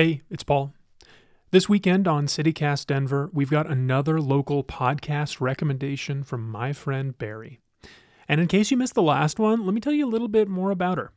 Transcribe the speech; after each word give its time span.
Hey, 0.00 0.22
it's 0.30 0.44
Paul. 0.44 0.72
This 1.50 1.68
weekend 1.68 2.08
on 2.08 2.24
CityCast 2.26 2.86
Denver, 2.86 3.28
we've 3.34 3.50
got 3.50 3.70
another 3.70 4.18
local 4.18 4.64
podcast 4.64 5.42
recommendation 5.42 6.24
from 6.24 6.50
my 6.50 6.72
friend 6.72 7.18
Barry. 7.18 7.60
And 8.26 8.40
in 8.40 8.46
case 8.46 8.70
you 8.70 8.78
missed 8.78 8.94
the 8.94 9.02
last 9.02 9.38
one, 9.38 9.66
let 9.66 9.74
me 9.74 9.80
tell 9.82 9.92
you 9.92 10.06
a 10.06 10.08
little 10.08 10.28
bit 10.28 10.48
more 10.48 10.70
about 10.70 10.96
her. 10.96 11.12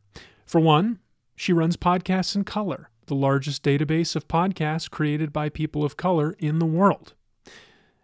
For 0.45 0.59
one, 0.59 0.99
she 1.33 1.53
runs 1.53 1.77
Podcasts 1.77 2.35
in 2.35 2.43
Color, 2.43 2.89
the 3.05 3.15
largest 3.15 3.63
database 3.63 4.17
of 4.17 4.27
podcasts 4.27 4.91
created 4.91 5.31
by 5.31 5.47
people 5.47 5.85
of 5.85 5.95
color 5.95 6.35
in 6.37 6.59
the 6.59 6.65
world. 6.65 7.13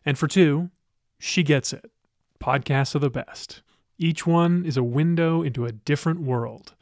And 0.06 0.18
for 0.18 0.30
two, 0.30 0.70
she 1.18 1.44
gets 1.44 1.74
it. 1.74 1.92
Podcasts 2.40 2.96
are 2.96 3.00
the 3.00 3.10
best. 3.10 3.64
Each 3.98 4.26
one 4.26 4.64
is 4.64 4.78
a 4.78 4.84
window 4.84 5.42
into 5.42 5.66
a 5.66 5.74
different 5.74 6.22
world. 6.22 6.74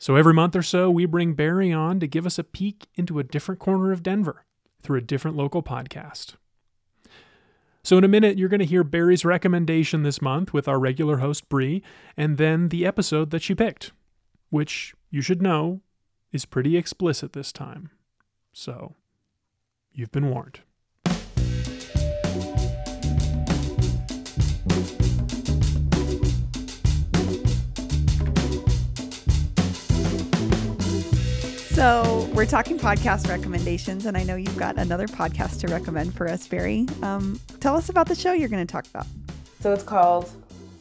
So 0.00 0.16
every 0.16 0.32
month 0.32 0.56
or 0.56 0.62
so, 0.62 0.90
we 0.90 1.04
bring 1.04 1.34
Barry 1.34 1.70
on 1.70 2.00
to 2.00 2.06
give 2.06 2.24
us 2.24 2.38
a 2.38 2.44
peek 2.44 2.86
into 2.94 3.18
a 3.18 3.22
different 3.22 3.60
corner 3.60 3.92
of 3.92 4.02
Denver 4.02 4.46
through 4.82 4.96
a 4.96 5.02
different 5.02 5.36
local 5.36 5.62
podcast. 5.62 6.36
So, 7.82 7.98
in 7.98 8.04
a 8.04 8.08
minute, 8.08 8.38
you're 8.38 8.48
going 8.48 8.60
to 8.60 8.66
hear 8.66 8.82
Barry's 8.82 9.26
recommendation 9.26 10.02
this 10.02 10.22
month 10.22 10.54
with 10.54 10.66
our 10.66 10.78
regular 10.78 11.18
host, 11.18 11.50
Bree, 11.50 11.82
and 12.16 12.38
then 12.38 12.70
the 12.70 12.86
episode 12.86 13.30
that 13.30 13.42
she 13.42 13.54
picked, 13.54 13.92
which 14.48 14.94
you 15.10 15.20
should 15.20 15.42
know 15.42 15.82
is 16.32 16.46
pretty 16.46 16.78
explicit 16.78 17.34
this 17.34 17.52
time. 17.52 17.90
So, 18.54 18.96
you've 19.92 20.12
been 20.12 20.30
warned. 20.30 20.60
So 31.80 32.28
we're 32.34 32.44
talking 32.44 32.78
podcast 32.78 33.30
recommendations, 33.30 34.04
and 34.04 34.14
I 34.14 34.22
know 34.22 34.36
you've 34.36 34.58
got 34.58 34.76
another 34.76 35.06
podcast 35.06 35.60
to 35.60 35.68
recommend 35.68 36.14
for 36.14 36.28
us, 36.28 36.46
Barry. 36.46 36.86
Um, 37.00 37.40
tell 37.60 37.74
us 37.74 37.88
about 37.88 38.06
the 38.06 38.14
show 38.14 38.34
you're 38.34 38.50
going 38.50 38.66
to 38.66 38.70
talk 38.70 38.86
about. 38.86 39.06
So 39.60 39.72
it's 39.72 39.82
called 39.82 40.30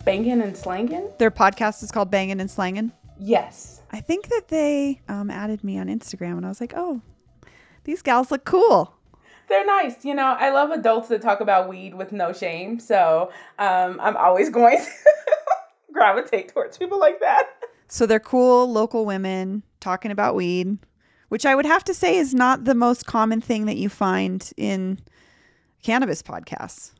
Bangin' 0.04 0.42
and 0.42 0.54
Slangin'. 0.54 1.18
Their 1.18 1.32
podcast 1.32 1.84
is 1.84 1.92
called 1.94 2.12
Bangin' 2.12 2.42
and 2.42 2.50
Slangin'. 2.50 2.92
Yes. 3.18 3.80
I 3.94 4.02
think 4.02 4.28
that 4.28 4.50
they 4.50 5.00
um, 5.08 5.30
added 5.30 5.64
me 5.64 5.78
on 5.80 5.88
Instagram, 5.88 6.36
and 6.36 6.46
I 6.46 6.50
was 6.50 6.60
like, 6.60 6.74
oh, 6.76 7.02
these 7.86 8.02
gals 8.02 8.30
look 8.30 8.44
cool. 8.44 8.94
They're 9.48 9.66
nice. 9.66 10.04
You 10.04 10.16
know, 10.16 10.36
I 10.38 10.50
love 10.50 10.72
adults 10.72 11.08
that 11.08 11.22
talk 11.22 11.40
about 11.40 11.70
weed 11.70 11.96
with 11.96 12.12
no 12.12 12.34
shame. 12.34 12.78
So 12.78 13.32
um, 13.58 14.02
I'm 14.02 14.18
always 14.18 14.50
going 14.60 14.80
to 14.80 14.92
gravitate 15.94 16.50
towards 16.50 16.78
people 16.78 17.00
like 17.00 17.22
that. 17.22 17.52
So 17.88 18.06
they're 18.06 18.20
cool 18.20 18.70
local 18.70 19.06
women 19.06 19.64
talking 19.80 20.12
about 20.12 20.36
weed 20.36 20.78
which 21.30 21.46
I 21.46 21.56
would 21.56 21.66
have 21.66 21.84
to 21.86 21.94
say 21.94 22.18
is 22.18 22.34
not 22.34 22.66
the 22.66 22.76
most 22.76 23.06
common 23.06 23.42
thing 23.42 23.66
that 23.66 23.78
you 23.78 23.90
find 23.90 24.52
in 24.58 25.00
cannabis 25.82 26.22
podcasts. 26.22 26.92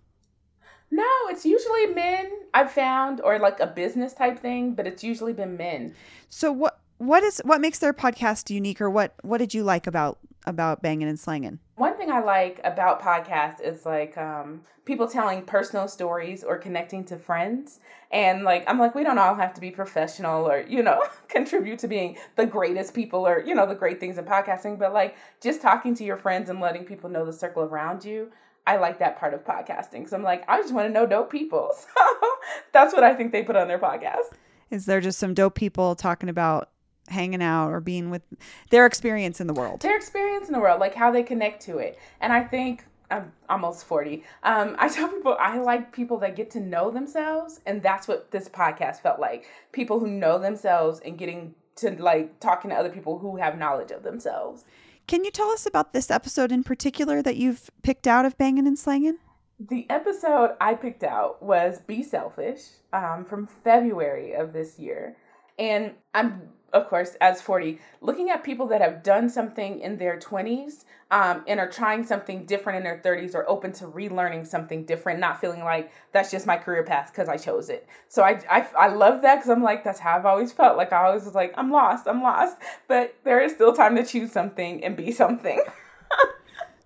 No, 0.92 1.08
it's 1.28 1.46
usually 1.46 1.88
men 1.88 2.32
I've 2.54 2.72
found 2.72 3.22
or 3.22 3.38
like 3.38 3.60
a 3.60 3.68
business 3.68 4.14
type 4.14 4.40
thing, 4.40 4.74
but 4.74 4.88
it's 4.88 5.04
usually 5.04 5.34
been 5.34 5.58
men. 5.58 5.94
So 6.30 6.52
what 6.52 6.80
what 6.98 7.24
is 7.24 7.42
what 7.46 7.62
makes 7.62 7.80
their 7.80 7.94
podcast 7.94 8.50
unique 8.50 8.82
or 8.82 8.90
what 8.90 9.14
what 9.22 9.38
did 9.38 9.54
you 9.54 9.64
like 9.64 9.88
about 9.88 10.18
about 10.46 10.82
banging 10.82 11.08
and 11.08 11.20
slanging? 11.20 11.60
One 11.80 11.96
thing 11.96 12.12
I 12.12 12.20
like 12.20 12.60
about 12.66 13.02
podcasts 13.02 13.62
is 13.62 13.86
like 13.86 14.18
um, 14.18 14.64
people 14.84 15.08
telling 15.08 15.44
personal 15.44 15.88
stories 15.88 16.44
or 16.44 16.58
connecting 16.58 17.06
to 17.06 17.16
friends. 17.16 17.80
And 18.12 18.44
like, 18.44 18.66
I'm 18.68 18.78
like, 18.78 18.96
we 18.96 19.06
don't 19.06 19.18
all 19.18 19.34
have 19.36 19.54
to 19.54 19.62
be 19.62 19.72
professional 19.72 20.46
or, 20.46 20.60
you 20.68 20.84
know, 20.84 21.02
contribute 21.30 21.80
to 21.80 21.88
being 21.88 22.18
the 22.36 22.46
greatest 22.46 22.94
people 22.94 23.26
or, 23.26 23.40
you 23.40 23.56
know, 23.56 23.66
the 23.66 23.76
great 23.76 24.02
things 24.02 24.18
in 24.18 24.26
podcasting, 24.26 24.78
but 24.78 24.92
like 24.92 25.16
just 25.42 25.62
talking 25.62 25.96
to 25.96 26.04
your 26.04 26.18
friends 26.18 26.50
and 26.50 26.60
letting 26.60 26.84
people 26.84 27.10
know 27.10 27.26
the 27.26 27.32
circle 27.32 27.64
around 27.64 28.04
you. 28.04 28.30
I 28.68 28.76
like 28.76 29.00
that 29.00 29.18
part 29.18 29.34
of 29.34 29.46
podcasting. 29.46 30.10
So 30.10 30.18
I'm 30.18 30.24
like, 30.24 30.44
I 30.50 30.60
just 30.60 30.74
want 30.74 30.90
to 30.90 30.94
know 30.94 31.06
dope 31.06 31.32
people. 31.32 31.72
So 31.96 32.74
that's 32.74 32.94
what 32.94 33.04
I 33.04 33.14
think 33.14 33.32
they 33.32 33.44
put 33.44 33.56
on 33.56 33.70
their 33.70 33.80
podcast. 33.80 34.34
Is 34.70 34.86
there 34.86 35.00
just 35.00 35.18
some 35.18 35.34
dope 35.34 35.56
people 35.56 35.96
talking 35.96 36.28
about 36.28 36.72
hanging 37.10 37.42
out 37.42 37.70
or 37.70 37.80
being 37.80 38.10
with 38.10 38.22
their 38.70 38.86
experience 38.86 39.42
in 39.42 39.48
the 39.48 39.54
world. 39.54 39.82
Their 39.82 39.96
experience 39.96 40.48
in 40.48 40.54
the 40.54 40.60
world, 40.60 40.80
like 40.80 40.96
how 40.96 41.12
they 41.12 41.24
connect 41.24 41.62
to 41.64 41.78
it. 41.78 42.00
And 42.22 42.32
I 42.32 42.44
think 42.44 42.86
I'm 43.12 43.32
almost 43.50 43.86
40. 43.86 44.24
Um, 44.44 44.76
I 44.80 44.88
tell 44.90 45.08
people 45.08 45.36
I 45.40 45.60
like 45.60 45.92
people 45.92 46.18
that 46.20 46.36
get 46.36 46.52
to 46.52 46.60
know 46.60 46.92
themselves. 46.92 47.62
And 47.66 47.82
that's 47.82 48.08
what 48.08 48.32
this 48.32 48.48
podcast 48.48 49.02
felt 49.02 49.20
like. 49.20 49.46
People 49.72 50.00
who 50.00 50.08
know 50.08 50.40
themselves 50.40 51.00
and 51.04 51.18
getting 51.18 51.56
to 51.78 51.92
like 52.02 52.40
talking 52.40 52.70
to 52.72 52.76
other 52.76 52.90
people 52.90 53.20
who 53.20 53.38
have 53.38 53.58
knowledge 53.58 53.92
of 53.92 54.04
themselves. 54.04 54.66
Can 55.08 55.24
you 55.24 55.32
tell 55.32 55.50
us 55.50 55.66
about 55.66 55.94
this 55.94 56.12
episode 56.12 56.52
in 56.52 56.64
particular 56.64 57.22
that 57.24 57.36
you've 57.36 57.72
picked 57.82 58.06
out 58.06 58.26
of 58.26 58.38
Bangin' 58.38 58.68
and 58.68 58.78
Slangin'? 58.78 59.18
The 59.60 59.90
episode 59.90 60.56
I 60.62 60.76
picked 60.76 61.04
out 61.04 61.42
was 61.42 61.82
Be 61.82 62.04
Selfish 62.04 62.62
um, 62.94 63.26
from 63.26 63.48
February 63.48 64.34
of 64.34 64.54
this 64.54 64.78
year. 64.78 65.18
And 65.58 65.94
I'm 66.14 66.44
of 66.74 66.88
course, 66.88 67.16
as 67.22 67.42
40, 67.42 67.80
looking 68.02 68.30
at 68.30 68.44
people 68.44 68.68
that 68.68 68.82
have 68.82 69.04
done 69.04 69.30
something 69.30 69.80
in 69.80 69.98
their 69.98 70.18
20s 70.18 70.86
um, 71.12 71.44
and 71.48 71.60
are 71.60 71.70
trying 71.70 72.06
something 72.06 72.46
different 72.46 72.78
in 72.78 72.84
their 72.84 73.02
30s 73.04 73.34
or 73.34 73.50
open 73.50 73.72
to 73.74 73.86
relearning 73.86 74.46
something 74.46 74.86
different, 74.86 75.20
not 75.20 75.42
feeling 75.42 75.64
like 75.64 75.92
that's 76.12 76.32
just 76.32 76.46
my 76.46 76.58
career 76.58 76.84
path 76.84 77.12
because 77.12 77.28
I 77.28 77.38
chose 77.38 77.70
it. 77.70 77.88
So 78.08 78.24
I, 78.24 78.42
I, 78.50 78.68
I 78.78 78.88
love 78.90 79.22
that 79.24 79.36
because 79.36 79.50
I'm 79.50 79.64
like, 79.64 79.84
that's 79.84 80.00
how 80.00 80.18
I've 80.18 80.26
always 80.26 80.52
felt. 80.52 80.78
Like 80.78 80.94
I 80.94 81.06
always 81.06 81.26
was 81.26 81.36
like, 81.36 81.54
I'm 81.58 81.72
lost, 81.72 82.08
I'm 82.08 82.22
lost. 82.22 82.58
But 82.88 83.16
there 83.24 83.42
is 83.42 83.54
still 83.54 83.74
time 83.74 83.96
to 83.96 84.06
choose 84.06 84.32
something 84.32 84.84
and 84.84 84.96
be 84.96 85.12
something. 85.12 85.62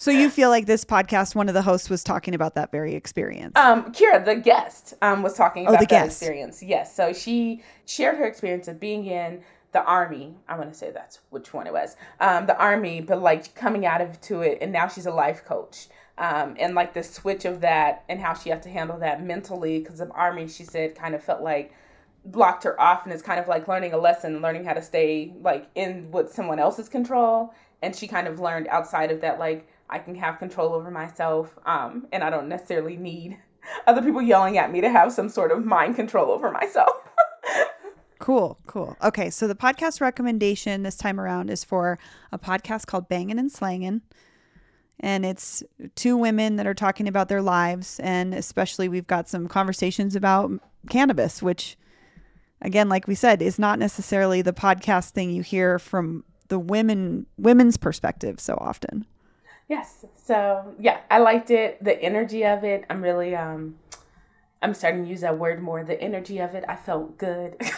So 0.03 0.11
you 0.11 0.29
feel 0.29 0.49
like 0.49 0.65
this 0.65 0.83
podcast, 0.83 1.33
one 1.33 1.47
of 1.47 1.53
the 1.53 1.61
hosts 1.61 1.89
was 1.89 2.03
talking 2.03 2.35
about 2.35 2.55
that 2.55 2.73
very 2.73 2.93
experience. 2.93 3.53
Um, 3.55 3.93
Kira, 3.93 4.25
the 4.25 4.35
guest, 4.35 4.95
um, 5.01 5.23
was 5.23 5.33
talking 5.33 5.65
oh, 5.65 5.69
about 5.69 5.77
oh, 5.77 5.83
that 5.83 5.89
guest. 5.89 6.21
experience. 6.21 6.61
Yes. 6.61 6.93
So 6.93 7.13
she 7.13 7.63
shared 7.85 8.17
her 8.17 8.25
experience 8.25 8.67
of 8.67 8.81
being 8.81 9.05
in 9.05 9.41
the 9.73 9.83
army. 9.83 10.35
I'm 10.47 10.57
gonna 10.57 10.73
say 10.73 10.91
that's 10.91 11.19
which 11.31 11.53
one 11.53 11.67
it 11.67 11.73
was. 11.73 11.97
Um, 12.19 12.45
the 12.45 12.57
army, 12.57 13.01
but 13.01 13.21
like 13.21 13.53
coming 13.55 13.85
out 13.85 14.01
of 14.01 14.21
to 14.21 14.41
it, 14.41 14.59
and 14.61 14.71
now 14.71 14.87
she's 14.87 15.05
a 15.05 15.11
life 15.11 15.43
coach. 15.43 15.87
Um, 16.17 16.55
and 16.59 16.75
like 16.75 16.93
the 16.93 17.01
switch 17.01 17.43
of 17.45 17.61
that 17.61 18.03
and 18.07 18.19
how 18.19 18.35
she 18.35 18.51
had 18.51 18.61
to 18.63 18.69
handle 18.69 18.99
that 18.99 19.23
mentally 19.23 19.79
because 19.79 19.97
the 19.97 20.09
army, 20.09 20.47
she 20.47 20.63
said, 20.63 20.95
kind 20.95 21.15
of 21.15 21.23
felt 21.23 21.41
like 21.41 21.73
blocked 22.23 22.63
her 22.63 22.79
off, 22.79 23.03
and 23.03 23.11
it's 23.11 23.23
kind 23.23 23.39
of 23.39 23.47
like 23.47 23.67
learning 23.67 23.93
a 23.93 23.97
lesson, 23.97 24.41
learning 24.41 24.63
how 24.63 24.73
to 24.73 24.81
stay 24.81 25.33
like 25.41 25.67
in 25.75 26.11
with 26.11 26.31
someone 26.31 26.59
else's 26.59 26.87
control. 26.87 27.53
And 27.81 27.95
she 27.95 28.07
kind 28.07 28.27
of 28.27 28.39
learned 28.39 28.67
outside 28.67 29.11
of 29.11 29.21
that, 29.21 29.39
like 29.39 29.67
I 29.89 29.99
can 29.99 30.15
have 30.15 30.39
control 30.39 30.73
over 30.73 30.91
myself, 30.91 31.57
um, 31.65 32.07
and 32.11 32.23
I 32.23 32.29
don't 32.29 32.47
necessarily 32.47 32.95
need 32.95 33.39
other 33.87 34.01
people 34.01 34.21
yelling 34.21 34.57
at 34.57 34.71
me 34.71 34.81
to 34.81 34.89
have 34.89 35.11
some 35.11 35.29
sort 35.29 35.51
of 35.51 35.65
mind 35.65 35.95
control 35.95 36.31
over 36.31 36.51
myself. 36.51 37.09
Cool, 38.23 38.57
cool. 38.67 38.95
Okay, 39.03 39.29
so 39.29 39.49
the 39.49 39.53
podcast 39.53 39.99
recommendation 39.99 40.83
this 40.83 40.95
time 40.95 41.19
around 41.19 41.49
is 41.49 41.65
for 41.65 41.99
a 42.31 42.39
podcast 42.39 42.85
called 42.85 43.09
Bangin' 43.09 43.37
and 43.37 43.51
Slangin'. 43.51 43.99
And 44.97 45.25
it's 45.25 45.61
two 45.95 46.15
women 46.15 46.55
that 46.55 46.65
are 46.65 46.73
talking 46.73 47.09
about 47.09 47.27
their 47.27 47.41
lives. 47.41 47.99
And 47.99 48.33
especially, 48.33 48.87
we've 48.87 49.07
got 49.07 49.27
some 49.27 49.49
conversations 49.49 50.15
about 50.15 50.51
cannabis, 50.89 51.43
which, 51.43 51.77
again, 52.61 52.87
like 52.87 53.09
we 53.09 53.15
said, 53.15 53.41
is 53.41 53.59
not 53.59 53.77
necessarily 53.77 54.41
the 54.41 54.53
podcast 54.53 55.09
thing 55.09 55.29
you 55.29 55.41
hear 55.41 55.77
from 55.77 56.23
the 56.47 56.57
women 56.57 57.25
women's 57.37 57.75
perspective 57.75 58.39
so 58.39 58.57
often. 58.61 59.05
Yes. 59.67 60.05
So 60.15 60.73
yeah, 60.79 61.01
I 61.11 61.17
liked 61.17 61.51
it. 61.51 61.83
The 61.83 62.01
energy 62.01 62.45
of 62.45 62.63
it. 62.63 62.85
I'm 62.89 63.01
really 63.01 63.35
um 63.35 63.75
I'm 64.61 64.73
starting 64.73 65.03
to 65.03 65.09
use 65.09 65.19
that 65.21 65.37
word 65.37 65.61
more. 65.61 65.83
The 65.83 65.99
energy 66.01 66.39
of 66.39 66.55
it, 66.55 66.63
I 66.69 66.77
felt 66.77 67.17
good. 67.17 67.57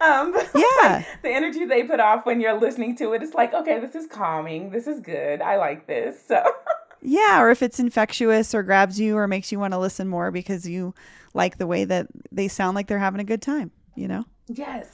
um, 0.00 0.34
yeah. 0.54 0.64
Like, 0.82 1.22
the 1.22 1.30
energy 1.30 1.64
they 1.64 1.82
put 1.82 2.00
off 2.00 2.26
when 2.26 2.40
you're 2.40 2.58
listening 2.58 2.96
to 2.96 3.12
it, 3.12 3.22
it's 3.22 3.34
like, 3.34 3.54
okay, 3.54 3.78
this 3.80 3.94
is 3.94 4.06
calming. 4.06 4.70
This 4.70 4.86
is 4.86 5.00
good. 5.00 5.40
I 5.40 5.56
like 5.56 5.86
this. 5.86 6.22
So. 6.26 6.42
yeah, 7.02 7.40
or 7.40 7.50
if 7.50 7.62
it's 7.62 7.78
infectious 7.78 8.54
or 8.54 8.62
grabs 8.62 8.98
you 9.00 9.16
or 9.16 9.26
makes 9.26 9.52
you 9.52 9.58
want 9.58 9.72
to 9.72 9.78
listen 9.78 10.08
more 10.08 10.30
because 10.30 10.68
you 10.68 10.94
like 11.34 11.58
the 11.58 11.66
way 11.66 11.84
that 11.84 12.06
they 12.32 12.48
sound 12.48 12.74
like 12.74 12.86
they're 12.86 12.98
having 12.98 13.20
a 13.20 13.24
good 13.24 13.42
time, 13.42 13.70
you 13.94 14.08
know? 14.08 14.24
Yes. 14.48 14.88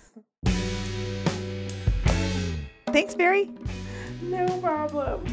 Thanks, 2.86 3.14
Barry. 3.14 3.50
No 4.22 4.46
problem. 4.60 5.24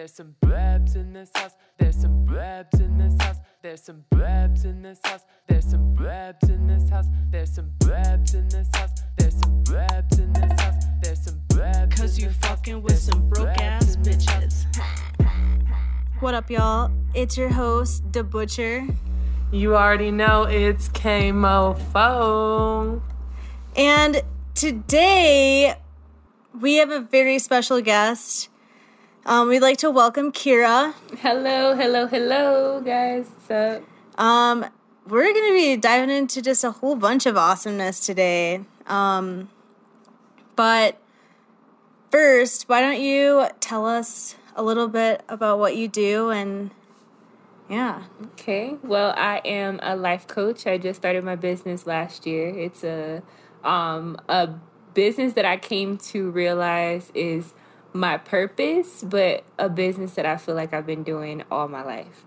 There's 0.00 0.14
some 0.14 0.34
brebs 0.40 0.96
in 0.96 1.12
this 1.12 1.30
house. 1.34 1.52
There's 1.76 1.94
some 1.94 2.24
brebs 2.24 2.80
in 2.80 2.96
this 2.96 3.12
house. 3.20 3.36
There's 3.60 3.82
some 3.82 4.02
brebs 4.08 4.64
in 4.64 4.80
this 4.80 4.98
house. 5.04 5.26
There's 5.46 5.66
some 5.66 5.92
brebs 5.92 6.44
in 6.44 6.66
this 6.66 6.88
house. 6.88 7.04
There's 7.30 7.54
some 7.54 7.70
brebs 7.80 8.32
in 8.32 8.48
this 8.48 8.66
house. 8.74 8.92
There's 9.18 9.38
some 9.38 9.62
brebs 9.62 10.18
in 10.18 10.32
this 10.32 10.58
house. 10.58 10.84
There's 11.02 11.20
some 11.20 11.38
brebs. 11.48 12.00
Cause 12.00 12.18
you 12.18 12.30
fucking 12.30 12.82
with 12.82 12.98
some 12.98 13.28
broke 13.28 13.60
ass 13.60 13.96
bitches. 13.96 14.64
What 16.20 16.32
up, 16.32 16.48
y'all? 16.48 16.90
It's 17.12 17.36
your 17.36 17.50
host, 17.50 18.10
The 18.10 18.24
Butcher. 18.24 18.86
You 19.52 19.76
already 19.76 20.10
know 20.10 20.44
it's 20.44 20.88
KMOFO. 20.88 23.02
And 23.76 24.22
today 24.54 25.74
we 26.58 26.76
have 26.76 26.90
a 26.90 27.00
very 27.00 27.38
special 27.38 27.82
guest. 27.82 28.49
Um, 29.26 29.48
we'd 29.48 29.60
like 29.60 29.76
to 29.78 29.90
welcome 29.90 30.32
Kira. 30.32 30.94
Hello, 31.18 31.74
hello, 31.74 32.06
hello, 32.06 32.80
guys. 32.80 33.28
What's 33.28 33.50
up? 33.50 33.82
Um, 34.18 34.64
we're 35.06 35.32
going 35.32 35.48
to 35.48 35.54
be 35.54 35.76
diving 35.76 36.08
into 36.08 36.40
just 36.40 36.64
a 36.64 36.70
whole 36.70 36.96
bunch 36.96 37.26
of 37.26 37.36
awesomeness 37.36 38.00
today. 38.06 38.64
Um, 38.86 39.50
but 40.56 40.98
first, 42.10 42.66
why 42.68 42.80
don't 42.80 43.00
you 43.00 43.46
tell 43.60 43.86
us 43.86 44.36
a 44.56 44.62
little 44.62 44.88
bit 44.88 45.22
about 45.28 45.58
what 45.58 45.76
you 45.76 45.86
do 45.86 46.30
and 46.30 46.70
yeah. 47.68 48.04
Okay. 48.32 48.76
Well, 48.82 49.14
I 49.16 49.42
am 49.44 49.78
a 49.82 49.96
life 49.96 50.26
coach. 50.26 50.66
I 50.66 50.76
just 50.78 50.98
started 50.98 51.22
my 51.24 51.36
business 51.36 51.86
last 51.86 52.26
year. 52.26 52.48
It's 52.48 52.82
a 52.82 53.22
um 53.62 54.16
a 54.28 54.48
business 54.94 55.34
that 55.34 55.44
I 55.44 55.56
came 55.56 55.96
to 55.98 56.30
realize 56.30 57.12
is 57.14 57.54
my 57.92 58.18
purpose, 58.18 59.02
but 59.02 59.44
a 59.58 59.68
business 59.68 60.14
that 60.14 60.26
I 60.26 60.36
feel 60.36 60.54
like 60.54 60.72
I've 60.72 60.86
been 60.86 61.02
doing 61.02 61.42
all 61.50 61.68
my 61.68 61.82
life. 61.82 62.24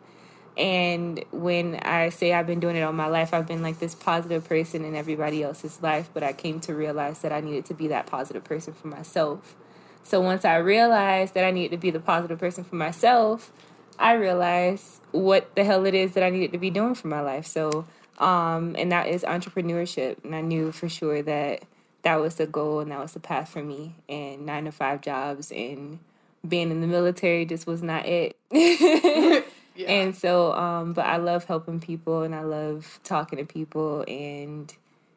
And 0.57 1.24
when 1.31 1.75
I 1.77 2.10
say 2.10 2.33
I've 2.33 2.45
been 2.45 2.60
doing 2.60 2.75
it 2.75 2.81
all 2.81 2.94
my 2.94 3.07
life, 3.07 3.33
I've 3.33 3.48
been 3.48 3.63
like 3.63 3.80
this 3.80 3.95
positive 3.95 4.48
person 4.48 4.86
in 4.86 4.95
everybody 4.95 5.42
else's 5.42 5.81
life, 5.81 6.10
but 6.13 6.21
I 6.21 6.33
came 6.33 6.60
to 6.62 6.75
realize 6.75 7.19
that 7.19 7.31
I 7.31 7.42
needed 7.42 7.65
to 7.65 7.74
be 7.74 7.88
that 7.88 8.06
positive 8.06 8.44
person 8.44 8.74
for 8.74 8.88
myself. 8.88 9.56
So 10.04 10.21
once 10.21 10.45
I 10.45 10.57
realized 10.57 11.33
that 11.33 11.45
I 11.45 11.51
needed 11.51 11.71
to 11.71 11.77
be 11.77 11.89
the 11.89 12.00
positive 12.00 12.39
person 12.39 12.63
for 12.63 12.75
myself, 12.75 13.51
I 13.98 14.13
realized 14.13 15.01
what 15.12 15.56
the 15.56 15.63
hell 15.63 15.86
it 15.86 15.95
is 15.95 16.13
that 16.13 16.24
I 16.24 16.30
needed 16.30 16.51
to 16.51 16.57
be 16.57 16.69
doing 16.69 16.94
for 16.94 17.07
my 17.07 17.21
life. 17.21 17.48
So, 17.48 17.86
um, 18.19 18.75
and 18.77 18.92
that 18.92 19.07
is 19.07 19.24
entrepreneurship. 19.24 20.24
And 20.24 20.36
I 20.36 20.42
knew 20.42 20.71
for 20.71 20.89
sure 20.89 21.21
that 21.24 21.63
that 22.03 22.19
was 22.19 22.35
the 22.35 22.45
goal 22.45 22.79
and 22.79 22.91
that 22.91 23.00
was 23.00 23.13
the 23.13 23.19
path 23.19 23.50
for 23.50 23.63
me. 23.63 23.95
And 24.07 24.45
nine 24.45 24.65
to 24.65 24.71
five 24.71 25.01
jobs 25.01 25.51
and 25.51 26.00
being 26.47 26.69
in 26.69 26.81
the 26.81 26.88
military 26.88 27.45
just 27.45 27.65
was 27.65 27.81
not 27.81 28.05
it. 28.05 28.38
yeah. 28.51 29.41
And 29.88 30.15
so, 30.15 30.53
um, 30.53 30.94
but 30.94 31.05
I 31.05 31.17
love 31.17 31.45
helping 31.45 31.79
people 31.79 32.23
and 32.23 32.35
I 32.35 32.41
love 32.41 33.00
talking 33.03 33.39
to 33.39 33.45
people. 33.45 34.03
And 34.07 34.73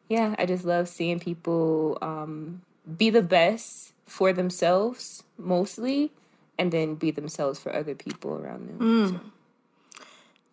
yeah, 0.09 0.35
I 0.39 0.45
just 0.45 0.65
love 0.65 0.87
seeing 0.87 1.19
people 1.19 1.97
um, 2.01 2.61
be 2.97 3.09
the 3.09 3.21
best 3.21 3.93
for 4.05 4.31
themselves 4.31 5.23
mostly 5.37 6.11
and 6.57 6.71
then 6.71 6.95
be 6.95 7.11
themselves 7.11 7.59
for 7.59 7.75
other 7.75 7.93
people 7.93 8.35
around 8.35 8.69
them. 8.69 8.79
Mm. 8.79 9.09
So. 9.09 10.01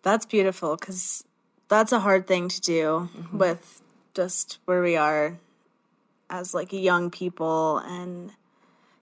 That's 0.03 0.25
beautiful 0.25 0.75
because 0.75 1.23
that's 1.67 1.91
a 1.91 1.99
hard 1.99 2.27
thing 2.27 2.49
to 2.49 2.61
do 2.61 3.09
mm-hmm. 3.17 3.37
with 3.37 3.81
just 4.13 4.59
where 4.65 4.81
we 4.81 4.95
are 4.95 5.39
as 6.29 6.53
like 6.53 6.71
young 6.73 7.09
people 7.11 7.79
and 7.79 8.31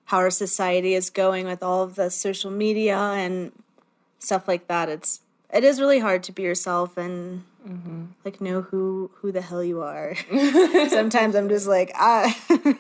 how 0.05 0.17
our 0.17 0.29
society 0.29 0.93
is 0.93 1.09
going 1.09 1.45
with 1.45 1.63
all 1.63 1.83
of 1.83 1.95
the 1.95 2.09
social 2.09 2.51
media 2.51 2.97
and 2.97 3.51
stuff 4.19 4.47
like 4.47 4.67
that. 4.67 4.89
It's 4.89 5.21
it 5.51 5.63
is 5.63 5.79
really 5.79 5.99
hard 5.99 6.23
to 6.23 6.31
be 6.31 6.43
yourself 6.43 6.97
and 6.97 7.43
mm-hmm. 7.67 8.05
like 8.25 8.41
know 8.41 8.61
who 8.61 9.11
who 9.15 9.31
the 9.31 9.41
hell 9.41 9.63
you 9.63 9.81
are. 9.81 10.15
Sometimes 10.89 11.35
I'm 11.35 11.49
just 11.49 11.67
like 11.67 11.91
I 11.95 12.35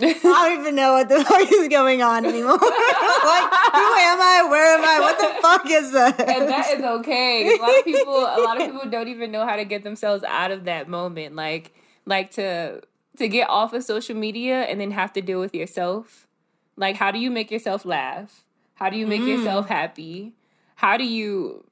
I 0.00 0.12
don't 0.12 0.60
even 0.60 0.74
know 0.74 0.94
what 0.94 1.08
the 1.08 1.24
fuck 1.24 1.52
is 1.52 1.68
going 1.68 2.02
on 2.02 2.26
anymore. 2.26 2.52
like, 2.52 2.60
who 2.60 2.68
am 2.68 4.20
I? 4.20 4.46
Where 4.50 4.76
am 4.76 4.84
I? 4.84 5.00
What 5.00 5.18
the 5.18 5.40
fuck 5.40 5.70
is 5.70 5.92
that? 5.92 6.20
And 6.20 6.48
that 6.48 6.70
is 6.70 6.82
okay. 6.82 7.56
A 7.56 7.60
lot 7.60 7.78
of 7.78 7.84
people, 7.84 8.14
a 8.14 8.42
lot 8.42 8.60
of 8.60 8.72
people 8.72 8.90
don't 8.90 9.08
even 9.08 9.30
know 9.30 9.46
how 9.46 9.56
to 9.56 9.64
get 9.64 9.84
themselves 9.84 10.24
out 10.24 10.50
of 10.50 10.64
that 10.64 10.88
moment. 10.88 11.36
Like, 11.36 11.72
like 12.06 12.32
to 12.32 12.82
to 13.18 13.28
get 13.28 13.48
off 13.48 13.72
of 13.72 13.84
social 13.84 14.16
media 14.16 14.62
and 14.62 14.80
then 14.80 14.90
have 14.90 15.12
to 15.14 15.22
deal 15.22 15.40
with 15.40 15.54
yourself. 15.54 16.26
Like, 16.76 16.96
how 16.96 17.10
do 17.10 17.18
you 17.18 17.30
make 17.30 17.50
yourself 17.50 17.84
laugh? 17.84 18.44
How 18.74 18.90
do 18.90 18.96
you 18.96 19.06
make 19.06 19.22
mm. 19.22 19.28
yourself 19.28 19.68
happy? 19.68 20.32
How 20.74 20.96
do 20.96 21.04
you 21.04 21.64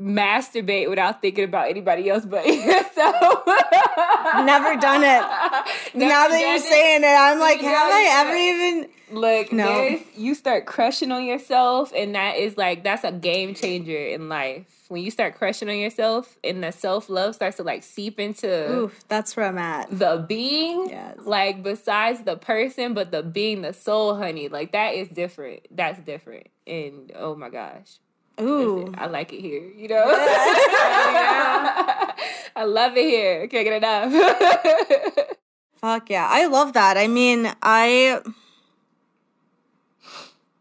masturbate 0.00 0.88
without 0.88 1.22
thinking 1.22 1.44
about 1.44 1.68
anybody 1.68 2.08
else 2.10 2.24
but 2.24 2.46
yourself. 2.46 3.46
Never 4.44 4.76
done 4.76 5.02
it. 5.02 5.94
Never 5.94 6.10
now 6.10 6.28
that 6.28 6.40
you're 6.40 6.56
it. 6.56 6.62
saying 6.62 7.02
it, 7.02 7.06
I'm 7.06 7.38
like, 7.38 7.60
have 7.60 7.92
I 7.92 8.08
ever 8.10 8.34
even? 8.36 8.90
Look, 9.10 9.52
no. 9.52 9.98
You 10.16 10.34
start 10.34 10.66
crushing 10.66 11.12
on 11.12 11.24
yourself, 11.24 11.92
and 11.94 12.14
that 12.14 12.36
is 12.36 12.56
like 12.56 12.82
that's 12.82 13.04
a 13.04 13.12
game 13.12 13.54
changer 13.54 13.96
in 13.96 14.28
life. 14.28 14.66
When 14.88 15.02
you 15.02 15.10
start 15.10 15.36
crushing 15.36 15.68
on 15.68 15.76
yourself, 15.76 16.36
and 16.42 16.62
the 16.62 16.72
self 16.72 17.08
love 17.08 17.34
starts 17.34 17.58
to 17.58 17.62
like 17.62 17.82
seep 17.82 18.18
into. 18.18 18.70
Oof, 18.70 19.04
that's 19.08 19.36
where 19.36 19.46
I'm 19.46 19.58
at. 19.58 19.96
The 19.96 20.24
being, 20.28 20.88
yes. 20.88 21.18
like 21.24 21.62
besides 21.62 22.24
the 22.24 22.36
person, 22.36 22.94
but 22.94 23.12
the 23.12 23.22
being, 23.22 23.62
the 23.62 23.72
soul, 23.72 24.16
honey, 24.16 24.48
like 24.48 24.72
that 24.72 24.94
is 24.94 25.08
different. 25.08 25.66
That's 25.70 26.00
different, 26.00 26.48
and 26.66 27.12
oh 27.14 27.36
my 27.36 27.50
gosh. 27.50 27.98
Ooh. 28.40 28.92
I 28.98 29.06
like 29.06 29.32
it 29.32 29.40
here, 29.40 29.62
you 29.74 29.88
know? 29.88 30.04
I 32.54 32.64
love 32.64 32.94
it 32.96 33.06
here. 33.06 33.46
Can't 33.48 33.64
get 33.64 33.82
enough. 33.82 34.12
Fuck 35.80 36.10
yeah. 36.10 36.28
I 36.30 36.46
love 36.46 36.74
that. 36.74 36.98
I 36.98 37.08
mean, 37.08 37.50
I. 37.62 38.20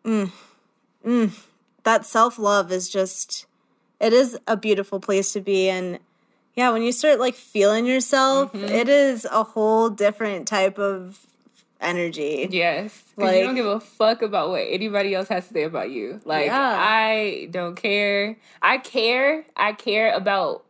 Mm, 0.06 0.31
mm, 1.06 1.44
that 1.84 2.06
self 2.06 2.38
love 2.40 2.72
is 2.72 2.90
just. 2.90 3.46
It 4.00 4.12
is 4.12 4.38
a 4.46 4.57
beautiful 4.57 5.00
place 5.00 5.31
to 5.34 5.42
be. 5.42 5.69
And 5.69 6.00
yeah, 6.54 6.69
when 6.72 6.81
you 6.81 6.92
start 6.92 7.19
like 7.19 7.34
feeling 7.34 7.86
yourself, 7.86 8.52
mm-hmm. 8.52 8.66
it 8.66 8.90
is 8.90 9.25
a 9.25 9.44
whole 9.44 9.90
different 9.90 10.48
type 10.48 10.78
of 10.78 11.25
energy. 11.80 12.48
Yes. 12.50 13.04
Like, 13.18 13.38
you 13.38 13.44
don't 13.44 13.56
give 13.56 13.66
a 13.66 13.80
fuck 13.80 14.22
about 14.22 14.50
what 14.50 14.62
anybody 14.68 15.13
else 15.13 15.28
has 15.30 15.48
to 15.48 15.54
say 15.54 15.63
about 15.63 15.92
you. 15.92 16.22
Like 16.25 16.48
yeah. 16.48 16.78
I 16.78 17.48
don't 17.52 17.75
care. 17.75 18.38
I 18.62 18.78
care. 18.78 19.46
I 19.56 19.74
care 19.74 20.13
about 20.13 20.66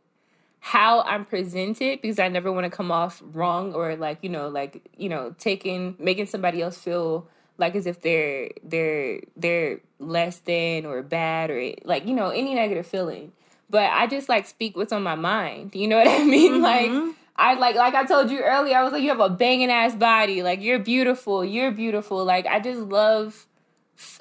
how 0.60 1.02
I'm 1.02 1.26
presented 1.26 2.02
because 2.02 2.20
I 2.20 2.28
never 2.28 2.52
want 2.52 2.66
to 2.66 2.72
come 2.72 2.92
off 2.92 3.22
wrong 3.34 3.74
or 3.74 3.96
like, 3.96 4.20
you 4.22 4.30
know, 4.30 4.50
like, 4.50 4.88
you 4.98 5.10
know, 5.10 5.36
taking 5.38 5.96
making 6.00 6.26
somebody 6.26 6.62
else 6.62 6.78
feel 6.78 7.28
like 7.58 7.76
as 7.76 7.86
if 7.86 8.02
they're 8.02 8.50
they're 8.64 9.22
they're 9.36 9.80
less 10.00 10.40
than 10.40 10.86
or 10.86 11.02
bad 11.02 11.50
or 11.50 11.74
like, 11.84 12.06
you 12.06 12.14
know, 12.14 12.30
any 12.30 12.54
negative 12.56 12.86
feeling. 12.86 13.32
But 13.70 13.90
I 13.92 14.08
just 14.08 14.30
like 14.30 14.46
speak 14.46 14.76
what's 14.76 14.94
on 14.94 15.04
my 15.04 15.16
mind. 15.16 15.76
You 15.76 15.88
know 15.88 15.98
what 15.98 16.08
I 16.08 16.24
mean? 16.24 16.62
Mm-hmm. 16.62 16.62
Like 16.62 17.16
I 17.36 17.54
like 17.56 17.76
like 17.76 17.96
I 17.96 18.06
told 18.06 18.30
you 18.30 18.42
earlier, 18.42 18.78
I 18.78 18.84
was 18.84 18.94
like, 18.94 19.04
you 19.04 19.10
have 19.10 19.20
a 19.20 19.30
banging 19.30 19.72
ass 19.72 19.96
body. 19.96 20.44
Like 20.44 20.62
you're 20.62 20.80
beautiful. 20.80 21.44
You're 21.44 21.72
beautiful. 21.72 22.24
Like 22.24 22.46
I 22.46 22.60
just 22.60 22.82
love 22.82 23.48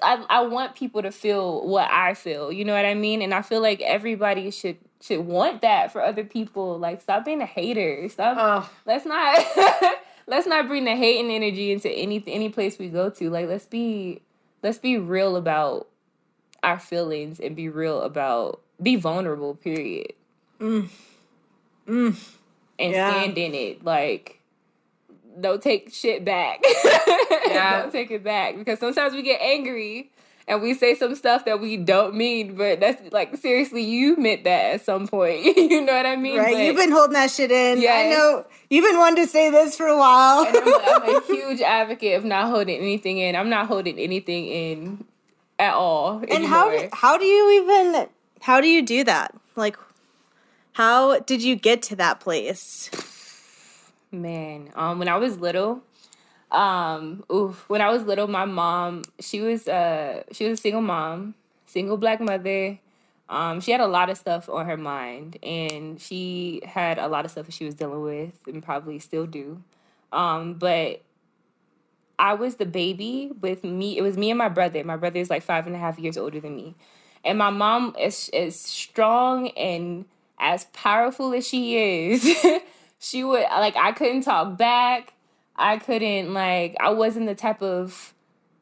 I, 0.02 0.24
I 0.30 0.42
want 0.42 0.76
people 0.76 1.02
to 1.02 1.10
feel 1.10 1.66
what 1.66 1.90
I 1.90 2.14
feel. 2.14 2.52
You 2.52 2.64
know 2.64 2.74
what 2.74 2.84
I 2.84 2.94
mean? 2.94 3.22
And 3.22 3.34
I 3.34 3.42
feel 3.42 3.60
like 3.60 3.80
everybody 3.80 4.50
should 4.50 4.78
should 5.00 5.20
want 5.20 5.62
that 5.62 5.92
for 5.92 6.02
other 6.02 6.24
people. 6.24 6.78
Like 6.78 7.02
stop 7.02 7.24
being 7.24 7.42
a 7.42 7.46
hater. 7.46 8.08
Stop 8.08 8.36
oh. 8.38 8.70
let's 8.86 9.04
not 9.04 9.44
let's 10.26 10.46
not 10.46 10.66
bring 10.66 10.84
the 10.84 10.96
hating 10.96 11.30
energy 11.30 11.72
into 11.72 11.90
any 11.90 12.22
any 12.26 12.48
place 12.48 12.78
we 12.78 12.88
go 12.88 13.10
to. 13.10 13.30
Like 13.30 13.48
let's 13.48 13.66
be 13.66 14.22
let's 14.62 14.78
be 14.78 14.98
real 14.98 15.36
about 15.36 15.88
our 16.62 16.78
feelings 16.78 17.40
and 17.40 17.54
be 17.54 17.68
real 17.68 18.02
about 18.02 18.60
be 18.82 18.96
vulnerable, 18.96 19.54
period. 19.54 20.12
Mm. 20.60 20.88
Mm 21.86 22.34
and 22.78 22.92
yeah. 22.92 23.10
stand 23.10 23.38
in 23.38 23.54
it. 23.54 23.84
Like, 23.84 24.40
don't 25.38 25.62
take 25.62 25.92
shit 25.92 26.24
back. 26.24 26.62
yeah. 27.46 27.82
Don't 27.82 27.92
take 27.92 28.10
it 28.10 28.24
back. 28.24 28.56
Because 28.56 28.78
sometimes 28.78 29.14
we 29.14 29.22
get 29.22 29.40
angry 29.40 30.10
and 30.46 30.60
we 30.60 30.74
say 30.74 30.94
some 30.94 31.14
stuff 31.14 31.44
that 31.46 31.60
we 31.60 31.76
don't 31.76 32.14
mean, 32.14 32.54
but 32.54 32.80
that's 32.80 33.12
like 33.12 33.36
seriously, 33.36 33.82
you 33.82 34.16
meant 34.16 34.44
that 34.44 34.74
at 34.74 34.84
some 34.84 35.08
point. 35.08 35.44
you 35.56 35.80
know 35.80 35.92
what 35.94 36.06
I 36.06 36.16
mean? 36.16 36.38
Right. 36.38 36.54
But, 36.54 36.62
you've 36.64 36.76
been 36.76 36.92
holding 36.92 37.14
that 37.14 37.30
shit 37.30 37.50
in. 37.50 37.80
Yeah. 37.80 37.94
I 37.94 38.10
know 38.10 38.44
you've 38.68 38.84
been 38.84 38.98
wanting 38.98 39.24
to 39.24 39.30
say 39.30 39.50
this 39.50 39.76
for 39.76 39.86
a 39.86 39.96
while. 39.96 40.46
I'm, 40.46 40.56
I'm, 40.56 41.16
a 41.16 41.26
huge 41.26 41.60
advocate 41.60 42.18
of 42.18 42.24
not 42.24 42.48
holding 42.48 42.78
anything 42.78 43.18
in. 43.18 43.36
I'm 43.36 43.48
not 43.48 43.66
holding 43.66 43.98
anything 43.98 44.46
in 44.46 45.04
at 45.58 45.74
all. 45.74 46.18
And 46.18 46.30
anymore. 46.30 46.48
how 46.48 46.88
how 46.92 47.18
do 47.18 47.24
you 47.24 47.62
even 47.62 48.08
how 48.40 48.60
do 48.60 48.68
you 48.68 48.82
do 48.82 49.04
that? 49.04 49.34
Like 49.56 49.78
how 50.74 51.20
did 51.20 51.42
you 51.42 51.56
get 51.56 51.82
to 51.82 51.96
that 51.96 52.20
place? 52.20 52.90
Man, 54.12 54.70
um, 54.76 54.98
when 54.98 55.08
I 55.08 55.16
was 55.16 55.38
little, 55.38 55.82
um, 56.54 57.24
oof, 57.32 57.68
when 57.68 57.80
I 57.80 57.90
was 57.90 58.04
little, 58.04 58.28
my 58.28 58.44
mom, 58.44 59.02
she 59.20 59.40
was 59.40 59.68
uh 59.68 60.22
she 60.32 60.48
was 60.48 60.58
a 60.58 60.62
single 60.62 60.82
mom, 60.82 61.34
single 61.66 61.96
black 61.96 62.20
mother. 62.20 62.78
Um, 63.28 63.60
she 63.60 63.72
had 63.72 63.80
a 63.80 63.86
lot 63.86 64.10
of 64.10 64.18
stuff 64.18 64.48
on 64.50 64.66
her 64.66 64.76
mind 64.76 65.38
and 65.42 65.98
she 65.98 66.60
had 66.64 66.98
a 66.98 67.08
lot 67.08 67.24
of 67.24 67.30
stuff 67.30 67.46
that 67.46 67.54
she 67.54 67.64
was 67.64 67.74
dealing 67.74 68.02
with 68.02 68.38
and 68.46 68.62
probably 68.62 68.98
still 68.98 69.26
do. 69.26 69.62
Um, 70.12 70.54
but 70.54 71.00
I 72.18 72.34
was 72.34 72.56
the 72.56 72.66
baby 72.66 73.32
with 73.40 73.64
me. 73.64 73.98
It 73.98 74.02
was 74.02 74.16
me 74.16 74.30
and 74.30 74.38
my 74.38 74.48
brother. 74.48 74.84
My 74.84 74.96
brother 74.96 75.18
is 75.20 75.30
like 75.30 75.42
five 75.42 75.66
and 75.66 75.74
a 75.74 75.78
half 75.78 75.98
years 75.98 76.16
older 76.16 76.38
than 76.38 76.54
me. 76.54 76.74
And 77.24 77.38
my 77.38 77.50
mom 77.50 77.96
is 77.98 78.28
is 78.32 78.60
strong 78.60 79.48
and 79.50 80.04
as 80.38 80.66
powerful 80.66 81.32
as 81.32 81.48
she 81.48 81.76
is, 81.78 82.36
she 82.98 83.24
would 83.24 83.42
like 83.50 83.76
I 83.76 83.92
couldn't 83.92 84.22
talk 84.22 84.58
back. 84.58 85.13
I 85.56 85.78
couldn't 85.78 86.32
like 86.32 86.76
I 86.80 86.90
wasn't 86.90 87.26
the 87.26 87.34
type 87.34 87.62
of 87.62 88.14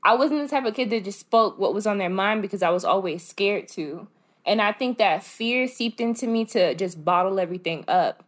I 0.04 0.14
wasn't 0.14 0.42
the 0.42 0.48
type 0.48 0.64
of 0.64 0.74
kid 0.74 0.90
that 0.90 1.04
just 1.04 1.20
spoke 1.20 1.58
what 1.58 1.74
was 1.74 1.86
on 1.86 1.98
their 1.98 2.10
mind 2.10 2.42
because 2.42 2.62
I 2.62 2.70
was 2.70 2.84
always 2.84 3.26
scared 3.26 3.68
to. 3.68 4.08
And 4.44 4.60
I 4.60 4.72
think 4.72 4.98
that 4.98 5.22
fear 5.22 5.68
seeped 5.68 6.00
into 6.00 6.26
me 6.26 6.44
to 6.46 6.74
just 6.74 7.04
bottle 7.04 7.38
everything 7.38 7.84
up. 7.86 8.24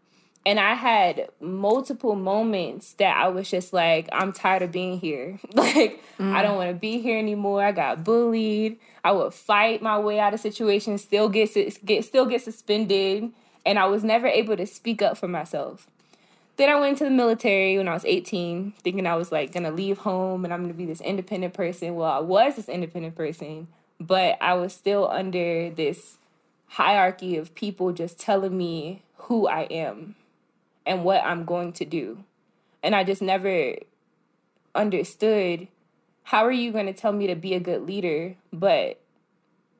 And 0.47 0.61
I 0.61 0.75
had 0.75 1.31
multiple 1.41 2.15
moments 2.15 2.93
that 2.95 3.17
I 3.17 3.29
was 3.29 3.51
just 3.51 3.73
like, 3.73 4.09
I'm 4.13 4.33
tired 4.33 4.63
of 4.63 4.71
being 4.71 5.01
here. 5.01 5.41
like, 5.55 6.03
mm. 6.19 6.33
I 6.33 6.43
don't 6.43 6.57
want 6.57 6.71
to 6.71 6.77
be 6.77 7.01
here 7.01 7.19
anymore. 7.19 7.65
I 7.65 7.73
got 7.73 8.05
bullied. 8.05 8.79
I 9.03 9.13
would 9.13 9.33
fight 9.33 9.81
my 9.83 9.99
way 9.99 10.21
out 10.21 10.35
of 10.35 10.41
situations, 10.41 11.03
still 11.03 11.29
get, 11.29 11.51
get 11.85 12.05
still 12.05 12.27
get 12.27 12.43
suspended, 12.43 13.33
and 13.67 13.79
I 13.79 13.87
was 13.87 14.05
never 14.05 14.27
able 14.27 14.57
to 14.57 14.67
speak 14.67 15.03
up 15.03 15.17
for 15.17 15.29
myself. 15.29 15.89
Then 16.57 16.71
I 16.71 16.79
went 16.79 16.93
into 16.93 17.05
the 17.05 17.11
military 17.11 17.77
when 17.77 17.89
I 17.89 17.95
was 17.95 18.05
18, 18.05 18.75
thinking 18.83 19.07
I 19.07 19.17
was 19.17 19.33
like 19.33 19.53
gonna 19.53 19.73
leave 19.73 19.99
home 19.99 20.45
and 20.45 20.55
I'm 20.55 20.63
gonna 20.63 20.75
be 20.75 20.87
this 20.87 21.01
independent 21.01 21.55
person. 21.55 21.95
Well, 21.95 22.11
I 22.11 22.21
was 22.21 22.57
this 22.57 22.69
independent 22.69 23.17
person, 23.17 23.69
but 23.99 24.39
I 24.41 24.55
was 24.55 24.73
still 24.73 25.09
under 25.09 25.71
this 25.71 26.19
hierarchy 26.67 27.37
of 27.37 27.55
people 27.55 27.93
just 27.93 28.19
telling 28.19 28.57
me 28.57 29.03
who 29.17 29.47
I 29.47 29.63
am 29.63 30.17
and 30.87 31.05
what 31.05 31.25
I'm 31.25 31.45
going 31.45 31.73
to 31.75 31.85
do. 31.85 32.25
And 32.83 32.95
I 32.95 33.05
just 33.05 33.23
never 33.23 33.77
understood 34.75 35.69
how 36.25 36.45
are 36.45 36.53
you 36.53 36.73
going 36.73 36.87
to 36.87 36.93
tell 36.93 37.13
me 37.13 37.27
to 37.27 37.35
be 37.35 37.55
a 37.55 37.61
good 37.61 37.83
leader, 37.83 38.35
but 38.53 39.01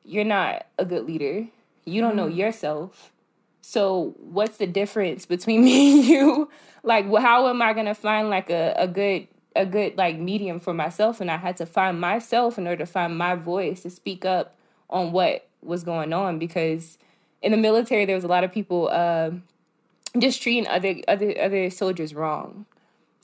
you're 0.03 0.23
not 0.23 0.65
a 0.77 0.85
good 0.85 1.05
leader. 1.05 1.47
You 1.85 2.01
don't 2.01 2.15
know 2.15 2.27
mm-hmm. 2.27 2.37
yourself. 2.37 3.11
So 3.67 4.13
what's 4.19 4.57
the 4.57 4.67
difference 4.67 5.25
between 5.25 5.63
me 5.65 5.91
and 5.93 6.07
you? 6.07 6.49
Like 6.83 7.11
how 7.17 7.47
am 7.47 7.63
I 7.63 7.73
going 7.73 7.87
to 7.87 7.95
find 7.95 8.29
like 8.29 8.51
a, 8.51 8.75
a 8.77 8.87
good 8.87 9.27
a 9.55 9.65
good 9.65 9.97
like 9.97 10.19
medium 10.19 10.59
for 10.59 10.71
myself? 10.71 11.19
And 11.19 11.31
I 11.31 11.37
had 11.37 11.57
to 11.57 11.65
find 11.65 11.99
myself 11.99 12.59
in 12.59 12.67
order 12.67 12.85
to 12.85 12.91
find 12.91 13.17
my 13.17 13.33
voice 13.33 13.81
to 13.81 13.89
speak 13.89 14.23
up 14.23 14.55
on 14.87 15.11
what 15.11 15.47
was 15.63 15.83
going 15.83 16.13
on 16.13 16.37
because 16.37 16.99
in 17.41 17.51
the 17.51 17.57
military 17.57 18.05
there 18.05 18.13
was 18.13 18.23
a 18.23 18.27
lot 18.27 18.43
of 18.43 18.51
people 18.51 18.87
uh, 18.91 19.31
just 20.19 20.43
treating 20.43 20.67
other 20.67 20.97
other 21.07 21.33
other 21.41 21.71
soldiers 21.71 22.13
wrong, 22.13 22.67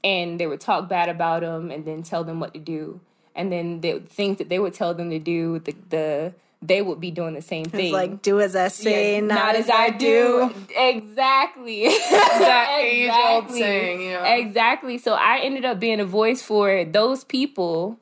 and 0.03 0.39
they 0.39 0.47
would 0.47 0.59
talk 0.59 0.89
bad 0.89 1.07
about 1.07 1.41
them 1.41 1.69
and 1.69 1.85
then 1.85 2.01
tell 2.01 2.23
them 2.23 2.39
what 2.39 2.51
to 2.55 2.59
do, 2.59 2.99
and 3.35 3.51
then 3.51 3.81
the 3.81 3.99
things 3.99 4.39
that 4.39 4.49
they 4.49 4.57
would 4.57 4.73
tell 4.73 4.95
them 4.95 5.11
to 5.11 5.19
do, 5.19 5.59
the 5.59 5.75
the 5.89 6.33
they 6.61 6.81
would 6.81 6.99
be 6.99 7.09
doing 7.09 7.33
the 7.33 7.41
same 7.41 7.65
thing. 7.65 7.85
It's 7.85 7.93
like 7.93 8.21
do 8.21 8.39
as 8.39 8.55
I 8.55 8.67
say, 8.67 9.15
yeah, 9.15 9.21
not, 9.21 9.35
not, 9.35 9.55
as, 9.55 9.69
I, 9.69 9.89
do. 9.89 9.97
do. 9.97 10.75
Exactly. 10.75 11.87
that 12.09 12.77
age 12.81 13.11
old 13.11 13.49
saying, 13.49 14.01
yeah. 14.01 14.35
Exactly. 14.35 14.97
So 14.99 15.13
I 15.13 15.39
ended 15.39 15.65
up 15.65 15.79
being 15.79 15.99
a 15.99 16.05
voice 16.05 16.41
for 16.41 16.85
those 16.85 17.23
people 17.23 17.97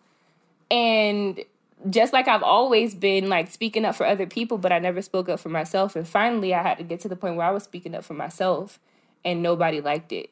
and 0.69 1.39
just 1.89 2.11
like 2.11 2.27
I've 2.27 2.43
always 2.43 2.93
been 2.93 3.29
like 3.29 3.49
speaking 3.49 3.85
up 3.85 3.95
for 3.95 4.05
other 4.05 4.25
people, 4.25 4.57
but 4.57 4.71
I 4.71 4.79
never 4.79 5.01
spoke 5.01 5.29
up 5.29 5.39
for 5.39 5.49
myself. 5.49 5.95
And 5.95 6.07
finally, 6.07 6.53
I 6.53 6.61
had 6.61 6.77
to 6.79 6.83
get 6.83 6.99
to 7.01 7.07
the 7.07 7.15
point 7.15 7.37
where 7.37 7.47
I 7.47 7.51
was 7.51 7.63
speaking 7.63 7.95
up 7.95 8.03
for 8.03 8.13
myself, 8.13 8.79
and 9.23 9.41
nobody 9.41 9.79
liked 9.79 10.11
it, 10.11 10.29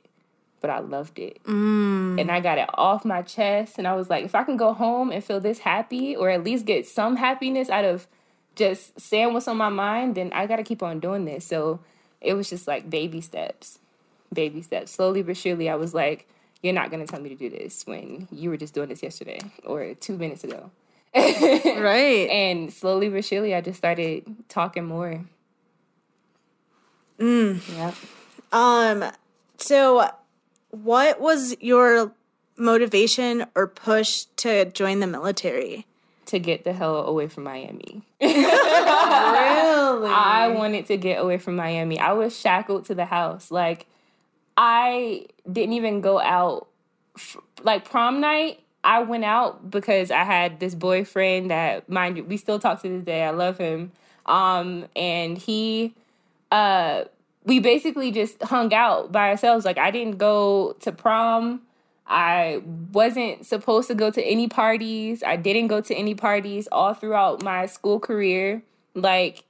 but 0.59 0.69
I 0.69 0.79
loved 0.79 1.19
it. 1.19 1.41
Mm. 1.45 2.19
And 2.19 2.29
I 2.29 2.41
got 2.41 2.57
it 2.57 2.69
off 2.73 3.05
my 3.05 3.21
chest. 3.21 3.77
And 3.77 3.87
I 3.87 3.95
was 3.95 4.09
like, 4.09 4.25
if 4.25 4.35
I 4.35 4.43
can 4.43 4.57
go 4.57 4.73
home 4.73 5.11
and 5.11 5.23
feel 5.23 5.39
this 5.39 5.59
happy, 5.59 6.15
or 6.15 6.29
at 6.29 6.43
least 6.43 6.65
get 6.65 6.85
some 6.85 7.15
happiness 7.15 7.69
out 7.69 7.85
of 7.85 8.07
just 8.57 8.99
saying 8.99 9.33
what's 9.33 9.47
on 9.47 9.57
my 9.57 9.69
mind, 9.69 10.15
then 10.15 10.31
I 10.33 10.47
got 10.47 10.57
to 10.57 10.63
keep 10.63 10.83
on 10.83 10.99
doing 10.99 11.25
this. 11.25 11.45
So 11.45 11.79
it 12.19 12.33
was 12.33 12.49
just 12.49 12.67
like 12.67 12.89
baby 12.89 13.21
steps, 13.21 13.79
baby 14.33 14.61
steps. 14.61 14.91
Slowly 14.91 15.23
but 15.23 15.37
surely, 15.37 15.69
I 15.69 15.75
was 15.75 15.93
like, 15.93 16.27
you're 16.61 16.73
not 16.73 16.89
going 16.89 17.05
to 17.05 17.09
tell 17.09 17.21
me 17.21 17.29
to 17.29 17.35
do 17.35 17.49
this 17.49 17.85
when 17.85 18.27
you 18.31 18.49
were 18.49 18.57
just 18.57 18.73
doing 18.73 18.89
this 18.89 19.03
yesterday 19.03 19.39
or 19.63 19.93
two 19.93 20.17
minutes 20.17 20.43
ago. 20.43 20.71
right. 21.15 22.29
And 22.29 22.73
slowly 22.73 23.09
but 23.09 23.23
surely, 23.23 23.55
I 23.55 23.61
just 23.61 23.77
started 23.77 24.25
talking 24.49 24.85
more. 24.85 25.21
Mm. 27.19 27.61
Yep. 27.77 27.95
Um. 28.51 29.11
So, 29.57 30.09
what 30.69 31.19
was 31.19 31.55
your 31.59 32.11
motivation 32.57 33.45
or 33.55 33.67
push 33.67 34.25
to 34.37 34.65
join 34.65 34.99
the 34.99 35.07
military? 35.07 35.85
To 36.27 36.39
get 36.39 36.63
the 36.65 36.73
hell 36.73 37.05
away 37.05 37.27
from 37.27 37.43
Miami. 37.45 38.03
really? 38.21 38.35
I 40.11 40.53
wanted 40.53 40.85
to 40.87 40.97
get 40.97 41.21
away 41.21 41.37
from 41.37 41.55
Miami. 41.55 41.99
I 41.99 42.11
was 42.11 42.37
shackled 42.37 42.85
to 42.85 42.95
the 42.95 43.05
house. 43.05 43.49
Like, 43.49 43.85
I 44.57 45.27
didn't 45.49 45.73
even 45.73 46.01
go 46.01 46.19
out. 46.19 46.67
Like, 47.63 47.89
prom 47.89 48.19
night, 48.19 48.59
I 48.83 49.03
went 49.03 49.23
out 49.23 49.71
because 49.71 50.11
I 50.11 50.23
had 50.23 50.59
this 50.59 50.75
boyfriend 50.75 51.49
that, 51.49 51.87
mind 51.89 52.17
you, 52.17 52.23
we 52.25 52.37
still 52.37 52.59
talk 52.59 52.81
to 52.81 52.89
this 52.89 53.03
day. 53.03 53.23
I 53.23 53.31
love 53.31 53.57
him. 53.57 53.93
Um, 54.25 54.85
and 54.95 55.37
he, 55.37 55.93
uh, 56.51 57.05
we 57.47 57.59
basically 57.59 58.11
just 58.11 58.43
hung 58.43 58.73
out 58.73 59.11
by 59.11 59.29
ourselves. 59.29 59.65
Like 59.65 59.77
I 59.77 59.89
didn't 59.89 60.17
go 60.17 60.75
to 60.81 60.91
prom. 60.91 61.61
I 62.07 62.61
wasn't 62.93 63.45
supposed 63.45 63.89
to 63.89 63.95
go 63.95 64.09
to 64.09 64.23
any 64.23 64.47
parties. 64.47 65.23
I 65.23 65.35
didn't 65.35 65.67
go 65.67 65.81
to 65.81 65.93
any 65.93 66.15
parties 66.15 66.67
all 66.71 66.93
throughout 66.93 67.43
my 67.43 67.65
school 67.65 67.99
career. 67.99 68.63
Like 68.93 69.43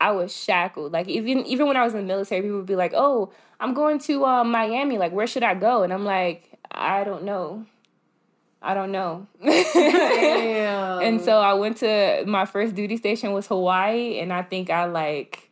I 0.00 0.12
was 0.12 0.36
shackled. 0.36 0.92
Like 0.92 1.08
even 1.08 1.46
even 1.46 1.66
when 1.66 1.76
I 1.76 1.84
was 1.84 1.94
in 1.94 2.00
the 2.00 2.06
military, 2.06 2.42
people 2.42 2.58
would 2.58 2.66
be 2.66 2.76
like, 2.76 2.92
"Oh, 2.94 3.32
I'm 3.60 3.72
going 3.72 3.98
to 4.00 4.26
uh, 4.26 4.44
Miami. 4.44 4.98
Like, 4.98 5.12
where 5.12 5.26
should 5.26 5.42
I 5.42 5.54
go?" 5.54 5.82
And 5.82 5.92
I'm 5.92 6.04
like, 6.04 6.50
"I 6.70 7.04
don't 7.04 7.24
know. 7.24 7.64
I 8.60 8.74
don't 8.74 8.92
know. 8.92 9.26
and 9.42 11.20
so 11.20 11.40
I 11.40 11.54
went 11.54 11.78
to 11.78 12.24
my 12.26 12.44
first 12.44 12.74
duty 12.74 12.96
station 12.96 13.32
was 13.32 13.46
Hawaii, 13.48 14.18
and 14.20 14.32
I 14.32 14.42
think 14.42 14.70
I 14.70 14.84
like 14.84 15.50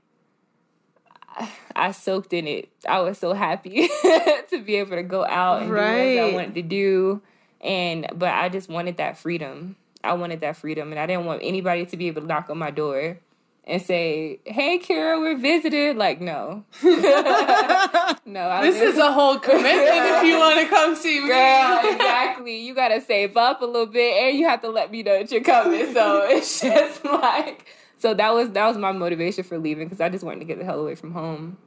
I 1.76 1.92
soaked 1.92 2.32
in 2.32 2.46
it. 2.46 2.68
I 2.88 3.00
was 3.00 3.18
so 3.18 3.32
happy 3.32 3.88
to 4.50 4.62
be 4.64 4.76
able 4.76 4.96
to 4.96 5.02
go 5.02 5.24
out 5.24 5.62
and 5.62 5.70
right. 5.70 6.14
do 6.14 6.20
what 6.20 6.30
I 6.30 6.34
wanted 6.34 6.54
to 6.54 6.62
do, 6.62 7.22
and 7.60 8.06
but 8.14 8.30
I 8.30 8.48
just 8.48 8.68
wanted 8.68 8.96
that 8.98 9.18
freedom. 9.18 9.76
I 10.02 10.14
wanted 10.14 10.40
that 10.40 10.56
freedom, 10.56 10.92
and 10.92 11.00
I 11.00 11.06
didn't 11.06 11.26
want 11.26 11.40
anybody 11.42 11.86
to 11.86 11.96
be 11.96 12.08
able 12.08 12.22
to 12.22 12.26
knock 12.26 12.48
on 12.50 12.58
my 12.58 12.70
door 12.70 13.18
and 13.64 13.80
say, 13.80 14.40
"Hey, 14.44 14.78
Kira, 14.78 15.20
we're 15.20 15.36
visited." 15.36 15.96
Like, 15.96 16.20
no, 16.20 16.64
no. 16.82 18.60
this 18.62 18.80
is 18.80 18.98
a 18.98 19.12
whole 19.12 19.38
commitment 19.38 19.66
if 19.66 20.24
you 20.24 20.38
want 20.38 20.60
to 20.60 20.66
come 20.66 20.96
see 20.96 21.20
me. 21.20 21.28
Girl, 21.28 21.80
exactly. 21.84 22.58
You 22.58 22.74
gotta 22.74 23.00
save 23.00 23.36
up 23.36 23.62
a 23.62 23.66
little 23.66 23.86
bit, 23.86 24.22
and 24.22 24.38
you 24.38 24.48
have 24.48 24.62
to 24.62 24.70
let 24.70 24.90
me 24.90 25.02
know 25.02 25.18
that 25.18 25.30
you're 25.30 25.42
coming. 25.42 25.92
So 25.92 26.22
it's 26.24 26.60
just 26.60 27.04
like, 27.04 27.66
so 28.00 28.14
that 28.14 28.34
was 28.34 28.50
that 28.50 28.66
was 28.66 28.76
my 28.76 28.92
motivation 28.92 29.44
for 29.44 29.58
leaving 29.58 29.86
because 29.86 30.00
I 30.00 30.08
just 30.08 30.24
wanted 30.24 30.40
to 30.40 30.46
get 30.46 30.58
the 30.58 30.64
hell 30.64 30.80
away 30.80 30.94
from 30.94 31.12
home. 31.12 31.58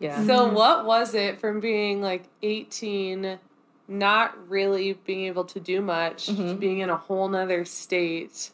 Yeah. 0.00 0.26
So 0.26 0.50
what 0.52 0.84
was 0.84 1.14
it 1.14 1.38
from 1.38 1.60
being 1.60 2.02
like 2.02 2.24
18? 2.42 3.38
Not 3.88 4.48
really 4.48 4.94
being 5.04 5.26
able 5.26 5.44
to 5.44 5.60
do 5.60 5.80
much, 5.80 6.26
mm-hmm. 6.26 6.56
being 6.56 6.80
in 6.80 6.90
a 6.90 6.96
whole 6.96 7.28
nother 7.28 7.64
state 7.64 8.50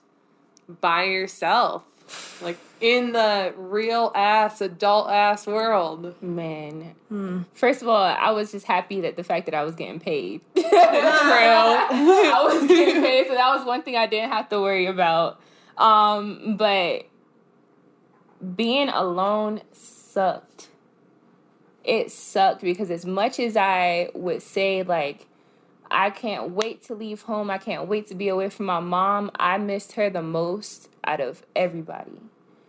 by 0.81 1.05
yourself 1.05 1.85
like 2.41 2.59
in 2.81 3.13
the 3.13 3.55
real 3.57 4.13
ass 4.15 4.61
adult 4.61 5.09
ass 5.09 5.47
world. 5.47 6.21
Man, 6.23 6.95
hmm. 7.09 7.43
first 7.55 7.83
of 7.83 7.89
all, 7.89 8.03
I 8.03 8.31
was 8.33 8.53
just 8.53 8.67
happy 8.67 9.01
that 9.03 9.17
the 9.17 9.25
fact 9.25 9.47
that 9.47 9.55
I 9.55 9.63
was 9.65 9.75
getting 9.75 10.01
paid. 10.01 10.41
True, 10.55 10.65
I 10.69 12.41
was 12.45 12.69
getting 12.69 13.03
paid, 13.03 13.29
so 13.29 13.35
that 13.35 13.57
was 13.57 13.65
one 13.65 13.83
thing 13.83 13.97
I 13.97 14.07
didn't 14.07 14.31
have 14.31 14.49
to 14.51 14.61
worry 14.61 14.87
about. 14.87 15.41
Um, 15.83 16.57
but 16.57 17.07
being 18.57 18.89
alone 18.89 19.63
sucked. 19.73 20.69
It 21.85 22.13
sucked 22.13 22.63
because 22.63 22.91
as 22.91 23.05
much 23.05 23.41
as 23.41 23.57
I 23.57 24.11
would 24.15 24.43
say 24.43 24.83
like. 24.83 25.27
I 25.95 26.09
can't 26.09 26.53
wait 26.53 26.83
to 26.85 26.95
leave 26.95 27.21
home. 27.21 27.51
I 27.51 27.59
can't 27.59 27.87
wait 27.87 28.07
to 28.07 28.15
be 28.15 28.29
away 28.29 28.49
from 28.49 28.65
my 28.65 28.81
mom. 28.81 29.31
I 29.39 29.59
missed 29.59 29.93
her 29.93 30.09
the 30.09 30.23
most 30.23 30.89
out 31.05 31.21
of 31.21 31.45
everybody. 31.55 32.19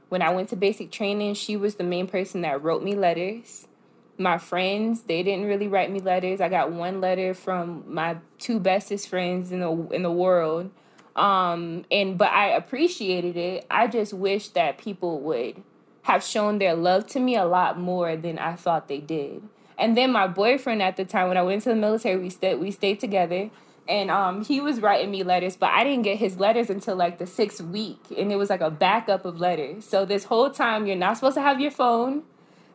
When 0.10 0.22
I 0.22 0.29
went 0.32 0.50
to 0.50 0.55
basic 0.55 0.91
training, 0.91 1.36
she 1.36 1.55
was 1.55 1.75
the 1.75 1.84
main 1.84 2.05
person 2.05 2.41
that 2.41 2.62
wrote 2.62 2.84
me 2.84 2.96
letters. 2.96 3.67
My 4.17 4.38
friends, 4.38 5.03
they 5.03 5.24
didn't 5.24 5.46
really 5.46 5.67
write 5.67 5.89
me 5.89 6.01
letters. 6.01 6.41
I 6.41 6.50
got 6.50 6.72
one 6.72 7.01
letter 7.01 7.34
from 7.34 7.86
my 7.88 8.17
two 8.39 8.60
bestest 8.60 9.08
friends 9.08 9.51
in 9.51 9.62
the 9.62 9.72
in 9.91 10.03
the 10.03 10.12
world. 10.12 10.70
Um 11.15 11.86
and 11.91 12.17
but 12.17 12.32
I 12.32 12.50
appreciated 12.50 13.38
it. 13.38 13.65
I 13.70 13.88
just 13.88 14.13
wish 14.13 14.50
that 14.50 14.77
people 14.77 15.20
would 15.22 15.62
have 16.03 16.24
shown 16.24 16.60
their 16.60 16.75
love 16.75 17.08
to 17.08 17.20
me 17.20 17.36
a 17.36 17.46
lot 17.46 17.79
more 17.79 18.17
than 18.17 18.38
I 18.38 18.55
thought 18.55 18.88
they 18.88 19.00
did. 19.00 19.43
And 19.77 19.98
then 19.98 20.12
my 20.12 20.27
boyfriend 20.27 20.82
at 20.82 20.98
the 20.98 21.05
time 21.05 21.27
when 21.27 21.38
I 21.38 21.43
went 21.43 21.63
to 21.63 21.70
the 21.70 21.75
military, 21.75 22.17
we 22.17 22.29
stayed 22.29 22.60
we 22.60 22.72
stayed 22.72 23.00
together 23.00 23.50
and 23.88 24.10
um, 24.10 24.46
he 24.46 24.62
was 24.62 24.79
writing 24.79 25.12
me 25.12 25.24
letters, 25.24 25.58
but 25.58 25.72
I 25.72 25.84
didn't 25.84 26.03
get 26.03 26.17
his 26.17 26.39
letters 26.39 26.70
until 26.70 26.96
like 26.96 27.17
the 27.17 27.27
sixth 27.27 27.62
week, 27.62 28.00
and 28.17 28.32
it 28.32 28.38
was 28.38 28.50
like 28.50 28.62
a 28.62 28.72
backup 28.72 29.25
of 29.25 29.41
letters. 29.41 29.84
So 29.84 30.05
this 30.05 30.25
whole 30.25 30.50
time, 30.50 30.88
you're 30.88 30.96
not 30.96 31.17
supposed 31.17 31.36
to 31.36 31.41
have 31.41 31.60
your 31.60 31.72
phone. 31.72 32.24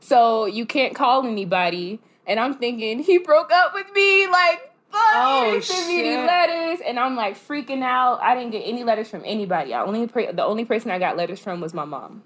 So 0.00 0.46
you 0.46 0.66
can't 0.66 0.94
call 0.94 1.26
anybody. 1.26 2.00
And 2.26 2.38
I'm 2.38 2.54
thinking 2.54 3.00
he 3.00 3.18
broke 3.18 3.50
up 3.50 3.72
with 3.72 3.90
me. 3.94 4.26
Like, 4.26 4.72
oh, 4.92 5.52
he 5.54 5.60
sent 5.60 5.88
me 5.88 6.02
these 6.02 6.16
letters, 6.16 6.80
and 6.84 6.98
I'm 6.98 7.16
like 7.16 7.36
freaking 7.36 7.82
out. 7.82 8.20
I 8.22 8.34
didn't 8.34 8.52
get 8.52 8.60
any 8.60 8.84
letters 8.84 9.08
from 9.08 9.22
anybody. 9.24 9.74
I 9.74 9.82
only 9.82 10.06
the 10.06 10.44
only 10.44 10.64
person 10.64 10.90
I 10.90 10.98
got 10.98 11.16
letters 11.16 11.40
from 11.40 11.60
was 11.60 11.74
my 11.74 11.84
mom, 11.84 12.22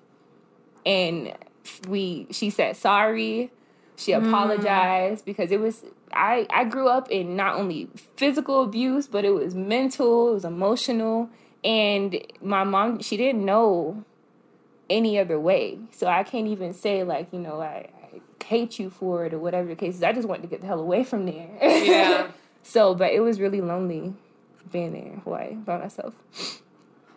and 0.85 1.35
we 1.89 2.27
she 2.31 2.51
said 2.51 2.77
sorry. 2.77 3.51
She 3.95 4.13
mm. 4.13 4.27
apologized 4.27 5.23
mm. 5.23 5.27
because 5.27 5.53
it 5.53 5.61
was 5.61 5.85
I 6.13 6.47
I 6.51 6.65
grew 6.65 6.89
up 6.89 7.11
in 7.11 7.37
not 7.37 7.57
only 7.57 7.89
physical 8.17 8.63
abuse, 8.63 9.07
but 9.07 9.25
it 9.25 9.31
was 9.31 9.55
mental, 9.55 10.31
it 10.31 10.35
was 10.35 10.45
emotional, 10.45 11.31
and 11.65 12.21
my 12.41 12.65
mom 12.65 13.01
she 13.01 13.17
didn't 13.17 13.45
know 13.45 14.05
any 14.91 15.19
other 15.19 15.39
way. 15.41 15.79
So 15.91 16.07
I 16.07 16.23
can't 16.23 16.49
even 16.49 16.75
say 16.75 17.03
like, 17.03 17.33
you 17.33 17.39
know, 17.39 17.61
I, 17.61 17.89
I 18.03 18.45
hate 18.45 18.79
you 18.79 18.91
for 18.91 19.25
it 19.25 19.33
or 19.33 19.39
whatever 19.39 19.69
the 19.69 19.77
case 19.77 19.97
is. 19.97 20.03
I 20.03 20.13
just 20.13 20.29
wanted 20.29 20.43
to 20.43 20.49
get 20.49 20.61
the 20.61 20.67
hell 20.67 20.81
away 20.81 21.05
from 21.05 21.27
there. 21.27 21.49
Yeah. 21.61 22.29
so, 22.63 22.95
but 22.95 23.13
it 23.13 23.21
was 23.21 23.41
really 23.41 23.61
lonely 23.61 24.15
being 24.71 24.93
there 24.93 25.13
in 25.13 25.21
Hawaii 25.21 25.55
by 25.55 25.79
myself. 25.79 26.15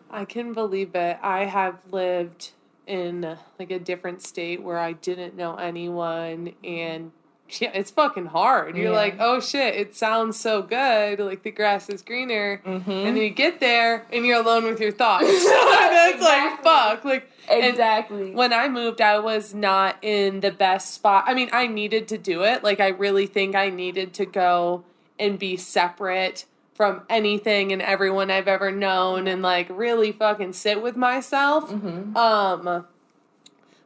I 0.10 0.26
can 0.26 0.54
believe 0.54 0.96
it. 0.96 1.18
I 1.22 1.46
have 1.46 1.82
lived 1.92 2.52
in 2.88 3.38
like 3.60 3.72
a 3.72 3.80
different 3.80 4.22
state 4.22 4.62
where 4.62 4.78
I 4.78 4.94
didn't 4.94 5.36
know 5.36 5.56
anyone 5.56 6.54
and 6.64 7.12
yeah, 7.60 7.70
it's 7.74 7.92
fucking 7.92 8.28
hard. 8.28 8.76
You're 8.76 8.92
yeah. 8.92 8.98
like, 8.98 9.18
oh 9.20 9.40
shit, 9.40 9.76
it 9.76 9.96
sounds 9.96 10.40
so 10.40 10.64
good. 10.64 11.20
Like 11.20 11.44
the 11.44 11.52
grass 11.52 11.90
is 11.90 12.02
greener, 12.02 12.60
mm-hmm. 12.66 12.90
and 12.90 13.16
then 13.16 13.18
you 13.18 13.30
get 13.30 13.60
there 13.60 14.06
and 14.12 14.26
you're 14.26 14.42
alone 14.42 14.64
with 14.64 14.80
your 14.80 14.92
thoughts. 14.92 15.26
That's 15.46 16.16
exactly. 16.16 16.26
like 16.26 16.64
fuck. 16.64 17.06
Like 17.06 17.32
exactly. 17.48 18.32
when 18.32 18.52
I 18.52 18.68
moved, 18.68 19.00
I 19.00 19.20
was 19.20 19.54
not 19.54 19.98
in 20.02 20.40
the 20.40 20.50
best 20.50 20.96
spot. 20.96 21.26
I 21.28 21.36
mean, 21.36 21.50
I 21.54 21.68
needed 21.68 22.08
to 22.10 22.18
do 22.18 22.44
it. 22.44 22.64
Like 22.64 22.80
I 22.80 22.88
really 22.88 23.28
think 23.28 23.54
I 23.54 23.70
needed 23.70 24.14
to 24.16 24.26
go 24.26 24.84
and 25.20 25.40
be 25.40 25.58
separate 25.58 26.46
from 26.74 27.04
anything 27.10 27.72
and 27.72 27.82
everyone 27.82 28.30
I've 28.30 28.48
ever 28.48 28.72
known, 28.72 29.28
and 29.28 29.42
like 29.42 29.68
really 29.70 30.12
fucking 30.12 30.54
sit 30.54 30.82
with 30.82 30.96
myself. 30.96 31.72
Mm-hmm. 31.72 32.18
Um, 32.18 32.86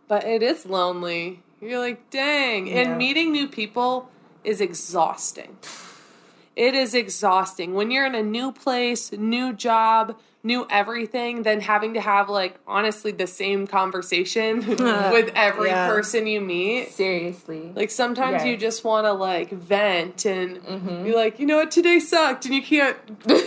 but 0.07 0.24
it 0.24 0.41
is 0.41 0.65
lonely 0.65 1.43
you're 1.62 1.79
like, 1.79 2.09
dang. 2.09 2.67
Yeah. 2.67 2.81
And 2.81 2.98
meeting 2.98 3.31
new 3.31 3.48
people 3.48 4.09
is 4.43 4.62
exhausting. 4.62 5.57
It 6.55 6.74
is 6.74 6.93
exhausting. 6.93 7.74
When 7.74 7.91
you're 7.91 8.05
in 8.05 8.15
a 8.15 8.24
new 8.24 8.51
place, 8.51 9.12
new 9.12 9.53
job, 9.53 10.17
new 10.41 10.65
everything, 10.69 11.43
then 11.43 11.60
having 11.60 11.93
to 11.96 12.01
have 12.01 12.29
like 12.29 12.55
honestly 12.65 13.12
the 13.12 13.27
same 13.27 13.67
conversation 13.67 14.65
with 14.67 15.31
every 15.36 15.69
yeah. 15.69 15.88
person 15.88 16.27
you 16.27 16.39
meet. 16.39 16.91
Seriously. 16.91 17.72
Like 17.75 17.91
sometimes 17.91 18.43
yes. 18.43 18.46
you 18.46 18.58
just 18.58 18.84
want 18.84 19.05
to 19.05 19.13
like 19.13 19.51
vent 19.51 20.25
and 20.25 20.58
mm-hmm. 20.58 21.03
be 21.03 21.13
like, 21.13 21.39
you 21.39 21.46
know 21.46 21.58
what, 21.58 21.72
today 21.72 22.00
sucked, 22.00 22.46
and 22.46 22.53
you 22.53 22.62
can't 22.62 22.98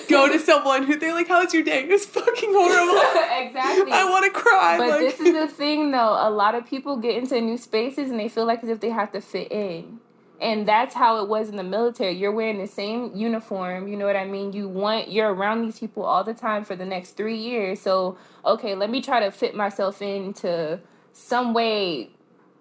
go 0.08 0.30
to 0.30 0.38
someone 0.52 0.84
who 0.84 0.98
they're 0.98 1.14
like, 1.14 1.28
"How's 1.28 1.54
your 1.54 1.62
day?" 1.62 1.84
It's 1.84 2.06
fucking 2.06 2.52
horrible. 2.52 3.00
exactly. 3.46 3.92
I 3.92 4.08
want 4.08 4.24
to 4.26 4.38
cry. 4.38 4.78
But 4.78 4.88
like, 4.88 5.00
this 5.00 5.20
is 5.20 5.32
the 5.32 5.48
thing, 5.48 5.90
though. 5.90 6.16
A 6.18 6.30
lot 6.30 6.54
of 6.54 6.66
people 6.66 6.96
get 6.96 7.16
into 7.16 7.40
new 7.40 7.56
spaces 7.56 8.10
and 8.10 8.20
they 8.20 8.28
feel 8.28 8.44
like 8.44 8.62
as 8.62 8.68
if 8.68 8.80
they 8.80 8.90
have 8.90 9.12
to 9.12 9.20
fit 9.20 9.50
in 9.50 10.00
and 10.42 10.66
that's 10.66 10.94
how 10.94 11.22
it 11.22 11.28
was 11.28 11.48
in 11.48 11.56
the 11.56 11.62
military. 11.62 12.12
You're 12.12 12.32
wearing 12.32 12.58
the 12.58 12.66
same 12.66 13.14
uniform 13.14 13.86
you 13.88 13.96
know 13.96 14.06
what 14.06 14.16
i 14.16 14.24
mean? 14.24 14.52
You 14.52 14.68
want 14.68 15.10
you're 15.10 15.32
around 15.32 15.62
these 15.62 15.78
people 15.78 16.04
all 16.04 16.24
the 16.24 16.34
time 16.34 16.64
for 16.64 16.76
the 16.76 16.84
next 16.84 17.16
three 17.16 17.38
years. 17.38 17.80
So 17.80 18.18
okay 18.44 18.74
let 18.74 18.90
me 18.90 19.00
try 19.00 19.20
to 19.20 19.30
fit 19.30 19.54
myself 19.54 20.02
into 20.02 20.80
some 21.12 21.54
way 21.54 22.10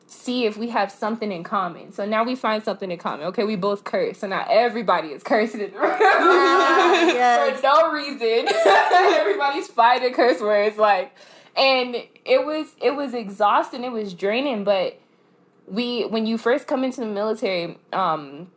see 0.06 0.46
if 0.46 0.58
we 0.58 0.70
have 0.70 0.92
something 0.92 1.32
in 1.32 1.44
common. 1.44 1.92
So 1.94 2.06
now 2.06 2.24
we 2.24 2.36
find 2.36 2.62
something 2.64 2.92
in 2.92 3.00
common. 3.00 3.28
Okay 3.28 3.44
we 3.44 3.56
both 3.56 3.84
curse. 3.84 4.20
So 4.20 4.28
now 4.28 4.46
everybody 4.50 5.10
is 5.10 5.24
cursing 5.24 5.62
in 5.62 5.72
the 5.72 5.80
room. 5.80 5.98
Ah, 6.00 7.06
yes. 7.06 7.60
for 7.62 7.64
no 7.64 7.92
reason. 7.92 8.48
Everybody's 8.66 9.68
fighting 9.68 10.14
curse 10.14 10.40
words 10.40 10.78
like 10.78 11.16
and 11.58 11.96
it 12.26 12.46
was 12.46 12.76
it 12.80 12.96
was 12.96 13.16
exhausting. 13.16 13.84
It 13.84 13.92
was 13.92 14.14
draining 14.14 14.64
but 14.64 15.01
we 15.72 16.04
when 16.04 16.26
you 16.26 16.38
first 16.38 16.68
come 16.68 16.84
into 16.84 17.00
the 17.00 17.08
military 17.08 17.78
um 17.94 18.52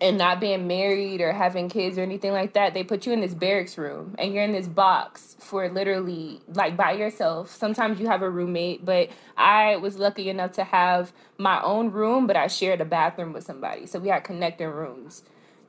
and 0.00 0.18
not 0.18 0.40
being 0.40 0.66
married 0.66 1.20
or 1.20 1.32
having 1.32 1.68
kids 1.68 1.96
or 1.98 2.02
anything 2.02 2.32
like 2.32 2.52
that, 2.54 2.74
they 2.74 2.82
put 2.82 3.06
you 3.06 3.12
in 3.12 3.20
this 3.20 3.32
barracks 3.32 3.78
room 3.78 4.14
and 4.18 4.34
you're 4.34 4.42
in 4.42 4.52
this 4.52 4.66
box 4.66 5.36
for 5.38 5.68
literally 5.68 6.40
like 6.48 6.76
by 6.76 6.92
yourself. 6.92 7.50
Sometimes 7.50 8.00
you 8.00 8.08
have 8.08 8.20
a 8.20 8.28
roommate, 8.28 8.84
but 8.84 9.08
I 9.36 9.76
was 9.76 9.98
lucky 9.98 10.28
enough 10.28 10.52
to 10.52 10.64
have 10.64 11.12
my 11.38 11.62
own 11.62 11.90
room, 11.92 12.26
but 12.26 12.36
I 12.36 12.48
shared 12.48 12.80
a 12.80 12.84
bathroom 12.84 13.32
with 13.32 13.44
somebody. 13.44 13.86
So 13.86 13.98
we 14.00 14.08
had 14.08 14.24
connecting 14.24 14.68
rooms. 14.68 15.22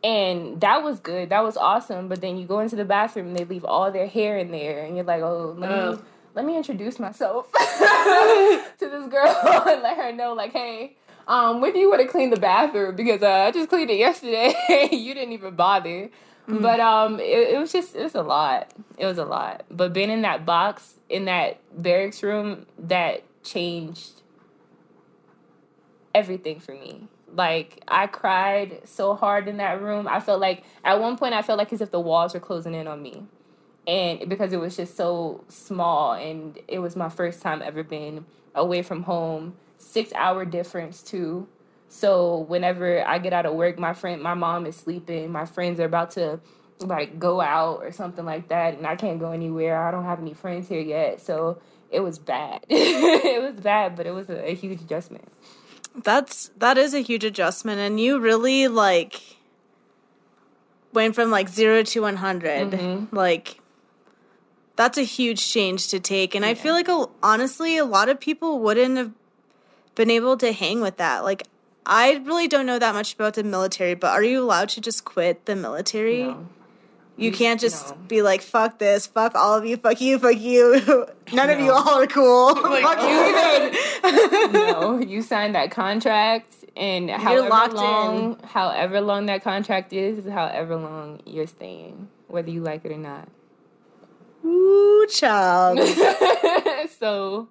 And 0.03 0.59
that 0.61 0.83
was 0.83 0.99
good. 0.99 1.29
That 1.29 1.43
was 1.43 1.55
awesome. 1.55 2.07
But 2.07 2.21
then 2.21 2.37
you 2.37 2.45
go 2.45 2.59
into 2.59 2.75
the 2.75 2.85
bathroom 2.85 3.27
and 3.27 3.35
they 3.35 3.45
leave 3.45 3.63
all 3.63 3.91
their 3.91 4.07
hair 4.07 4.37
in 4.37 4.51
there 4.51 4.83
and 4.83 4.95
you're 4.95 5.05
like, 5.05 5.21
oh, 5.21 5.55
let 5.57 5.69
me 5.69 6.03
let 6.35 6.45
me 6.45 6.57
introduce 6.57 6.99
myself 6.99 7.51
to 7.53 8.61
this 8.79 9.07
girl 9.07 9.63
and 9.67 9.81
let 9.81 9.97
her 9.97 10.11
know, 10.11 10.33
like, 10.33 10.51
hey, 10.51 10.97
um, 11.27 11.61
when 11.61 11.73
do 11.73 11.79
you 11.79 11.89
want 11.89 12.01
to 12.01 12.07
clean 12.07 12.29
the 12.29 12.39
bathroom? 12.39 12.95
Because 12.95 13.23
uh, 13.23 13.31
I 13.31 13.51
just 13.51 13.69
cleaned 13.69 13.89
it 13.89 13.97
yesterday. 13.97 14.53
you 14.91 15.13
didn't 15.13 15.31
even 15.31 15.55
bother. 15.55 16.09
Mm-hmm. 16.47 16.61
But 16.61 16.79
um, 16.79 17.19
it, 17.19 17.53
it 17.53 17.59
was 17.59 17.71
just 17.71 17.95
it 17.95 18.03
was 18.03 18.13
a 18.13 18.21
lot. 18.21 18.71
It 18.99 19.05
was 19.07 19.17
a 19.17 19.25
lot. 19.25 19.63
But 19.71 19.93
being 19.93 20.11
in 20.11 20.21
that 20.21 20.45
box 20.45 20.99
in 21.09 21.25
that 21.25 21.59
barracks 21.81 22.21
room, 22.21 22.67
that 22.77 23.23
changed 23.43 24.21
everything 26.13 26.59
for 26.59 26.73
me. 26.73 27.07
Like 27.33 27.81
I 27.87 28.05
cried 28.05 28.81
so 28.83 29.15
hard 29.15 29.47
in 29.47 29.57
that 29.57 29.81
room. 29.81 30.07
I 30.07 30.19
felt 30.19 30.39
like 30.39 30.63
at 30.83 30.99
one 30.99 31.17
point 31.17 31.33
I 31.33 31.41
felt 31.41 31.57
like 31.57 31.73
as 31.73 31.81
if 31.81 31.89
the 31.89 31.99
walls 31.99 32.35
were 32.35 32.39
closing 32.39 32.75
in 32.75 32.87
on 32.87 33.01
me 33.01 33.23
and 33.87 34.27
because 34.29 34.53
it 34.53 34.59
was 34.59 34.75
just 34.75 34.95
so 34.97 35.43
small 35.47 36.13
and 36.13 36.57
it 36.67 36.79
was 36.79 36.95
my 36.95 37.09
first 37.09 37.41
time 37.41 37.61
ever 37.61 37.83
being 37.83 38.25
away 38.53 38.81
from 38.81 39.03
home 39.03 39.55
six 39.77 40.11
hour 40.13 40.45
difference 40.45 41.01
too. 41.01 41.47
So 41.87 42.39
whenever 42.39 43.05
i 43.07 43.19
get 43.19 43.31
out 43.31 43.45
of 43.45 43.53
work 43.53 43.79
my 43.79 43.93
friend 43.93 44.21
my 44.21 44.33
mom 44.33 44.65
is 44.65 44.75
sleeping 44.75 45.31
my 45.31 45.45
friends 45.45 45.79
are 45.79 45.85
about 45.85 46.11
to 46.11 46.39
like 46.79 47.19
go 47.19 47.39
out 47.39 47.81
or 47.83 47.91
something 47.91 48.25
like 48.25 48.49
that 48.49 48.73
and 48.73 48.85
i 48.85 48.97
can't 48.97 49.17
go 49.17 49.31
anywhere 49.31 49.81
i 49.81 49.91
don't 49.91 50.03
have 50.03 50.19
any 50.19 50.33
friends 50.33 50.67
here 50.67 50.81
yet 50.81 51.21
so 51.21 51.57
it 51.95 52.01
was 52.01 52.19
bad. 52.19 52.65
It 52.69 53.41
was 53.41 53.61
bad 53.61 53.95
but 53.95 54.05
it 54.05 54.11
was 54.11 54.29
a, 54.29 54.51
a 54.51 54.55
huge 54.55 54.81
adjustment. 54.81 55.27
That's 55.95 56.49
that 56.57 56.77
is 56.77 56.93
a 56.93 56.99
huge 56.99 57.23
adjustment 57.23 57.79
and 57.79 57.99
you 57.99 58.19
really 58.19 58.67
like 58.67 59.21
went 60.91 61.15
from 61.15 61.31
like 61.31 61.49
0 61.49 61.83
to 61.83 62.01
100 62.01 62.71
mm-hmm. 62.71 63.15
like 63.15 63.59
that's 64.75 64.97
a 64.97 65.03
huge 65.03 65.47
change 65.47 65.87
to 65.89 65.99
take. 65.99 66.35
And 66.35 66.43
yeah. 66.43 66.51
I 66.51 66.53
feel 66.53 66.73
like, 66.73 66.87
a, 66.87 67.05
honestly, 67.23 67.77
a 67.77 67.85
lot 67.85 68.09
of 68.09 68.19
people 68.19 68.59
wouldn't 68.59 68.97
have 68.97 69.11
been 69.95 70.09
able 70.09 70.37
to 70.37 70.51
hang 70.51 70.81
with 70.81 70.97
that. 70.97 71.23
Like, 71.23 71.43
I 71.85 72.21
really 72.25 72.47
don't 72.47 72.65
know 72.65 72.79
that 72.79 72.93
much 72.93 73.13
about 73.13 73.35
the 73.35 73.43
military, 73.43 73.93
but 73.93 74.11
are 74.11 74.23
you 74.23 74.43
allowed 74.43 74.69
to 74.69 74.81
just 74.81 75.05
quit 75.05 75.45
the 75.45 75.55
military? 75.55 76.23
No. 76.23 76.47
You 77.17 77.31
can't 77.31 77.61
just 77.61 77.91
no. 77.91 77.95
be 78.07 78.21
like, 78.21 78.41
fuck 78.41 78.77
this, 78.77 79.07
fuck 79.07 79.35
all 79.35 79.57
of 79.57 79.65
you, 79.65 79.77
fuck 79.77 80.01
you, 80.01 80.19
fuck 80.19 80.37
you. 80.37 80.81
None 81.33 81.47
no. 81.47 81.53
of 81.53 81.59
you 81.61 81.71
all 81.71 82.01
are 82.01 82.07
cool. 82.07 82.55
like, 82.61 82.83
fuck 82.83 82.99
you 83.01 83.79
oh. 84.03 84.99
no, 84.99 84.99
you 84.99 85.21
signed 85.21 85.55
that 85.55 85.71
contract 85.71 86.53
and 86.75 87.07
you're 87.07 87.17
however 87.17 87.73
long 87.73 88.33
in. 88.33 88.47
however 88.49 88.99
long 88.99 89.27
that 89.27 89.43
contract 89.43 89.93
is, 89.93 90.25
is 90.25 90.31
however 90.31 90.75
long 90.75 91.21
you're 91.25 91.47
staying, 91.47 92.09
whether 92.27 92.49
you 92.49 92.61
like 92.61 92.83
it 92.83 92.91
or 92.91 92.97
not. 92.97 93.29
Ooh, 94.45 95.07
child. 95.07 95.79
so, 96.99 97.47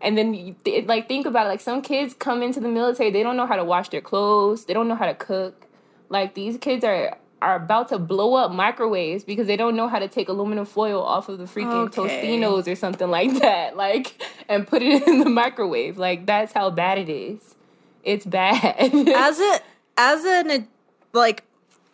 and 0.00 0.16
then 0.16 0.34
you, 0.34 0.56
like 0.86 1.08
think 1.08 1.26
about 1.26 1.46
it, 1.46 1.50
like 1.50 1.60
some 1.60 1.82
kids 1.82 2.14
come 2.14 2.42
into 2.42 2.60
the 2.60 2.68
military, 2.68 3.10
they 3.10 3.22
don't 3.22 3.36
know 3.36 3.46
how 3.46 3.56
to 3.56 3.64
wash 3.64 3.90
their 3.90 4.00
clothes, 4.00 4.64
they 4.64 4.72
don't 4.72 4.88
know 4.88 4.94
how 4.94 5.06
to 5.06 5.14
cook. 5.14 5.66
Like 6.08 6.34
these 6.34 6.56
kids 6.56 6.84
are 6.84 7.18
are 7.40 7.54
about 7.54 7.88
to 7.88 7.98
blow 7.98 8.34
up 8.34 8.50
microwaves 8.50 9.22
because 9.22 9.46
they 9.46 9.56
don't 9.56 9.76
know 9.76 9.86
how 9.86 10.00
to 10.00 10.08
take 10.08 10.28
aluminum 10.28 10.64
foil 10.64 11.00
off 11.02 11.28
of 11.28 11.38
the 11.38 11.44
freaking 11.44 11.86
okay. 11.86 12.02
Tostinos 12.02 12.66
or 12.66 12.74
something 12.74 13.10
like 13.18 13.32
that, 13.40 13.76
like 13.76 14.20
and 14.48 14.66
put 14.66 14.82
it 14.82 15.06
in 15.06 15.20
the 15.20 15.30
microwave. 15.30 15.98
Like 15.98 16.26
that's 16.26 16.52
how 16.52 16.70
bad 16.70 16.98
it 16.98 17.08
is. 17.08 17.54
It's 18.02 18.24
bad. 18.24 18.74
as 19.08 19.40
a 19.40 19.60
as 19.96 20.24
an 20.24 20.68
like, 21.12 21.44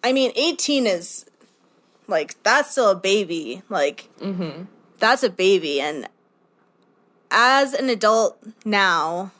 I 0.02 0.12
mean, 0.12 0.32
eighteen 0.36 0.86
is 0.86 1.26
like 2.06 2.42
that's 2.42 2.70
still 2.70 2.90
a 2.90 2.96
baby. 2.96 3.62
Like 3.68 4.08
mm-hmm. 4.20 4.64
that's 4.98 5.22
a 5.22 5.30
baby, 5.30 5.80
and 5.80 6.08
as 7.30 7.74
an 7.74 7.88
adult 7.88 8.38
now, 8.64 9.32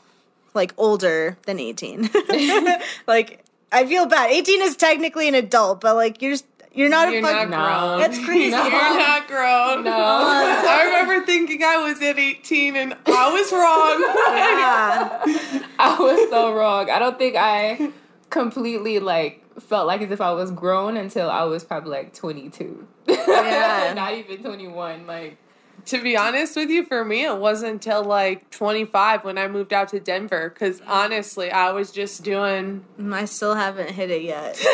like 0.53 0.73
older 0.77 1.37
than 1.45 1.59
eighteen, 1.59 2.09
like 3.07 3.43
I 3.71 3.85
feel 3.85 4.05
bad. 4.05 4.31
Eighteen 4.31 4.61
is 4.61 4.75
technically 4.75 5.27
an 5.27 5.35
adult, 5.35 5.81
but 5.81 5.95
like 5.95 6.21
you're 6.21 6.37
you're 6.75 6.89
not 6.89 7.09
You're 7.09 7.19
a 7.19 7.23
fucking 7.23 7.49
grown. 7.51 7.99
That's 8.01 8.19
crazy. 8.25 8.51
No. 8.51 8.63
You're 8.63 8.97
not 8.97 9.27
grown. 9.27 9.85
No. 9.85 9.91
I 9.95 10.83
remember 10.85 11.25
thinking 11.25 11.63
I 11.63 11.77
was 11.77 12.01
at 12.01 12.19
18 12.19 12.75
and 12.75 12.93
I 13.05 13.31
was 13.31 13.51
wrong. 13.53 14.01
yeah. 14.35 15.67
I 15.79 15.97
was 15.97 16.29
so 16.29 16.29
so 16.29 16.53
wrong. 16.53 16.89
I 16.89 16.99
don't 16.99 17.17
think 17.17 17.37
I 17.37 17.91
completely 18.29 18.99
like 18.99 19.41
felt 19.61 19.87
like 19.87 20.01
as 20.01 20.11
if 20.11 20.21
I 20.21 20.31
was 20.31 20.51
grown 20.51 20.97
until 20.97 21.29
I 21.29 21.43
was 21.43 21.63
probably 21.63 21.91
like 21.91 22.13
22. 22.13 22.87
Yeah. 23.07 23.93
Not 23.95 24.13
even 24.13 24.43
21. 24.43 25.07
Like, 25.07 25.37
to 25.85 26.01
be 26.01 26.17
honest 26.17 26.55
with 26.55 26.69
you, 26.69 26.85
for 26.85 27.05
me, 27.05 27.25
it 27.25 27.37
wasn't 27.37 27.73
until 27.73 28.03
like 28.03 28.49
25 28.51 29.23
when 29.23 29.37
I 29.37 29.47
moved 29.47 29.73
out 29.73 29.89
to 29.89 29.99
Denver. 29.99 30.49
Because 30.49 30.81
honestly, 30.87 31.51
I 31.51 31.71
was 31.71 31.91
just 31.91 32.23
doing. 32.23 32.83
I 33.11 33.25
still 33.25 33.55
haven't 33.55 33.91
hit 33.91 34.11
it 34.11 34.23
yet. 34.23 34.57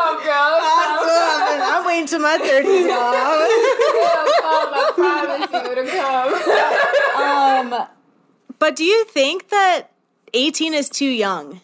come, 0.00 0.22
girl. 0.22 0.58
I 0.60 1.76
I'm 1.80 1.86
waiting 1.86 2.06
till 2.06 2.20
my 2.20 2.38
30s, 2.38 2.88
y'all. 2.88 3.12
Come. 4.40 4.68
I 4.72 4.92
promise 4.94 5.50
you, 5.52 5.72
it'll 5.72 5.86
come. 7.70 7.72
um, 7.82 7.88
but 8.60 8.76
do 8.76 8.84
you 8.84 9.04
think 9.06 9.48
that 9.48 9.88
18 10.32 10.74
is 10.74 10.88
too 10.88 11.06
young 11.06 11.60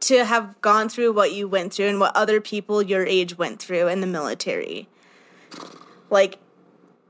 to 0.00 0.24
have 0.24 0.60
gone 0.60 0.88
through 0.88 1.12
what 1.12 1.32
you 1.32 1.48
went 1.48 1.72
through 1.72 1.86
and 1.88 1.98
what 1.98 2.14
other 2.14 2.40
people 2.40 2.82
your 2.82 3.04
age 3.04 3.36
went 3.38 3.60
through 3.60 3.88
in 3.88 4.00
the 4.00 4.06
military? 4.06 4.88
Like, 6.10 6.38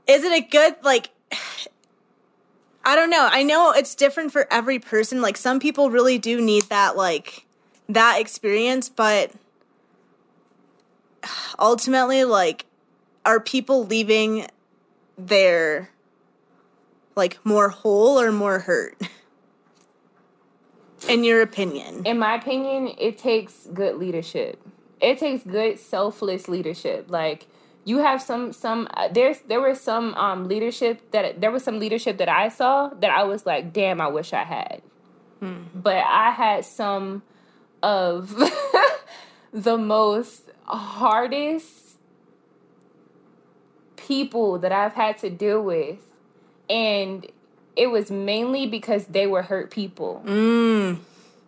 is 0.07 0.23
it 0.23 0.31
a 0.31 0.41
good, 0.41 0.75
like, 0.83 1.09
I 2.85 2.95
don't 2.95 3.09
know. 3.09 3.29
I 3.31 3.43
know 3.43 3.71
it's 3.71 3.95
different 3.95 4.31
for 4.31 4.47
every 4.51 4.79
person. 4.79 5.21
Like, 5.21 5.37
some 5.37 5.59
people 5.59 5.89
really 5.89 6.17
do 6.17 6.41
need 6.41 6.63
that, 6.63 6.97
like, 6.97 7.45
that 7.89 8.19
experience, 8.19 8.89
but 8.89 9.31
ultimately, 11.59 12.23
like, 12.23 12.65
are 13.25 13.39
people 13.39 13.85
leaving 13.85 14.47
there, 15.17 15.89
like, 17.15 17.43
more 17.43 17.69
whole 17.69 18.19
or 18.19 18.31
more 18.31 18.59
hurt? 18.59 19.01
In 21.09 21.23
your 21.23 21.41
opinion? 21.41 22.03
In 22.05 22.19
my 22.19 22.35
opinion, 22.35 22.93
it 22.97 23.17
takes 23.17 23.67
good 23.73 23.97
leadership. 23.97 24.61
It 25.01 25.17
takes 25.17 25.43
good 25.43 25.79
selfless 25.79 26.47
leadership. 26.47 27.07
Like 27.09 27.47
you 27.83 27.97
have 27.97 28.21
some 28.21 28.53
some 28.53 28.87
uh, 28.93 29.09
there's 29.09 29.39
there 29.41 29.59
was 29.59 29.81
some 29.81 30.13
um 30.15 30.47
leadership 30.47 31.11
that 31.11 31.41
there 31.41 31.51
was 31.51 31.63
some 31.63 31.79
leadership 31.79 32.17
that 32.17 32.29
I 32.29 32.47
saw 32.47 32.89
that 33.01 33.09
I 33.09 33.23
was 33.23 33.45
like, 33.45 33.73
damn, 33.73 33.99
I 33.99 34.07
wish 34.07 34.31
I 34.31 34.43
had. 34.43 34.81
Hmm. 35.39 35.63
But 35.75 35.97
I 35.97 36.31
had 36.31 36.63
some 36.63 37.23
of 37.81 38.33
the 39.51 39.77
most 39.77 40.51
hardest 40.65 41.97
people 43.97 44.57
that 44.59 44.71
I've 44.71 44.93
had 44.93 45.17
to 45.19 45.29
deal 45.29 45.61
with 45.61 46.12
and 46.69 47.25
it 47.75 47.87
was 47.87 48.11
mainly 48.11 48.67
because 48.67 49.07
they 49.07 49.27
were 49.27 49.41
hurt 49.41 49.71
people. 49.71 50.21
Mm. 50.25 50.99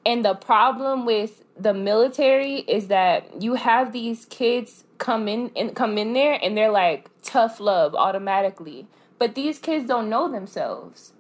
And 0.06 0.26
the 0.26 0.36
problem 0.36 1.06
with 1.06 1.44
the 1.58 1.74
military 1.74 2.58
is 2.60 2.88
that 2.88 3.42
you 3.42 3.56
have 3.56 3.92
these 3.92 4.26
kids 4.26 4.84
come 4.98 5.28
in 5.28 5.52
and 5.56 5.76
come 5.76 5.98
in 5.98 6.14
there 6.14 6.40
and 6.42 6.58
they're 6.58 6.72
like 6.72 7.10
tough 7.24 7.60
love 7.60 7.96
automatically. 7.96 8.88
But 9.18 9.36
these 9.36 9.60
kids 9.60 9.88
don't 9.88 10.10
know 10.10 10.30
themselves. 10.30 11.14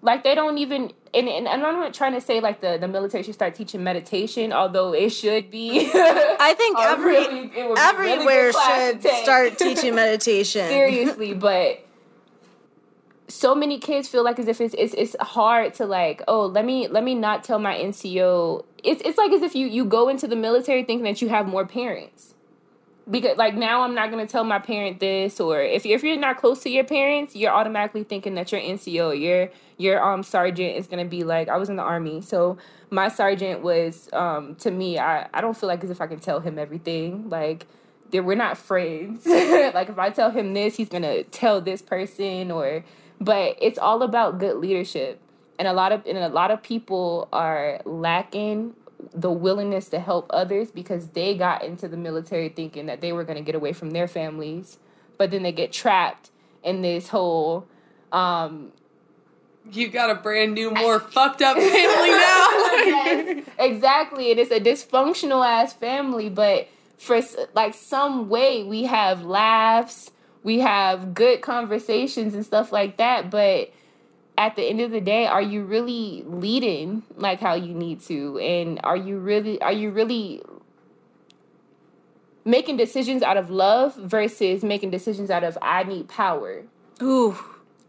Like 0.00 0.24
they 0.24 0.34
don't 0.34 0.58
even 0.58 0.92
and, 1.14 1.28
and, 1.28 1.48
and 1.48 1.64
I'm 1.64 1.80
not 1.80 1.94
trying 1.94 2.12
to 2.12 2.20
say 2.20 2.40
like 2.40 2.60
the, 2.60 2.78
the 2.78 2.86
military 2.86 3.22
should 3.22 3.34
start 3.34 3.54
teaching 3.54 3.82
meditation, 3.82 4.52
although 4.52 4.92
it 4.92 5.10
should 5.10 5.50
be. 5.50 5.90
I 5.94 6.54
think 6.56 6.78
every 6.80 7.14
really, 7.14 7.50
everywhere 7.78 8.52
really 8.52 8.52
should 8.52 9.02
start 9.02 9.58
teaching 9.58 9.94
meditation. 9.94 10.68
Seriously, 10.68 11.34
but 11.34 11.84
so 13.28 13.54
many 13.54 13.78
kids 13.78 14.08
feel 14.08 14.24
like 14.24 14.38
as 14.38 14.48
if 14.48 14.60
it's, 14.60 14.74
it's 14.78 14.94
it's 14.94 15.14
hard 15.20 15.74
to 15.74 15.86
like 15.86 16.22
oh 16.28 16.46
let 16.46 16.64
me 16.64 16.88
let 16.88 17.04
me 17.04 17.14
not 17.14 17.44
tell 17.44 17.58
my 17.58 17.74
NCO 17.74 18.64
it's 18.82 19.02
it's 19.04 19.18
like 19.18 19.30
as 19.32 19.42
if 19.42 19.54
you 19.54 19.66
you 19.66 19.84
go 19.84 20.08
into 20.08 20.26
the 20.26 20.36
military 20.36 20.82
thinking 20.82 21.04
that 21.04 21.20
you 21.22 21.28
have 21.28 21.46
more 21.46 21.66
parents. 21.66 22.34
Because 23.10 23.38
like 23.38 23.54
now 23.54 23.82
I'm 23.82 23.94
not 23.94 24.10
gonna 24.10 24.26
tell 24.26 24.44
my 24.44 24.58
parent 24.58 25.00
this 25.00 25.40
or 25.40 25.62
if 25.62 25.84
if 25.84 26.02
you're 26.02 26.16
not 26.18 26.38
close 26.38 26.62
to 26.62 26.70
your 26.70 26.84
parents 26.84 27.36
you're 27.36 27.52
automatically 27.52 28.04
thinking 28.04 28.34
that 28.34 28.50
your 28.52 28.60
NCO 28.60 29.18
your 29.18 29.50
your 29.76 30.02
um 30.02 30.22
sergeant 30.22 30.76
is 30.76 30.86
gonna 30.86 31.06
be 31.06 31.24
like 31.24 31.48
I 31.48 31.56
was 31.56 31.68
in 31.68 31.76
the 31.76 31.82
army 31.82 32.20
so 32.20 32.58
my 32.90 33.08
sergeant 33.08 33.62
was 33.62 34.08
um 34.12 34.54
to 34.56 34.70
me 34.70 34.98
I 34.98 35.28
I 35.32 35.40
don't 35.40 35.56
feel 35.56 35.68
like 35.68 35.84
as 35.84 35.90
if 35.90 36.00
I 36.00 36.06
can 36.06 36.18
tell 36.18 36.40
him 36.40 36.58
everything. 36.58 37.28
Like 37.28 37.66
we're 38.10 38.34
not 38.34 38.56
friends. 38.56 39.26
Like 39.74 39.90
if 39.90 39.98
I 39.98 40.10
tell 40.10 40.30
him 40.30 40.54
this 40.54 40.76
he's 40.76 40.88
gonna 40.88 41.24
tell 41.24 41.60
this 41.60 41.82
person 41.82 42.50
or 42.50 42.84
but 43.20 43.56
it's 43.60 43.78
all 43.78 44.02
about 44.02 44.38
good 44.38 44.56
leadership. 44.56 45.20
And 45.58 45.66
a 45.66 45.72
lot 45.72 45.92
of 45.92 46.06
and 46.06 46.18
a 46.18 46.28
lot 46.28 46.50
of 46.50 46.62
people 46.62 47.28
are 47.32 47.80
lacking 47.84 48.74
the 49.12 49.30
willingness 49.30 49.88
to 49.88 50.00
help 50.00 50.26
others 50.30 50.70
because 50.70 51.08
they 51.08 51.36
got 51.36 51.64
into 51.64 51.88
the 51.88 51.96
military 51.96 52.48
thinking 52.48 52.86
that 52.86 53.00
they 53.00 53.12
were 53.12 53.24
going 53.24 53.38
to 53.38 53.44
get 53.44 53.54
away 53.54 53.72
from 53.72 53.90
their 53.90 54.08
families. 54.08 54.78
But 55.16 55.30
then 55.30 55.42
they 55.42 55.52
get 55.52 55.72
trapped 55.72 56.30
in 56.62 56.82
this 56.82 57.08
whole 57.08 57.66
um 58.12 58.72
you 59.70 59.88
got 59.88 60.10
a 60.10 60.14
brand 60.14 60.54
new 60.54 60.70
more 60.70 60.98
fucked 60.98 61.42
up 61.42 61.56
family 61.56 61.70
now. 61.74 62.48
Yes, 62.72 63.44
exactly 63.58 64.30
and 64.30 64.40
it's 64.40 64.50
a 64.50 64.60
dysfunctional 64.60 65.46
ass 65.46 65.72
family 65.72 66.28
but 66.28 66.68
for 66.96 67.20
like 67.54 67.74
some 67.74 68.28
way 68.28 68.64
we 68.64 68.84
have 68.84 69.22
laughs 69.24 70.10
we 70.48 70.60
have 70.60 71.12
good 71.12 71.42
conversations 71.42 72.32
and 72.32 72.42
stuff 72.42 72.72
like 72.72 72.96
that 72.96 73.30
but 73.30 73.70
at 74.38 74.56
the 74.56 74.62
end 74.62 74.80
of 74.80 74.90
the 74.90 75.00
day 75.00 75.26
are 75.26 75.42
you 75.42 75.62
really 75.62 76.24
leading 76.26 77.02
like 77.16 77.38
how 77.38 77.52
you 77.52 77.74
need 77.74 78.00
to? 78.00 78.38
And 78.38 78.80
are 78.82 78.96
you 78.96 79.18
really 79.18 79.60
are 79.60 79.74
you 79.74 79.90
really 79.90 80.40
making 82.46 82.78
decisions 82.78 83.22
out 83.22 83.36
of 83.36 83.50
love 83.50 83.94
versus 83.96 84.62
making 84.62 84.90
decisions 84.90 85.28
out 85.28 85.44
of 85.44 85.58
i 85.60 85.82
need 85.82 86.08
power 86.08 86.64
ooh. 87.02 87.36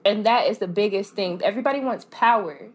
And 0.04 0.26
that 0.26 0.48
is 0.48 0.60
the 0.60 0.68
biggest 0.68 1.14
thing. 1.14 1.42
Everybody 1.42 1.80
wants 1.80 2.08
power 2.12 2.68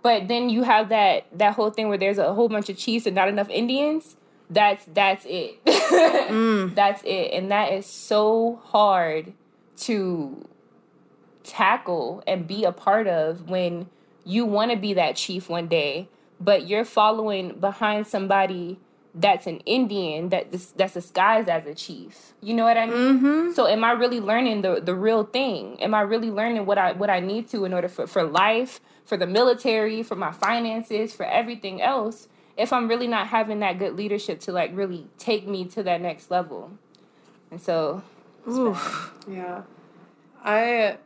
but 0.00 0.28
then 0.28 0.48
you 0.48 0.62
have 0.62 0.88
that 0.88 1.26
that 1.36 1.52
whole 1.52 1.70
thing 1.70 1.90
where 1.90 1.98
there's 1.98 2.16
a 2.16 2.32
whole 2.32 2.48
bunch 2.48 2.70
of 2.70 2.78
chiefs 2.78 3.04
and 3.04 3.14
not 3.14 3.28
enough 3.28 3.50
indians 3.50 4.16
that's 4.50 4.84
that's 4.86 5.24
it. 5.28 5.64
mm. 5.66 6.74
That's 6.74 7.02
it. 7.04 7.32
And 7.32 7.50
that 7.50 7.72
is 7.72 7.86
so 7.86 8.60
hard 8.64 9.32
to 9.78 10.48
tackle 11.44 12.22
and 12.26 12.46
be 12.46 12.64
a 12.64 12.72
part 12.72 13.06
of 13.06 13.48
when 13.48 13.88
you 14.24 14.44
want 14.44 14.70
to 14.70 14.76
be 14.76 14.94
that 14.94 15.16
chief 15.16 15.48
one 15.48 15.68
day, 15.68 16.08
but 16.40 16.66
you're 16.66 16.84
following 16.84 17.58
behind 17.58 18.06
somebody 18.06 18.78
that's 19.14 19.46
an 19.46 19.58
Indian 19.60 20.28
that 20.28 20.52
that's 20.76 20.92
disguised 20.92 21.48
as 21.48 21.66
a 21.66 21.74
chief. 21.74 22.34
You 22.40 22.54
know 22.54 22.64
what 22.64 22.76
I 22.76 22.86
mean? 22.86 23.18
Mm-hmm. 23.18 23.52
So 23.52 23.66
am 23.66 23.82
I 23.82 23.92
really 23.92 24.20
learning 24.20 24.62
the 24.62 24.80
the 24.80 24.94
real 24.94 25.24
thing? 25.24 25.80
Am 25.82 25.94
I 25.94 26.02
really 26.02 26.30
learning 26.30 26.66
what 26.66 26.78
I 26.78 26.92
what 26.92 27.10
I 27.10 27.20
need 27.20 27.48
to 27.48 27.64
in 27.64 27.72
order 27.72 27.88
for 27.88 28.06
for 28.06 28.22
life, 28.22 28.80
for 29.04 29.16
the 29.16 29.26
military, 29.26 30.02
for 30.02 30.14
my 30.14 30.32
finances, 30.32 31.14
for 31.14 31.26
everything 31.26 31.82
else? 31.82 32.28
If 32.58 32.72
I'm 32.72 32.88
really 32.88 33.06
not 33.06 33.28
having 33.28 33.60
that 33.60 33.78
good 33.78 33.94
leadership 33.94 34.40
to 34.40 34.52
like 34.52 34.72
really 34.74 35.06
take 35.16 35.46
me 35.46 35.64
to 35.66 35.82
that 35.84 36.02
next 36.02 36.30
level. 36.30 36.72
And 37.50 37.60
so, 37.62 38.02
yeah, 39.26 39.62
I 40.44 40.98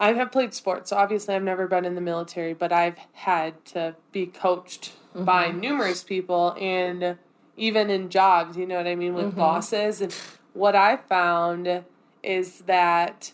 I 0.00 0.14
have 0.14 0.32
played 0.32 0.54
sports. 0.54 0.90
So 0.90 0.96
obviously, 0.96 1.34
I've 1.34 1.42
never 1.42 1.68
been 1.68 1.84
in 1.84 1.94
the 1.94 2.00
military, 2.00 2.54
but 2.54 2.72
I've 2.72 2.96
had 3.12 3.64
to 3.66 3.96
be 4.10 4.26
coached 4.26 4.92
mm-hmm. 5.14 5.24
by 5.24 5.50
numerous 5.50 6.02
people, 6.02 6.56
and 6.58 7.18
even 7.56 7.90
in 7.90 8.08
jobs. 8.08 8.56
You 8.56 8.66
know 8.66 8.76
what 8.76 8.86
I 8.86 8.94
mean 8.94 9.14
with 9.14 9.26
mm-hmm. 9.26 9.38
bosses. 9.38 10.00
And 10.00 10.12
what 10.54 10.74
I 10.74 10.96
found 10.96 11.84
is 12.22 12.60
that 12.60 13.32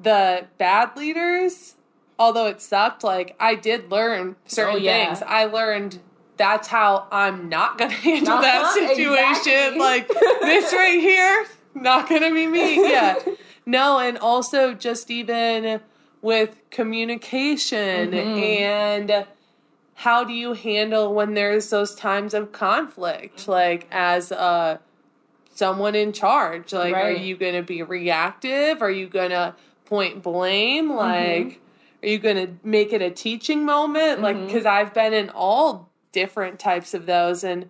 the 0.00 0.46
bad 0.56 0.96
leaders 0.96 1.74
although 2.18 2.46
it 2.46 2.60
sucked, 2.60 3.04
like 3.04 3.36
I 3.38 3.54
did 3.54 3.92
learn 3.92 4.34
certain 4.44 4.74
oh, 4.74 4.78
yeah. 4.78 5.06
things. 5.06 5.22
I 5.24 5.44
learned 5.44 6.00
that's 6.38 6.68
how 6.68 7.06
I'm 7.12 7.48
not 7.48 7.76
gonna 7.76 7.90
handle 7.92 8.34
uh-huh, 8.34 8.42
that 8.42 8.72
situation. 8.72 9.74
Exactly. 9.74 9.78
Like 9.78 10.08
this 10.08 10.72
right 10.72 11.00
here, 11.00 11.46
not 11.74 12.08
gonna 12.08 12.32
be 12.32 12.46
me. 12.46 12.76
Yeah. 12.90 13.18
No, 13.66 13.98
and 13.98 14.16
also 14.16 14.72
just 14.72 15.10
even 15.10 15.82
with 16.22 16.56
communication 16.70 18.12
mm-hmm. 18.12 18.38
and 18.38 19.26
how 19.94 20.24
do 20.24 20.32
you 20.32 20.52
handle 20.52 21.12
when 21.12 21.34
there's 21.34 21.70
those 21.70 21.94
times 21.94 22.34
of 22.34 22.52
conflict 22.52 23.48
like 23.48 23.86
as 23.90 24.30
a 24.32 24.80
someone 25.54 25.94
in 25.94 26.12
charge 26.12 26.72
like 26.72 26.94
right. 26.94 27.06
are 27.06 27.12
you 27.12 27.36
going 27.36 27.54
to 27.54 27.62
be 27.62 27.82
reactive 27.82 28.80
are 28.80 28.90
you 28.90 29.06
going 29.06 29.30
to 29.30 29.54
point 29.84 30.22
blame 30.22 30.88
mm-hmm. 30.88 30.96
like 30.96 31.46
mm-hmm. 31.46 32.04
are 32.04 32.08
you 32.08 32.18
going 32.18 32.36
to 32.36 32.52
make 32.62 32.92
it 32.92 33.02
a 33.02 33.10
teaching 33.10 33.64
moment 33.64 34.20
mm-hmm. 34.20 34.22
like 34.22 34.50
cuz 34.50 34.64
I've 34.64 34.94
been 34.94 35.12
in 35.12 35.30
all 35.30 35.90
different 36.12 36.58
types 36.58 36.94
of 36.94 37.06
those 37.06 37.44
and 37.44 37.68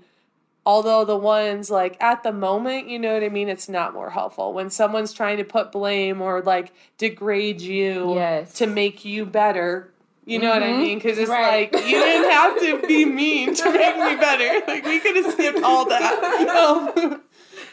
Although 0.68 1.07
the 1.07 1.16
ones 1.16 1.70
like 1.70 1.96
at 1.98 2.22
the 2.22 2.31
moment, 2.31 2.90
you 2.90 2.98
know 2.98 3.14
what 3.14 3.24
I 3.24 3.31
mean, 3.31 3.48
it's 3.48 3.70
not 3.70 3.94
more 3.94 4.11
helpful. 4.11 4.53
When 4.53 4.68
someone's 4.68 5.14
trying 5.14 5.38
to 5.38 5.44
put 5.44 5.72
blame 5.72 6.20
or 6.20 6.42
like 6.42 6.74
degrade 6.98 7.62
you 7.62 8.16
yes. 8.16 8.53
to 8.57 8.66
make 8.66 9.03
you 9.03 9.24
better, 9.24 9.90
you 10.27 10.38
know 10.38 10.51
mm-hmm. 10.51 10.61
what 10.61 10.68
I 10.68 10.72
mm-hmm. 10.72 10.83
mean? 10.83 10.98
Because 10.98 11.16
it's 11.16 11.31
right. 11.31 11.72
like 11.72 11.87
you 11.87 11.98
didn't 11.98 12.31
have 12.31 12.61
to 12.61 12.87
be 12.87 13.05
mean 13.07 13.55
to 13.55 13.72
make 13.72 13.96
me 13.96 14.16
better. 14.16 14.66
Like 14.66 14.85
we 14.85 15.01
could 15.01 15.16
have 15.16 15.33
skipped 15.33 15.62
all 15.62 15.88
that. 15.88 16.48
Um, 16.51 17.22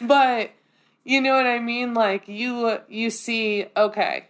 but 0.00 0.52
you 1.04 1.20
know 1.20 1.34
what 1.36 1.44
I 1.44 1.58
mean? 1.58 1.92
Like 1.92 2.28
you 2.28 2.78
you 2.88 3.10
see, 3.10 3.66
okay, 3.76 4.28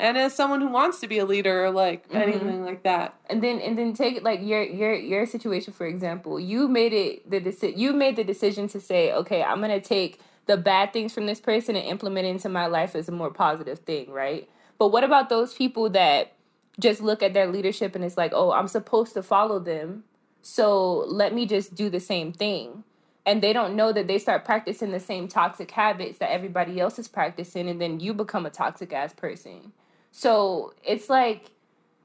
and 0.00 0.18
as 0.18 0.34
someone 0.34 0.60
who 0.60 0.68
wants 0.68 1.00
to 1.00 1.06
be 1.06 1.18
a 1.18 1.24
leader 1.24 1.64
or 1.64 1.70
like 1.70 2.08
mm-hmm. 2.08 2.16
anything 2.16 2.64
like 2.64 2.82
that. 2.82 3.14
And 3.28 3.42
then 3.42 3.60
and 3.60 3.78
then 3.78 3.92
take 3.92 4.22
like 4.22 4.40
your 4.42 4.62
your 4.62 4.94
your 4.94 5.26
situation 5.26 5.72
for 5.72 5.86
example. 5.86 6.40
You 6.40 6.68
made 6.68 6.92
it 6.92 7.30
the 7.30 7.40
deci- 7.40 7.76
you 7.76 7.92
made 7.92 8.16
the 8.16 8.24
decision 8.24 8.68
to 8.68 8.80
say 8.80 9.12
okay 9.12 9.42
i'm 9.42 9.60
gonna 9.60 9.80
take 9.80 10.20
the 10.46 10.56
bad 10.56 10.92
things 10.92 11.12
from 11.12 11.26
this 11.26 11.40
person 11.40 11.76
and 11.76 11.86
implement 11.86 12.26
it 12.26 12.30
into 12.30 12.48
my 12.48 12.66
life 12.66 12.96
as 12.96 13.08
a 13.08 13.12
more 13.12 13.30
positive 13.30 13.80
thing 13.80 14.10
right? 14.10 14.48
But 14.78 14.88
what 14.88 15.04
about 15.04 15.28
those 15.28 15.54
people 15.54 15.90
that 15.90 16.32
just 16.78 17.02
look 17.02 17.22
at 17.22 17.34
their 17.34 17.46
leadership 17.46 17.94
and 17.94 18.02
it's 18.02 18.16
like 18.16 18.32
oh 18.32 18.52
i'm 18.52 18.68
supposed 18.68 19.12
to 19.12 19.22
follow 19.22 19.58
them 19.58 20.04
so 20.42 21.04
let 21.06 21.34
me 21.34 21.46
just 21.46 21.74
do 21.74 21.90
the 21.90 22.00
same 22.00 22.32
thing. 22.32 22.84
And 23.26 23.42
they 23.42 23.52
don't 23.52 23.76
know 23.76 23.92
that 23.92 24.06
they 24.06 24.18
start 24.18 24.44
practicing 24.44 24.90
the 24.90 25.00
same 25.00 25.28
toxic 25.28 25.70
habits 25.70 26.18
that 26.18 26.30
everybody 26.30 26.80
else 26.80 26.98
is 26.98 27.06
practicing 27.06 27.68
and 27.68 27.80
then 27.80 28.00
you 28.00 28.14
become 28.14 28.46
a 28.46 28.50
toxic 28.50 28.92
ass 28.92 29.12
person 29.12 29.72
so 30.10 30.74
it's 30.84 31.08
like 31.08 31.50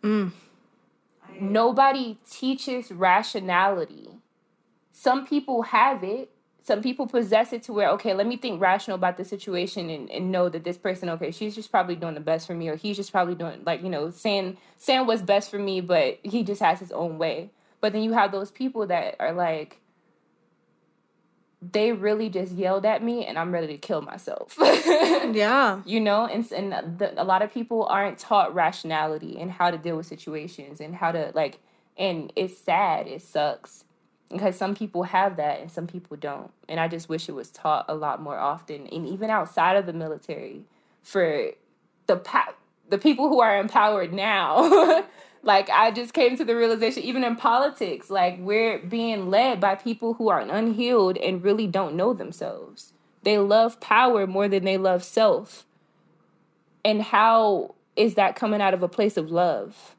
mm. 0.03 0.31
nobody 1.39 2.17
teaches 2.29 2.91
rationality. 2.91 4.09
Some 4.91 5.25
people 5.25 5.63
have 5.63 6.03
it. 6.03 6.31
Some 6.61 6.81
people 6.81 7.05
possess 7.05 7.53
it 7.53 7.61
to 7.63 7.73
where, 7.73 7.89
okay, 7.91 8.15
let 8.15 8.25
me 8.25 8.37
think 8.37 8.59
rational 8.59 8.95
about 8.95 9.17
the 9.17 9.25
situation 9.25 9.89
and, 9.91 10.09
and 10.09 10.31
know 10.31 10.49
that 10.49 10.63
this 10.63 10.77
person, 10.77 11.09
okay, 11.09 11.29
she's 11.29 11.53
just 11.53 11.69
probably 11.69 11.95
doing 11.95 12.15
the 12.15 12.19
best 12.19 12.47
for 12.47 12.55
me, 12.55 12.69
or 12.69 12.75
he's 12.75 12.95
just 12.95 13.11
probably 13.11 13.35
doing 13.35 13.61
like, 13.65 13.83
you 13.83 13.89
know, 13.89 14.09
saying 14.09 14.57
saying 14.77 15.05
what's 15.05 15.21
best 15.21 15.51
for 15.51 15.59
me, 15.59 15.81
but 15.81 16.19
he 16.23 16.43
just 16.43 16.61
has 16.61 16.79
his 16.79 16.91
own 16.91 17.17
way. 17.19 17.51
But 17.81 17.93
then 17.93 18.01
you 18.01 18.13
have 18.13 18.31
those 18.31 18.49
people 18.49 18.87
that 18.87 19.15
are 19.19 19.31
like, 19.31 19.79
they 21.71 21.91
really 21.91 22.29
just 22.29 22.51
yelled 22.51 22.85
at 22.85 23.03
me 23.03 23.25
and 23.25 23.37
I'm 23.37 23.51
ready 23.51 23.67
to 23.67 23.77
kill 23.77 24.01
myself. 24.01 24.55
yeah. 24.61 25.81
You 25.85 25.99
know, 25.99 26.25
and, 26.25 26.49
and 26.51 26.99
the, 26.99 27.21
a 27.21 27.23
lot 27.23 27.41
of 27.41 27.53
people 27.53 27.85
aren't 27.85 28.19
taught 28.19 28.53
rationality 28.53 29.39
and 29.39 29.51
how 29.51 29.71
to 29.71 29.77
deal 29.77 29.97
with 29.97 30.05
situations 30.05 30.79
and 30.81 30.95
how 30.95 31.11
to, 31.11 31.31
like, 31.33 31.59
and 31.97 32.31
it's 32.35 32.57
sad, 32.57 33.07
it 33.07 33.21
sucks 33.21 33.85
because 34.29 34.55
some 34.55 34.75
people 34.75 35.03
have 35.03 35.37
that 35.37 35.61
and 35.61 35.71
some 35.71 35.87
people 35.87 36.17
don't. 36.17 36.51
And 36.67 36.79
I 36.79 36.87
just 36.87 37.09
wish 37.09 37.29
it 37.29 37.33
was 37.33 37.51
taught 37.51 37.85
a 37.87 37.95
lot 37.95 38.21
more 38.21 38.37
often 38.37 38.87
and 38.87 39.07
even 39.07 39.29
outside 39.29 39.77
of 39.77 39.85
the 39.85 39.93
military 39.93 40.63
for 41.03 41.51
the 42.07 42.17
pa- 42.17 42.53
the 42.89 42.97
people 42.97 43.29
who 43.29 43.39
are 43.39 43.57
empowered 43.57 44.13
now 44.13 45.03
Like 45.45 45.69
I 45.69 45.91
just 45.91 46.15
came 46.15 46.35
to 46.37 46.43
the 46.43 46.55
realization, 46.55 47.03
even 47.03 47.23
in 47.23 47.35
politics, 47.35 48.09
like 48.09 48.37
we're 48.39 48.79
being 48.79 49.29
led 49.29 49.61
by 49.61 49.75
people 49.75 50.15
who 50.15 50.27
are 50.27 50.41
unhealed 50.41 51.17
and 51.17 51.43
really 51.43 51.67
don't 51.67 51.95
know 51.95 52.13
themselves. 52.13 52.93
They 53.21 53.37
love 53.37 53.79
power 53.79 54.25
more 54.25 54.47
than 54.47 54.65
they 54.65 54.77
love 54.79 55.03
self. 55.03 55.67
And 56.83 57.03
how 57.03 57.75
is 57.95 58.15
that 58.15 58.35
coming 58.35 58.59
out 58.59 58.73
of 58.73 58.81
a 58.81 58.87
place 58.87 59.17
of 59.17 59.29
love? 59.29 59.95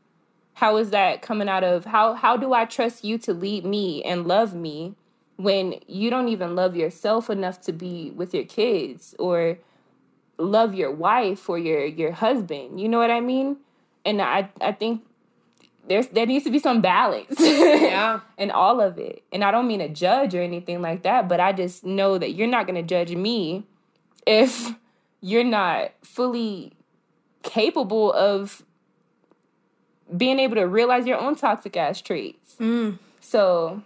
How 0.54 0.78
is 0.78 0.90
that 0.90 1.22
coming 1.22 1.48
out 1.48 1.62
of 1.62 1.84
how 1.84 2.14
how 2.14 2.36
do 2.36 2.52
I 2.52 2.64
trust 2.64 3.04
you 3.04 3.16
to 3.18 3.32
lead 3.32 3.64
me 3.64 4.02
and 4.02 4.26
love 4.26 4.52
me 4.52 4.96
when 5.36 5.76
you 5.86 6.10
don't 6.10 6.28
even 6.28 6.56
love 6.56 6.74
yourself 6.74 7.30
enough 7.30 7.60
to 7.62 7.72
be 7.72 8.10
with 8.10 8.34
your 8.34 8.44
kids 8.44 9.14
or 9.20 9.58
love 10.38 10.74
your 10.74 10.90
wife 10.90 11.48
or 11.48 11.56
your 11.56 11.84
your 11.84 12.10
husband? 12.10 12.80
You 12.80 12.88
know 12.88 12.98
what 12.98 13.12
I 13.12 13.20
mean? 13.20 13.58
And 14.04 14.20
I 14.20 14.50
I 14.60 14.72
think 14.72 15.02
there's 15.86 16.08
there 16.08 16.26
needs 16.26 16.44
to 16.44 16.50
be 16.50 16.58
some 16.58 16.80
balance. 16.80 17.34
Yeah. 17.38 18.20
In 18.38 18.50
all 18.50 18.80
of 18.80 18.98
it. 18.98 19.22
And 19.32 19.44
i 19.44 19.50
don't 19.50 19.66
mean 19.66 19.80
to 19.80 19.88
judge 19.88 20.34
or 20.34 20.42
anything 20.42 20.82
like 20.82 21.02
that 21.02 21.28
but 21.28 21.40
i 21.40 21.52
just 21.52 21.84
know 21.84 22.18
that 22.18 22.32
you're 22.32 22.46
not 22.46 22.66
going 22.66 22.76
to 22.76 22.82
judge 22.82 23.14
me 23.14 23.64
if 24.26 24.74
you're 25.20 25.44
not 25.44 25.92
fully 26.02 26.72
capable 27.42 28.12
of 28.12 28.62
being 30.16 30.38
able 30.38 30.56
to 30.56 30.66
realize 30.66 31.06
your 31.06 31.18
own 31.18 31.34
toxic 31.34 31.76
ass 31.76 32.00
traits. 32.00 32.56
Mm. 32.60 32.98
so 33.20 33.82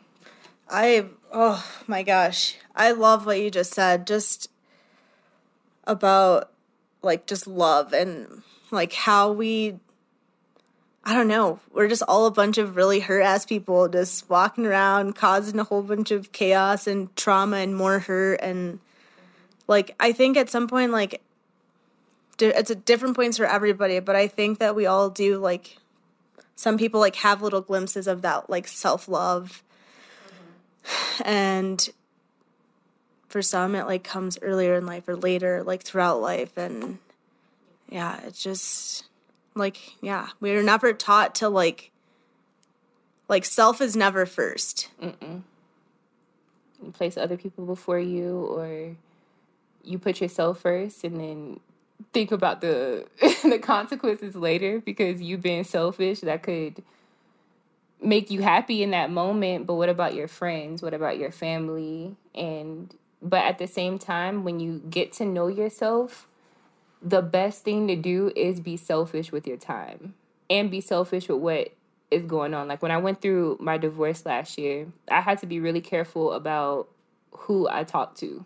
i 0.69 1.07
oh 1.33 1.65
my 1.87 2.03
gosh. 2.03 2.57
I 2.75 2.93
love 2.93 3.27
what 3.27 3.41
you 3.41 3.51
just 3.51 3.73
said 3.73 4.07
just 4.07 4.49
about 5.85 6.51
like 7.03 7.27
just 7.27 7.47
love 7.47 7.93
and 7.93 8.43
like 8.71 8.93
how 8.93 9.33
we 9.33 9.79
I 11.05 11.15
don't 11.15 11.29
know. 11.29 11.61
We're 11.73 11.89
just 11.89 12.03
all 12.07 12.27
a 12.27 12.31
bunch 12.31 12.59
of 12.59 12.77
really 12.77 13.01
hurt 13.01 13.23
ass 13.23 13.47
people 13.47 13.89
just 13.89 14.29
walking 14.29 14.67
around 14.67 15.15
causing 15.15 15.59
a 15.59 15.65
whole 15.65 15.83
bunch 15.83 16.11
of 16.11 16.33
chaos 16.33 16.87
and 16.87 17.15
trauma 17.17 17.57
and 17.59 17.75
more 17.75 18.01
hurt 18.01 18.41
and 18.43 18.81
like 19.67 19.95
I 19.99 20.13
think 20.13 20.37
at 20.37 20.51
some 20.51 20.69
point 20.69 20.93
like 20.93 21.23
it's 22.39 22.71
at 22.71 22.85
different 22.85 23.17
points 23.17 23.37
for 23.37 23.45
everybody, 23.45 24.01
but 24.01 24.17
I 24.17 24.27
think 24.27 24.59
that 24.59 24.75
we 24.75 24.87
all 24.87 25.11
do 25.11 25.39
like 25.39 25.79
some 26.57 26.79
people 26.79 27.01
like 27.01 27.17
have 27.17 27.43
little 27.43 27.61
glimpses 27.61 28.07
of 28.07 28.23
that 28.23 28.49
like 28.51 28.69
self-love. 28.69 29.63
Mm-hmm. 30.85 31.23
And 31.25 31.89
for 33.29 33.43
some 33.43 33.75
it 33.75 33.87
like 33.87 34.05
comes 34.05 34.39
earlier 34.43 34.75
in 34.75 34.87
life 34.87 35.09
or 35.09 35.17
later 35.17 35.63
like 35.63 35.83
throughout 35.83 36.21
life 36.21 36.59
and 36.59 36.99
yeah, 37.89 38.21
it's 38.25 38.43
just 38.43 39.05
like, 39.55 39.95
yeah, 40.01 40.29
we 40.41 40.53
are 40.53 40.63
never 40.63 40.93
taught 40.93 41.35
to 41.37 41.49
like, 41.49 41.91
like 43.29 43.45
self 43.45 43.81
is 43.81 43.97
never 43.97 44.27
1st 44.27 44.89
You 46.83 46.91
place 46.93 47.17
other 47.17 47.37
people 47.37 47.67
before 47.67 47.99
you, 47.99 48.37
or 48.37 48.97
you 49.85 49.99
put 49.99 50.21
yourself 50.21 50.61
first, 50.61 51.05
and 51.05 51.21
then 51.21 51.61
think 52.13 52.33
about 52.33 52.61
the 52.61 53.07
the 53.43 53.59
consequences 53.59 54.35
later 54.35 54.81
because 54.81 55.21
you 55.21 55.37
being 55.37 55.65
selfish 55.65 56.21
that 56.21 56.43
could 56.43 56.83
make 58.03 58.31
you 58.31 58.41
happy 58.41 58.83
in 58.83 58.91
that 58.93 59.11
moment 59.11 59.67
but 59.67 59.75
what 59.75 59.89
about 59.89 60.15
your 60.15 60.29
friends? 60.29 60.83
What 60.83 60.95
about 60.95 61.19
your 61.19 61.31
family? 61.31 62.17
And 62.35 62.95
but 63.23 63.45
at 63.45 63.59
the 63.59 63.67
same 63.67 63.99
time 63.99 64.45
when 64.45 64.61
you 64.61 64.83
get 64.89 65.13
to 65.15 65.25
know 65.25 65.49
yourself 65.49 66.27
the 67.03 67.23
best 67.23 67.65
thing 67.65 67.89
to 67.89 67.97
do 67.97 68.33
is 68.37 68.61
be 68.61 68.77
selfish 68.77 69.33
with 69.33 69.47
your 69.47 69.57
time 69.57 70.15
and 70.49 70.71
be 70.71 70.81
selfish 70.81 71.29
with 71.29 71.39
what 71.39 71.73
is 72.11 72.25
going 72.25 72.55
on. 72.55 72.69
Like 72.69 72.83
when 72.83 72.91
I 72.91 72.99
went 72.99 73.23
through 73.23 73.57
my 73.61 73.79
divorce 73.79 74.27
last 74.27 74.59
year, 74.59 74.89
I 75.11 75.21
had 75.21 75.39
to 75.39 75.47
be 75.47 75.61
really 75.61 75.81
careful 75.81 76.33
about 76.33 76.89
who 77.33 77.69
I 77.69 77.85
talked 77.85 78.19
to 78.19 78.45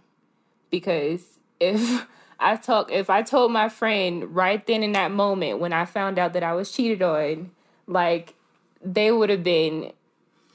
because 0.70 1.38
if 1.60 2.06
I 2.40 2.56
talk 2.56 2.90
if 2.90 3.08
I 3.08 3.22
told 3.22 3.52
my 3.52 3.68
friend 3.68 4.34
right 4.34 4.64
then 4.66 4.82
in 4.82 4.92
that 4.92 5.12
moment 5.12 5.60
when 5.60 5.72
I 5.72 5.84
found 5.84 6.18
out 6.18 6.32
that 6.32 6.42
I 6.42 6.52
was 6.52 6.70
cheated 6.70 7.00
on, 7.00 7.50
like 7.86 8.34
they 8.82 9.10
would 9.10 9.30
have 9.30 9.42
been 9.42 9.92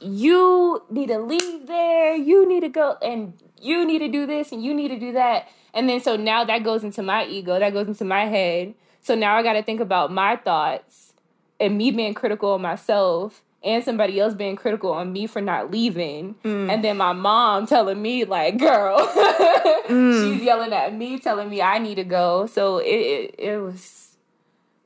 you 0.02 0.84
need 0.90 1.08
to 1.08 1.20
leave 1.20 1.68
there, 1.68 2.16
you 2.16 2.48
need 2.48 2.62
to 2.62 2.70
go 2.70 2.98
and 3.02 3.34
you 3.62 3.86
need 3.86 4.00
to 4.00 4.08
do 4.08 4.26
this 4.26 4.52
and 4.52 4.64
you 4.64 4.74
need 4.74 4.90
to 4.90 5.00
do 5.00 5.14
that. 5.14 5.48
And 5.74 5.88
then 5.88 6.00
so 6.00 6.16
now 6.16 6.44
that 6.46 6.64
goes 6.64 6.84
into 6.84 7.04
my 7.04 7.26
ego, 7.26 7.60
that 7.60 7.74
goes 7.74 7.88
into 7.88 8.06
my 8.06 8.26
head. 8.26 8.74
So 9.02 9.16
now 9.16 9.36
I 9.36 9.44
got 9.44 9.54
to 9.54 9.64
think 9.64 9.80
about 9.80 10.12
my 10.12 10.36
thoughts 10.36 11.14
and 11.60 11.78
me 11.78 11.92
being 11.92 12.14
critical 12.14 12.56
of 12.56 12.62
myself 12.62 13.42
and 13.64 13.84
somebody 13.84 14.20
else 14.20 14.34
being 14.34 14.56
critical 14.56 14.92
on 14.92 15.12
me 15.12 15.28
for 15.28 15.42
not 15.42 15.72
leaving. 15.72 16.36
Mm. 16.44 16.72
And 16.72 16.84
then 16.84 16.98
my 16.98 17.14
mom 17.14 17.68
telling 17.68 18.02
me, 18.02 18.24
like, 18.24 18.58
girl, 18.58 19.00
mm. 19.08 20.34
she's 20.34 20.44
yelling 20.44 20.74
at 20.74 20.94
me, 20.94 21.20
telling 21.20 21.50
me 21.50 21.62
I 21.62 21.78
need 21.78 21.96
to 21.96 22.04
go. 22.04 22.46
So 22.46 22.78
it, 22.78 22.88
it, 22.88 23.36
it 23.38 23.58
was 23.58 24.16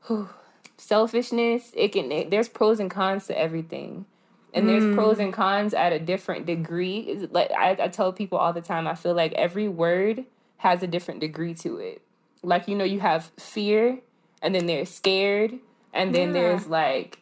whew, 0.08 0.30
selfishness. 0.78 1.72
It 1.76 1.90
can, 1.90 2.12
it, 2.12 2.32
there's 2.32 2.50
pros 2.50 2.80
and 2.80 2.90
cons 2.90 3.28
to 3.28 3.38
everything 3.38 4.06
and 4.54 4.70
there's 4.70 4.84
mm. 4.84 4.94
pros 4.96 5.20
and 5.20 5.34
cons 5.34 5.74
at 5.74 5.94
a 5.94 6.00
different 6.00 6.46
degree. 6.46 7.28
Like 7.32 7.52
I, 7.52 7.72
I 7.80 7.88
tell 7.88 8.14
people 8.14 8.38
all 8.38 8.54
the 8.54 8.62
time, 8.62 8.88
I 8.88 8.96
feel 8.96 9.14
like 9.14 9.34
every 9.34 9.68
word 9.68 10.26
has 10.64 10.82
a 10.82 10.88
different 10.88 11.20
degree 11.20 11.54
to 11.54 11.78
it. 11.78 12.02
Like 12.42 12.68
you 12.70 12.76
know, 12.76 12.86
you 12.86 13.02
have 13.02 13.32
fear, 13.38 14.00
and 14.42 14.56
then 14.56 14.66
they're 14.66 14.86
scared, 14.86 15.60
and 15.94 16.16
then 16.16 16.30
yeah. 16.30 16.34
there's 16.34 16.68
like 16.68 17.20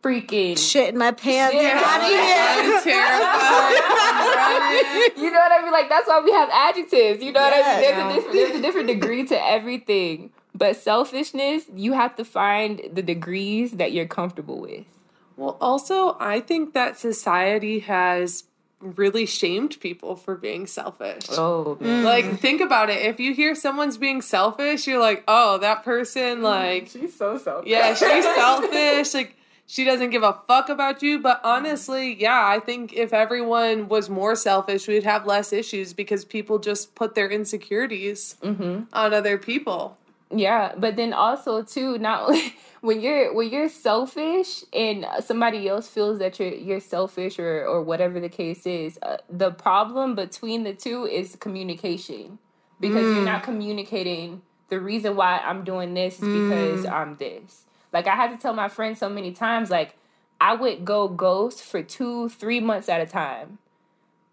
freaking 0.00 0.56
shit 0.56 0.90
in 0.90 0.98
my 0.98 1.10
pants. 1.10 1.56
Yeah, 1.56 1.82
out 1.84 2.00
of 2.00 2.06
here. 2.06 2.80
terrified. 2.82 3.74
you 5.16 5.30
know 5.30 5.40
what 5.40 5.52
I 5.52 5.60
mean? 5.62 5.72
Like 5.72 5.88
that's 5.88 6.06
why 6.06 6.20
we 6.24 6.30
have 6.32 6.48
adjectives. 6.52 7.22
You 7.22 7.32
know 7.32 7.40
yeah, 7.40 7.50
what 7.50 7.66
I 7.66 7.72
mean? 7.72 7.80
There's, 7.80 7.96
no. 7.96 8.08
a 8.08 8.14
different, 8.14 8.34
there's 8.34 8.56
a 8.56 8.62
different 8.62 8.86
degree 8.88 9.26
to 9.26 9.44
everything. 9.44 10.30
But 10.54 10.76
selfishness, 10.76 11.64
you 11.74 11.94
have 11.94 12.14
to 12.14 12.24
find 12.24 12.80
the 12.92 13.02
degrees 13.02 13.72
that 13.72 13.90
you're 13.90 14.06
comfortable 14.06 14.60
with. 14.60 14.84
Well, 15.36 15.56
also, 15.60 16.16
I 16.20 16.38
think 16.38 16.74
that 16.74 16.96
society 16.96 17.80
has 17.80 18.44
really 18.92 19.26
shamed 19.26 19.80
people 19.80 20.16
for 20.16 20.36
being 20.36 20.66
selfish. 20.66 21.26
Oh, 21.30 21.76
man. 21.80 22.04
Like 22.04 22.38
think 22.40 22.60
about 22.60 22.90
it. 22.90 23.04
If 23.04 23.18
you 23.18 23.34
hear 23.34 23.54
someone's 23.54 23.96
being 23.96 24.22
selfish, 24.22 24.86
you're 24.86 25.00
like, 25.00 25.24
"Oh, 25.26 25.58
that 25.58 25.84
person 25.84 26.42
like 26.42 26.88
she's 26.88 27.16
so 27.16 27.38
selfish." 27.38 27.70
Yeah, 27.70 27.94
she's 27.94 28.24
selfish. 28.34 29.14
Like 29.14 29.36
she 29.66 29.84
doesn't 29.84 30.10
give 30.10 30.22
a 30.22 30.38
fuck 30.46 30.68
about 30.68 31.02
you, 31.02 31.18
but 31.18 31.40
honestly, 31.42 32.14
yeah, 32.20 32.46
I 32.46 32.60
think 32.60 32.92
if 32.92 33.12
everyone 33.14 33.88
was 33.88 34.10
more 34.10 34.36
selfish, 34.36 34.86
we'd 34.86 35.04
have 35.04 35.26
less 35.26 35.52
issues 35.52 35.94
because 35.94 36.24
people 36.24 36.58
just 36.58 36.94
put 36.94 37.14
their 37.14 37.30
insecurities 37.30 38.36
mm-hmm. 38.42 38.82
on 38.92 39.14
other 39.14 39.38
people. 39.38 39.96
Yeah, 40.34 40.74
but 40.76 40.96
then 40.96 41.12
also 41.12 41.62
too, 41.62 41.98
not 41.98 42.34
when 42.80 43.00
you're 43.00 43.32
when 43.32 43.50
you're 43.50 43.68
selfish 43.68 44.64
and 44.72 45.06
somebody 45.24 45.68
else 45.68 45.88
feels 45.88 46.18
that 46.18 46.38
you're 46.38 46.52
you're 46.52 46.80
selfish 46.80 47.38
or 47.38 47.64
or 47.64 47.82
whatever 47.82 48.20
the 48.20 48.28
case 48.28 48.66
is, 48.66 48.98
uh, 49.02 49.18
the 49.30 49.50
problem 49.52 50.14
between 50.14 50.64
the 50.64 50.74
two 50.74 51.06
is 51.06 51.36
communication 51.36 52.38
because 52.80 53.04
mm. 53.04 53.16
you're 53.16 53.24
not 53.24 53.42
communicating. 53.42 54.42
The 54.68 54.80
reason 54.80 55.14
why 55.14 55.38
I'm 55.38 55.62
doing 55.62 55.94
this 55.94 56.14
is 56.14 56.20
because 56.20 56.84
mm. 56.84 56.92
I'm 56.92 57.16
this. 57.16 57.64
Like 57.92 58.08
I 58.08 58.16
had 58.16 58.30
to 58.30 58.36
tell 58.36 58.54
my 58.54 58.68
friends 58.68 58.98
so 58.98 59.08
many 59.08 59.30
times, 59.30 59.70
like 59.70 59.96
I 60.40 60.54
would 60.54 60.84
go 60.84 61.06
ghost 61.06 61.62
for 61.62 61.82
two, 61.82 62.28
three 62.28 62.60
months 62.60 62.88
at 62.88 63.00
a 63.00 63.06
time 63.06 63.58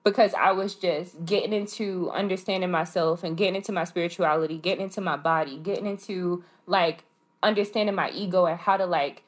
because 0.04 0.34
I 0.34 0.52
was 0.52 0.76
just 0.76 1.26
getting 1.26 1.54
into 1.54 2.10
understanding 2.12 2.72
myself 2.72 3.24
and 3.24 3.38
getting 3.38 3.56
into 3.56 3.72
my 3.72 3.84
spirituality, 3.84 4.58
getting 4.58 4.86
into 4.86 5.02
my 5.02 5.18
body, 5.18 5.58
getting 5.58 5.86
into 5.86 6.44
like 6.66 7.04
understanding 7.44 7.96
my 7.96 8.10
ego 8.12 8.46
and 8.46 8.60
how 8.60 8.78
to 8.78 8.86
like 8.86 9.24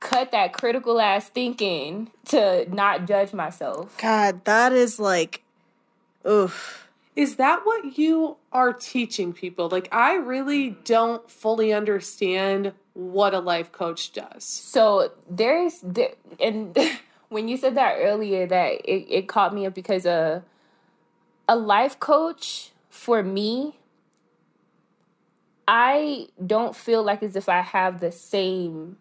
cut 0.00 0.30
that 0.32 0.52
critical 0.52 1.00
ass 1.00 1.28
thinking 1.28 2.10
to 2.26 2.66
not 2.72 3.06
judge 3.06 3.32
myself. 3.32 3.96
God, 3.98 4.44
that 4.44 4.72
is 4.72 4.98
like 4.98 5.42
oof. 6.26 6.84
Is 7.16 7.34
that 7.36 7.62
what 7.64 7.98
you 7.98 8.36
are 8.52 8.72
teaching 8.72 9.32
people? 9.32 9.68
Like 9.68 9.88
I 9.90 10.14
really 10.14 10.70
don't 10.84 11.28
fully 11.30 11.72
understand 11.72 12.72
what 12.94 13.34
a 13.34 13.40
life 13.40 13.72
coach 13.72 14.12
does. 14.12 14.44
So 14.44 15.12
there's 15.28 15.80
there, 15.82 16.12
and 16.38 16.76
when 17.28 17.48
you 17.48 17.56
said 17.56 17.74
that 17.76 17.96
earlier, 17.98 18.46
that 18.46 18.80
it, 18.84 19.06
it 19.08 19.28
caught 19.28 19.54
me 19.54 19.66
up 19.66 19.74
because 19.74 20.06
a 20.06 20.42
a 21.48 21.56
life 21.56 21.98
coach 21.98 22.72
for 22.90 23.22
me, 23.22 23.78
I 25.66 26.28
don't 26.44 26.76
feel 26.76 27.02
like 27.02 27.22
as 27.22 27.36
if 27.36 27.48
I 27.48 27.60
have 27.60 28.00
the 28.00 28.12
same 28.12 28.96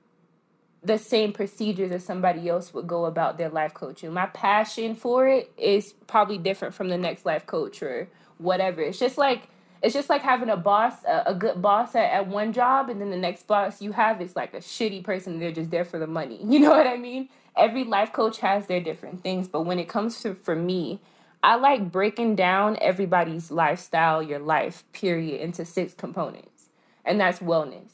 the 0.84 0.98
same 0.98 1.34
procedures 1.34 1.92
as 1.92 2.04
somebody 2.04 2.48
else 2.48 2.74
would 2.74 2.88
go 2.88 3.06
about 3.06 3.38
their 3.38 3.50
life 3.50 3.74
coaching. 3.74 4.14
My 4.14 4.28
passion 4.28 4.96
for 4.96 5.28
it 5.28 5.52
is 5.58 5.94
probably 6.06 6.38
different 6.38 6.74
from 6.74 6.88
the 6.88 6.98
next 6.98 7.26
life 7.26 7.46
coach 7.46 7.82
or 7.84 8.08
whatever. 8.38 8.82
It's 8.82 9.00
just 9.00 9.18
like 9.18 9.50
it's 9.84 9.94
just 9.94 10.10
like 10.10 10.22
having 10.22 10.50
a 10.50 10.58
boss, 10.58 11.04
a, 11.06 11.24
a, 11.28 11.36
good 11.36 11.62
boss 11.62 11.94
at, 11.94 12.12
at 12.12 12.28
one 12.28 12.52
job, 12.52 12.90
and 12.90 13.00
then 13.00 13.12
the 13.12 13.18
next 13.18 13.46
boss 13.46 13.80
you 13.80 13.92
have 13.92 14.22
is 14.22 14.36
like 14.36 14.56
a 14.56 14.58
shitty 14.58 15.04
person. 15.04 15.40
They're 15.40 15.52
just 15.52 15.70
there 15.70 15.86
for 15.86 16.00
the 16.00 16.08
money. 16.08 16.40
You 16.44 16.60
know 16.60 16.72
what 16.72 16.88
I 16.88 16.98
mean? 16.98 17.30
Every 17.58 17.84
life 17.84 18.14
coach 18.14 18.40
has 18.40 18.68
their 18.68 18.80
different 18.80 19.24
things, 19.24 19.48
but 19.48 19.64
when 19.64 19.80
it 19.80 19.90
comes 19.90 20.22
to 20.22 20.34
for 20.34 20.56
me, 20.56 21.00
I 21.44 21.56
like 21.56 21.92
breaking 21.92 22.36
down 22.36 22.78
everybody's 22.82 23.52
lifestyle, 23.52 24.24
your 24.24 24.40
life, 24.40 24.84
period, 24.92 25.42
into 25.42 25.66
six 25.66 25.94
components. 25.94 26.70
And 27.06 27.20
that's 27.20 27.40
wellness. 27.40 27.90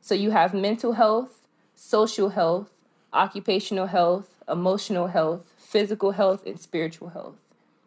So 0.00 0.14
you 0.14 0.30
have 0.30 0.52
mental 0.52 0.92
health, 0.92 1.46
social 1.74 2.30
health, 2.30 2.70
occupational 3.12 3.86
health, 3.86 4.34
emotional 4.48 5.06
health, 5.06 5.52
physical 5.56 6.12
health, 6.12 6.44
and 6.46 6.58
spiritual 6.60 7.10
health. 7.10 7.36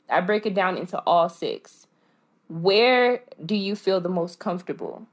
I 0.09 0.21
break 0.21 0.45
it 0.45 0.53
down 0.53 0.77
into 0.77 0.99
all 0.99 1.29
six. 1.29 1.87
Where 2.47 3.21
do 3.43 3.55
you 3.55 3.75
feel 3.75 4.01
the 4.01 4.09
most 4.09 4.39
comfortable? 4.39 5.07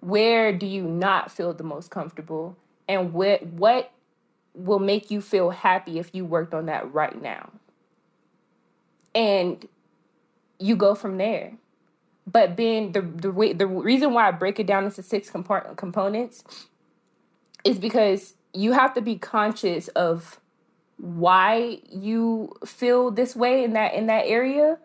Where 0.00 0.52
do 0.52 0.66
you 0.66 0.82
not 0.82 1.30
feel 1.30 1.52
the 1.52 1.64
most 1.64 1.90
comfortable? 1.90 2.56
And 2.88 3.12
what 3.12 3.44
what 3.44 3.90
will 4.58 4.80
make 4.80 5.10
you 5.10 5.20
feel 5.20 5.50
happy 5.50 5.98
if 5.98 6.14
you 6.14 6.24
worked 6.24 6.52
on 6.52 6.66
that 6.66 6.92
right 6.92 7.20
now. 7.20 7.50
And 9.14 9.66
you 10.58 10.76
go 10.76 10.94
from 10.94 11.16
there. 11.16 11.52
But 12.26 12.56
being 12.56 12.92
the 12.92 13.00
the 13.00 13.54
the 13.54 13.66
reason 13.66 14.12
why 14.12 14.28
I 14.28 14.32
break 14.32 14.60
it 14.60 14.66
down 14.66 14.84
into 14.84 15.02
six 15.02 15.30
components 15.30 16.44
is 17.64 17.78
because 17.78 18.34
you 18.52 18.72
have 18.72 18.92
to 18.94 19.00
be 19.00 19.16
conscious 19.16 19.88
of 19.88 20.38
why 20.98 21.78
you 21.88 22.52
feel 22.66 23.10
this 23.10 23.34
way 23.34 23.64
in 23.64 23.72
that 23.72 23.94
in 23.94 24.06
that 24.06 24.26
area, 24.26 24.78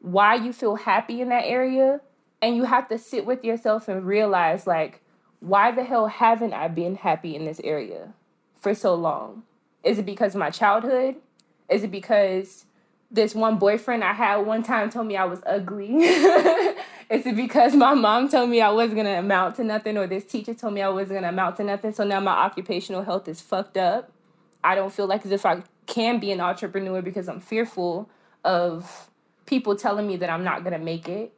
why 0.00 0.34
you 0.34 0.52
feel 0.52 0.76
happy 0.76 1.22
in 1.22 1.30
that 1.30 1.44
area, 1.46 2.00
and 2.42 2.56
you 2.56 2.64
have 2.64 2.88
to 2.88 2.98
sit 2.98 3.24
with 3.24 3.42
yourself 3.42 3.88
and 3.88 4.06
realize 4.06 4.66
like 4.66 5.00
why 5.40 5.70
the 5.70 5.84
hell 5.84 6.08
haven't 6.08 6.52
I 6.52 6.68
been 6.68 6.96
happy 6.96 7.34
in 7.36 7.44
this 7.44 7.60
area? 7.64 8.12
For 8.66 8.74
so 8.74 8.96
long? 8.96 9.44
Is 9.84 10.00
it 10.00 10.06
because 10.06 10.34
of 10.34 10.40
my 10.40 10.50
childhood? 10.50 11.14
Is 11.68 11.84
it 11.84 11.92
because 11.92 12.64
this 13.12 13.32
one 13.32 13.58
boyfriend 13.58 14.02
I 14.02 14.12
had 14.12 14.38
one 14.38 14.64
time 14.64 14.90
told 14.90 15.06
me 15.06 15.16
I 15.16 15.24
was 15.24 15.40
ugly? 15.46 15.94
Is 17.08 17.24
it 17.24 17.36
because 17.36 17.76
my 17.76 17.94
mom 17.94 18.28
told 18.28 18.50
me 18.50 18.60
I 18.60 18.70
wasn't 18.70 18.96
gonna 18.96 19.20
amount 19.20 19.54
to 19.56 19.64
nothing, 19.64 19.96
or 19.96 20.08
this 20.08 20.24
teacher 20.24 20.52
told 20.52 20.74
me 20.74 20.82
I 20.82 20.88
wasn't 20.88 21.18
gonna 21.18 21.28
amount 21.28 21.58
to 21.58 21.62
nothing? 21.62 21.92
So 21.92 22.02
now 22.02 22.18
my 22.18 22.32
occupational 22.32 23.04
health 23.04 23.28
is 23.28 23.40
fucked 23.40 23.76
up. 23.76 24.10
I 24.64 24.74
don't 24.74 24.92
feel 24.92 25.06
like 25.06 25.24
as 25.24 25.30
if 25.30 25.46
I 25.46 25.62
can 25.86 26.18
be 26.18 26.32
an 26.32 26.40
entrepreneur 26.40 27.00
because 27.02 27.28
I'm 27.28 27.38
fearful 27.38 28.10
of 28.44 29.08
people 29.46 29.76
telling 29.76 30.08
me 30.08 30.16
that 30.16 30.28
I'm 30.28 30.42
not 30.42 30.64
gonna 30.64 30.80
make 30.80 31.08
it. 31.08 31.32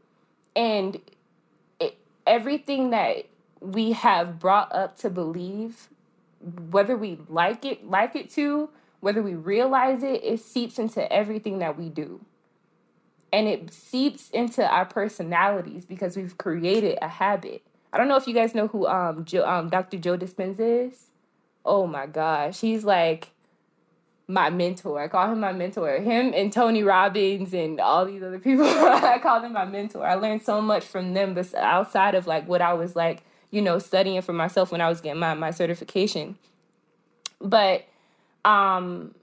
And 0.57 0.99
it, 1.79 1.99
everything 2.27 2.89
that 2.89 3.27
we 3.61 3.93
have 3.93 4.39
brought 4.39 4.75
up 4.75 4.97
to 5.01 5.11
believe 5.11 5.91
whether 6.41 6.97
we 6.97 7.19
like 7.29 7.65
it 7.65 7.89
like 7.89 8.15
it 8.15 8.31
to 8.31 8.71
whether 9.01 9.23
we 9.23 9.35
realize 9.35 10.03
it 10.03 10.23
it 10.25 10.41
seeps 10.41 10.79
into 10.79 11.11
everything 11.13 11.59
that 11.59 11.79
we 11.79 11.89
do. 11.89 12.21
And 13.33 13.47
it 13.47 13.73
seeps 13.73 14.31
into 14.31 14.67
our 14.67 14.87
personalities 14.87 15.85
because 15.85 16.17
we've 16.17 16.39
created 16.39 16.99
a 17.03 17.09
habit. 17.09 17.63
I 17.93 17.99
don't 17.99 18.09
know 18.09 18.17
if 18.17 18.27
you 18.27 18.35
guys 18.35 18.55
know 18.55 18.69
who 18.69 18.87
um, 18.87 19.25
jo- 19.25 19.47
um 19.47 19.69
dr 19.69 19.97
joe 19.99 20.17
dispenza 20.17 20.89
is. 20.89 21.07
Oh 21.65 21.87
my 21.87 22.07
gosh 22.07 22.61
he's 22.61 22.85
like 22.85 23.29
my 24.31 24.51
mentor. 24.51 25.01
I 25.01 25.09
call 25.09 25.33
him 25.33 25.41
my 25.41 25.53
mentor. 25.53 25.99
Him 26.01 26.33
and 26.35 26.53
tony 26.53 26.83
robbins 26.83 27.55
and 27.55 27.81
all 27.81 28.05
these 28.05 28.23
other 28.23 28.39
people 28.39 28.65
i 28.69 29.19
call 29.23 29.41
them 29.41 29.53
my 29.53 29.65
mentor. 29.65 30.07
I 30.07 30.15
learned 30.15 30.43
so 30.43 30.61
much 30.61 30.85
from 30.85 31.15
them 31.15 31.35
but 31.35 31.55
outside 31.55 32.15
of 32.15 32.27
like 32.27 32.47
what 32.49 32.61
i 32.63 32.73
was 32.73 32.97
like 32.97 33.23
you 33.51 33.63
know, 33.63 33.79
studying 33.79 34.21
for 34.23 34.33
myself 34.33 34.71
when 34.71 34.81
I 34.81 34.89
was 34.89 35.01
getting 35.01 35.21
my, 35.21 35.35
my 35.35 35.51
certification. 35.51 36.37
But 37.41 37.87
um 38.45 39.15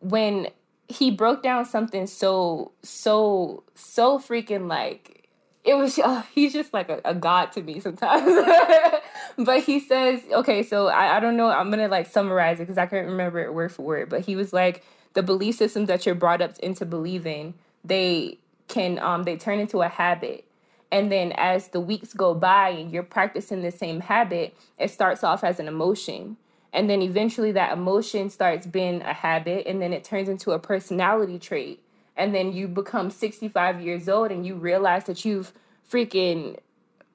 when 0.00 0.48
he 0.88 1.10
broke 1.10 1.42
down 1.42 1.64
something 1.64 2.06
so 2.06 2.72
so 2.82 3.62
so 3.74 4.18
freaking 4.18 4.68
like 4.68 5.28
it 5.64 5.74
was 5.74 5.98
uh, 6.04 6.22
he's 6.34 6.52
just 6.52 6.72
like 6.72 6.88
a, 6.88 7.00
a, 7.04 7.14
god 7.14 7.52
to 7.52 7.62
me 7.62 7.80
sometimes. 7.80 8.26
But 9.38 9.62
he 9.62 9.80
says 9.80 10.20
okay 10.30 10.62
so 10.62 10.88
I, 10.88 11.16
I 11.16 11.20
don't 11.20 11.36
know 11.36 11.48
i'm 11.48 11.70
gonna 11.70 11.88
like 11.88 12.06
summarize 12.06 12.58
it 12.58 12.64
because 12.64 12.76
i 12.76 12.84
can't 12.84 13.06
remember 13.06 13.40
it 13.40 13.54
word 13.54 13.72
for 13.72 13.82
word. 13.82 14.08
But 14.10 14.22
he 14.22 14.36
was 14.36 14.52
like 14.52 14.84
the 15.14 15.22
belief 15.22 15.56
systems 15.56 15.88
that 15.88 16.04
you're 16.04 16.14
brought 16.14 16.42
up 16.42 16.58
into 16.58 16.84
believing 16.84 17.54
they 17.84 18.38
can 18.68 18.98
um 18.98 19.22
they 19.22 19.36
turn 19.36 19.58
into 19.58 19.80
a 19.82 19.88
habit 19.88 20.44
and 20.92 21.10
then 21.10 21.32
as 21.32 21.68
the 21.68 21.80
weeks 21.80 22.12
go 22.12 22.34
by 22.34 22.68
and 22.68 22.92
you're 22.92 23.02
practicing 23.02 23.62
the 23.62 23.70
same 23.70 24.00
habit, 24.00 24.54
it 24.78 24.90
starts 24.90 25.24
off 25.24 25.42
as 25.42 25.58
an 25.58 25.66
emotion. 25.66 26.36
And 26.70 26.88
then 26.88 27.00
eventually 27.00 27.50
that 27.52 27.72
emotion 27.72 28.28
starts 28.28 28.66
being 28.66 29.00
a 29.00 29.14
habit 29.14 29.66
and 29.66 29.80
then 29.80 29.94
it 29.94 30.04
turns 30.04 30.28
into 30.28 30.52
a 30.52 30.58
personality 30.58 31.38
trait. 31.38 31.82
And 32.14 32.34
then 32.34 32.52
you 32.52 32.68
become 32.68 33.10
65 33.10 33.80
years 33.80 34.06
old 34.06 34.30
and 34.30 34.46
you 34.46 34.54
realize 34.54 35.04
that 35.04 35.24
you've 35.24 35.54
freaking 35.90 36.58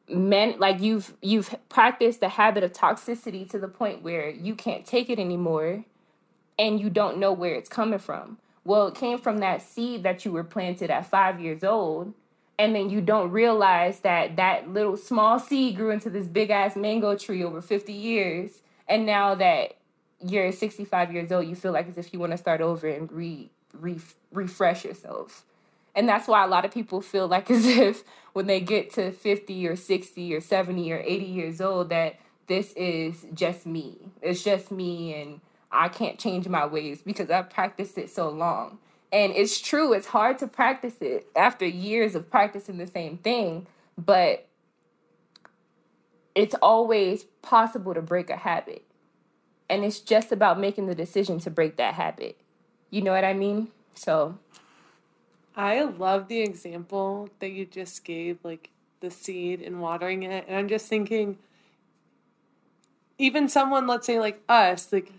meant 0.09 0.59
like 0.59 0.81
you've 0.81 1.13
you've 1.21 1.53
practiced 1.69 2.19
the 2.21 2.29
habit 2.29 2.63
of 2.63 2.71
toxicity 2.71 3.47
to 3.49 3.59
the 3.59 3.67
point 3.67 4.01
where 4.01 4.29
you 4.29 4.55
can't 4.55 4.85
take 4.85 5.09
it 5.09 5.19
anymore 5.19 5.83
and 6.57 6.79
you 6.79 6.89
don't 6.89 7.17
know 7.17 7.31
where 7.31 7.53
it's 7.53 7.69
coming 7.69 7.99
from. 7.99 8.39
Well, 8.63 8.87
it 8.87 8.95
came 8.95 9.19
from 9.19 9.37
that 9.39 9.61
seed 9.61 10.01
that 10.03 10.25
you 10.25 10.31
were 10.31 10.43
planted 10.43 10.89
at 10.89 11.05
5 11.05 11.39
years 11.39 11.63
old 11.63 12.15
and 12.59 12.75
then 12.75 12.89
you 12.89 13.01
don't 13.01 13.31
realize 13.31 13.99
that 13.99 14.35
that 14.37 14.69
little 14.69 14.97
small 14.97 15.39
seed 15.39 15.75
grew 15.75 15.91
into 15.91 16.09
this 16.09 16.27
big 16.27 16.49
ass 16.49 16.75
mango 16.75 17.15
tree 17.15 17.43
over 17.43 17.61
50 17.61 17.93
years. 17.93 18.61
And 18.87 19.05
now 19.05 19.35
that 19.35 19.77
you're 20.25 20.51
65 20.51 21.13
years 21.13 21.31
old 21.31 21.47
you 21.47 21.55
feel 21.55 21.71
like 21.71 21.87
as 21.87 21.97
if 21.97 22.11
you 22.11 22.19
want 22.19 22.31
to 22.31 22.37
start 22.37 22.59
over 22.61 22.87
and 22.87 23.11
re, 23.11 23.51
re 23.73 23.99
refresh 24.31 24.83
yourself. 24.83 25.45
And 25.93 26.07
that's 26.09 26.27
why 26.27 26.43
a 26.43 26.47
lot 26.47 26.65
of 26.65 26.71
people 26.71 27.01
feel 27.01 27.27
like 27.27 27.51
as 27.51 27.65
if 27.65 28.03
when 28.33 28.47
they 28.47 28.59
get 28.59 28.91
to 28.93 29.11
50 29.11 29.67
or 29.67 29.75
60 29.75 30.33
or 30.33 30.41
70 30.41 30.91
or 30.91 30.99
80 31.05 31.25
years 31.25 31.61
old 31.61 31.89
that 31.89 32.19
this 32.47 32.73
is 32.73 33.25
just 33.33 33.65
me. 33.65 33.97
It's 34.21 34.43
just 34.43 34.71
me 34.71 35.13
and 35.13 35.41
i 35.71 35.89
can't 35.89 36.17
change 36.17 36.47
my 36.47 36.65
ways 36.65 37.01
because 37.01 37.29
i've 37.29 37.49
practiced 37.49 37.97
it 37.97 38.09
so 38.09 38.29
long 38.29 38.77
And 39.11 39.31
it's 39.33 39.59
true, 39.59 39.93
it's 39.93 40.07
hard 40.07 40.37
to 40.39 40.47
practice 40.47 40.95
it 40.99 41.27
after 41.35 41.65
years 41.65 42.13
of 42.13 42.29
practicing 42.29 42.77
the 42.77 42.87
same 42.87 43.17
thing, 43.17 43.67
but 43.97 44.47
it's 46.35 46.55
always 46.61 47.23
possible 47.41 47.93
to 47.93 48.01
break 48.01 48.29
a 48.29 48.35
habit. 48.35 48.83
And 49.69 49.83
it's 49.83 49.99
just 49.99 50.31
about 50.31 50.59
making 50.59 50.87
the 50.87 50.95
decision 50.95 51.39
to 51.39 51.49
break 51.49 51.77
that 51.77 51.95
habit. 51.95 52.37
You 52.89 53.01
know 53.01 53.11
what 53.11 53.23
I 53.23 53.33
mean? 53.33 53.69
So 53.95 54.37
I 55.55 55.81
love 55.83 56.27
the 56.27 56.41
example 56.41 57.29
that 57.39 57.49
you 57.49 57.65
just 57.65 58.03
gave, 58.03 58.37
like 58.43 58.69
the 58.99 59.09
seed 59.09 59.61
and 59.61 59.81
watering 59.81 60.23
it. 60.23 60.45
And 60.47 60.57
I'm 60.57 60.67
just 60.67 60.87
thinking, 60.87 61.37
even 63.17 63.49
someone, 63.49 63.87
let's 63.87 64.05
say 64.05 64.19
like 64.19 64.41
us, 64.47 64.93
like 64.93 65.11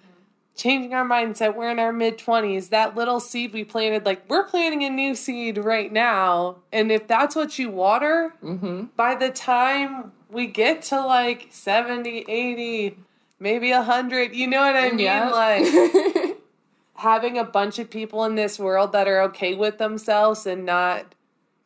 changing 0.59 0.93
our 0.93 1.05
mindset, 1.05 1.55
we're 1.55 1.71
in 1.71 1.79
our 1.79 1.93
mid 1.93 2.19
20s, 2.19 2.69
that 2.69 2.95
little 2.95 3.21
seed 3.21 3.55
we 3.55 3.65
planted, 3.65 4.05
like 4.05 4.29
we're 4.29 4.45
planting 4.45 4.85
a 4.85 4.91
new 4.91 5.15
seed 5.15 5.57
right 5.57 5.91
now. 5.91 6.57
And 6.73 6.93
if 6.93 7.07
that's 7.07 7.35
what 7.35 7.59
you 7.59 7.71
water, 7.71 8.35
mm-hmm. 8.43 8.87
by 8.97 9.15
the 9.15 9.31
time 9.31 10.13
we 10.29 10.49
get 10.49 10.83
to 10.83 11.01
like 11.01 11.49
70, 11.51 12.27
80, 12.29 12.99
maybe 13.39 13.71
100, 13.71 14.35
you 14.35 14.47
know 14.49 14.61
what 14.61 14.77
I 14.77 14.91
mean? 14.91 14.99
Yeah. 14.99 15.31
Like 15.31 16.39
having 16.97 17.39
a 17.39 17.45
bunch 17.45 17.79
of 17.79 17.89
people 17.89 18.25
in 18.25 18.35
this 18.35 18.59
world 18.59 18.93
that 18.93 19.07
are 19.07 19.23
okay 19.23 19.55
with 19.55 19.79
themselves 19.79 20.45
and 20.45 20.67
not 20.67 21.15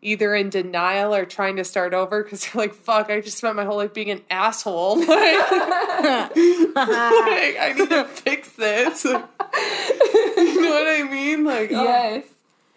either 0.02 0.34
in 0.34 0.50
denial 0.50 1.14
or 1.14 1.24
trying 1.24 1.56
to 1.56 1.64
start 1.64 1.94
over 1.94 2.22
because 2.22 2.44
they're 2.52 2.60
like, 2.60 2.74
fuck, 2.74 3.08
I 3.08 3.20
just 3.20 3.38
spent 3.38 3.56
my 3.56 3.64
whole 3.64 3.76
life 3.78 3.94
being 3.94 4.10
an 4.10 4.22
asshole. 4.30 5.02
Like, 5.12 6.36
like 6.74 7.56
I 7.60 7.74
need 7.76 7.90
to 7.90 8.04
fix 8.04 8.52
this. 8.52 9.04
you 9.04 9.12
know 9.12 10.70
what 10.70 10.88
I 10.88 11.06
mean? 11.08 11.44
Like, 11.44 11.70
oh. 11.70 11.82
yes. 11.82 12.24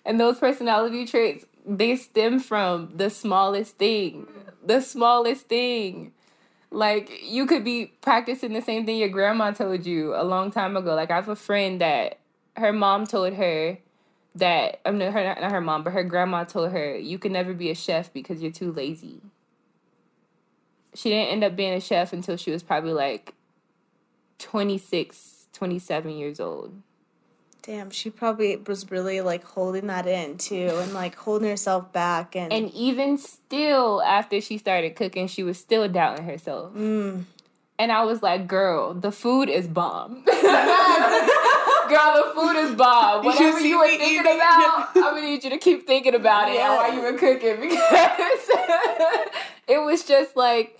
And 0.05 0.19
those 0.19 0.37
personality 0.37 1.05
traits, 1.07 1.45
they 1.65 1.95
stem 1.95 2.39
from 2.39 2.91
the 2.95 3.09
smallest 3.09 3.77
thing. 3.77 4.27
The 4.63 4.81
smallest 4.81 5.47
thing. 5.47 6.11
Like, 6.71 7.09
you 7.23 7.45
could 7.45 7.63
be 7.63 7.93
practicing 8.01 8.53
the 8.53 8.61
same 8.61 8.85
thing 8.85 8.97
your 8.97 9.09
grandma 9.09 9.51
told 9.51 9.85
you 9.85 10.13
a 10.13 10.23
long 10.23 10.51
time 10.51 10.77
ago. 10.77 10.93
Like, 10.93 11.09
I 11.09 11.15
have 11.15 11.29
a 11.29 11.35
friend 11.35 11.81
that 11.81 12.19
her 12.57 12.73
mom 12.73 13.07
told 13.07 13.33
her, 13.33 13.77
that 14.35 14.81
I 14.85 14.91
mean, 14.91 15.11
her 15.11 15.23
not 15.23 15.51
her 15.51 15.61
mom, 15.61 15.83
but 15.83 15.93
her 15.93 16.03
grandma 16.03 16.43
told 16.43 16.71
her 16.71 16.95
you 16.95 17.17
can 17.17 17.31
never 17.31 17.53
be 17.53 17.69
a 17.69 17.75
chef 17.75 18.11
because 18.13 18.41
you're 18.41 18.51
too 18.51 18.71
lazy. 18.71 19.21
She 20.93 21.09
didn't 21.09 21.31
end 21.31 21.43
up 21.43 21.55
being 21.55 21.73
a 21.73 21.81
chef 21.81 22.13
until 22.13 22.37
she 22.37 22.51
was 22.51 22.63
probably 22.63 22.93
like 22.93 23.33
26, 24.39 25.47
27 25.53 26.11
years 26.11 26.39
old. 26.39 26.73
Damn, 27.63 27.89
she 27.89 28.11
probably 28.11 28.57
was 28.57 28.91
really 28.91 29.21
like 29.21 29.43
holding 29.43 29.87
that 29.87 30.05
in 30.05 30.37
too 30.37 30.69
and 30.71 30.93
like 30.93 31.15
holding 31.15 31.49
herself 31.49 31.91
back 31.91 32.35
and 32.35 32.53
And 32.53 32.71
even 32.73 33.17
still 33.17 34.03
after 34.03 34.39
she 34.39 34.57
started 34.57 34.95
cooking, 34.95 35.27
she 35.27 35.41
was 35.41 35.57
still 35.57 35.87
doubting 35.87 36.25
herself. 36.25 36.73
Mm. 36.73 37.23
And 37.79 37.91
I 37.91 38.03
was 38.03 38.21
like, 38.21 38.47
"Girl, 38.47 38.93
the 38.93 39.11
food 39.11 39.49
is 39.49 39.67
bomb." 39.67 40.23
Girl, 41.89 42.23
the 42.23 42.31
food 42.33 42.55
is 42.57 42.75
bomb. 42.75 43.25
Whatever 43.25 43.59
you, 43.59 43.67
you 43.67 43.79
were 43.79 43.87
thinking 43.87 44.19
about, 44.21 44.89
I'm 44.95 45.01
gonna 45.01 45.21
need 45.21 45.43
you 45.43 45.49
to 45.51 45.57
keep 45.57 45.85
thinking 45.85 46.15
about 46.15 46.49
it 46.49 46.55
yeah. 46.55 46.75
while 46.75 46.93
you 46.93 47.01
were 47.01 47.17
cooking 47.17 47.59
because 47.61 48.49
it 49.67 49.81
was 49.83 50.03
just 50.03 50.35
like, 50.35 50.79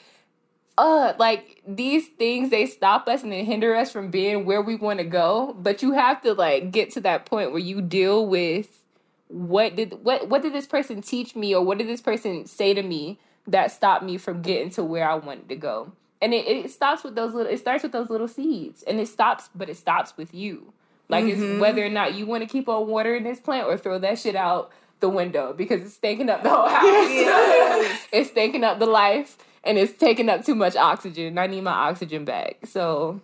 uh, 0.78 1.14
like 1.18 1.62
these 1.68 2.08
things 2.08 2.50
they 2.50 2.66
stop 2.66 3.08
us 3.08 3.24
and 3.24 3.32
they 3.32 3.44
hinder 3.46 3.76
us 3.76 3.92
from 3.92 4.10
being 4.10 4.46
where 4.46 4.62
we 4.62 4.76
want 4.76 5.00
to 5.00 5.06
go. 5.06 5.56
But 5.58 5.82
you 5.82 5.94
have 5.94 6.22
to 6.22 6.34
like 6.34 6.72
get 6.72 6.92
to 6.92 7.02
that 7.02 7.26
point 7.26 7.52
where 7.52 7.60
you 7.60 7.82
deal 7.82 8.26
with 8.26 8.84
what 9.28 9.76
did 9.76 10.04
what 10.04 10.28
what 10.30 10.42
did 10.42 10.54
this 10.54 10.68
person 10.68 11.02
teach 11.02 11.36
me 11.36 11.56
or 11.56 11.64
what 11.64 11.78
did 11.78 11.88
this 11.88 12.02
person 12.02 12.46
say 12.46 12.74
to 12.74 12.84
me 12.84 13.20
that 13.48 13.72
stopped 13.72 14.04
me 14.04 14.18
from 14.18 14.42
getting 14.42 14.70
to 14.72 14.84
where 14.84 15.08
I 15.08 15.16
wanted 15.16 15.50
to 15.50 15.56
go. 15.56 15.94
And 16.22 16.34
it, 16.34 16.48
it 16.48 16.72
stops 16.72 17.04
with 17.04 17.16
those 17.16 17.34
little 17.34 17.52
it 17.52 17.60
starts 17.60 17.84
with 17.84 17.92
those 17.92 18.10
little 18.10 18.28
seeds 18.28 18.84
and 18.84 19.00
it 19.00 19.08
stops 19.08 19.50
but 19.54 19.70
it 19.70 19.78
stops 19.78 20.18
with 20.18 20.34
you 20.34 20.74
like 21.08 21.26
mm-hmm. 21.26 21.44
it's 21.44 21.62
whether 21.62 21.86
or 21.86 21.90
not 21.90 22.16
you 22.16 22.26
want 22.26 22.44
to 22.44 22.50
keep 22.50 22.68
on 22.68 22.88
watering 22.88 23.24
this 23.24 23.40
plant 23.40 23.68
or 23.68 23.78
throw 23.78 24.00
that 24.00 24.20
shit 24.20 24.36
out 24.36 24.72
the 25.00 25.10
window 25.10 25.54
because 25.54 25.82
it's 25.82 25.96
stinking 25.96 26.30
up 26.30 26.44
the 26.44 26.50
whole 26.50 26.68
house. 26.68 26.84
Yes. 26.84 28.08
it's 28.12 28.30
stinking 28.32 28.64
up 28.64 28.80
the 28.80 28.86
life 28.86 29.38
and 29.64 29.78
it's 29.78 29.98
taking 29.98 30.30
up 30.30 30.46
too 30.46 30.56
much 30.56 30.76
oxygen. 30.76 31.38
I 31.38 31.48
need 31.48 31.62
my 31.62 31.72
oxygen 31.72 32.26
back. 32.26 32.66
So 32.66 33.22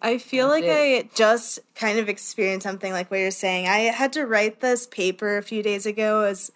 I 0.00 0.18
feel 0.18 0.48
like 0.48 0.64
it. 0.64 1.06
I 1.06 1.10
just 1.14 1.58
kind 1.74 1.98
of 1.98 2.08
experienced 2.08 2.64
something 2.64 2.92
like 2.92 3.10
what 3.10 3.18
you're 3.20 3.30
saying. 3.30 3.66
I 3.66 3.78
had 3.78 4.12
to 4.14 4.26
write 4.26 4.60
this 4.60 4.86
paper 4.86 5.38
a 5.38 5.42
few 5.42 5.62
days 5.62 5.86
ago 5.86 6.22
as 6.22 6.52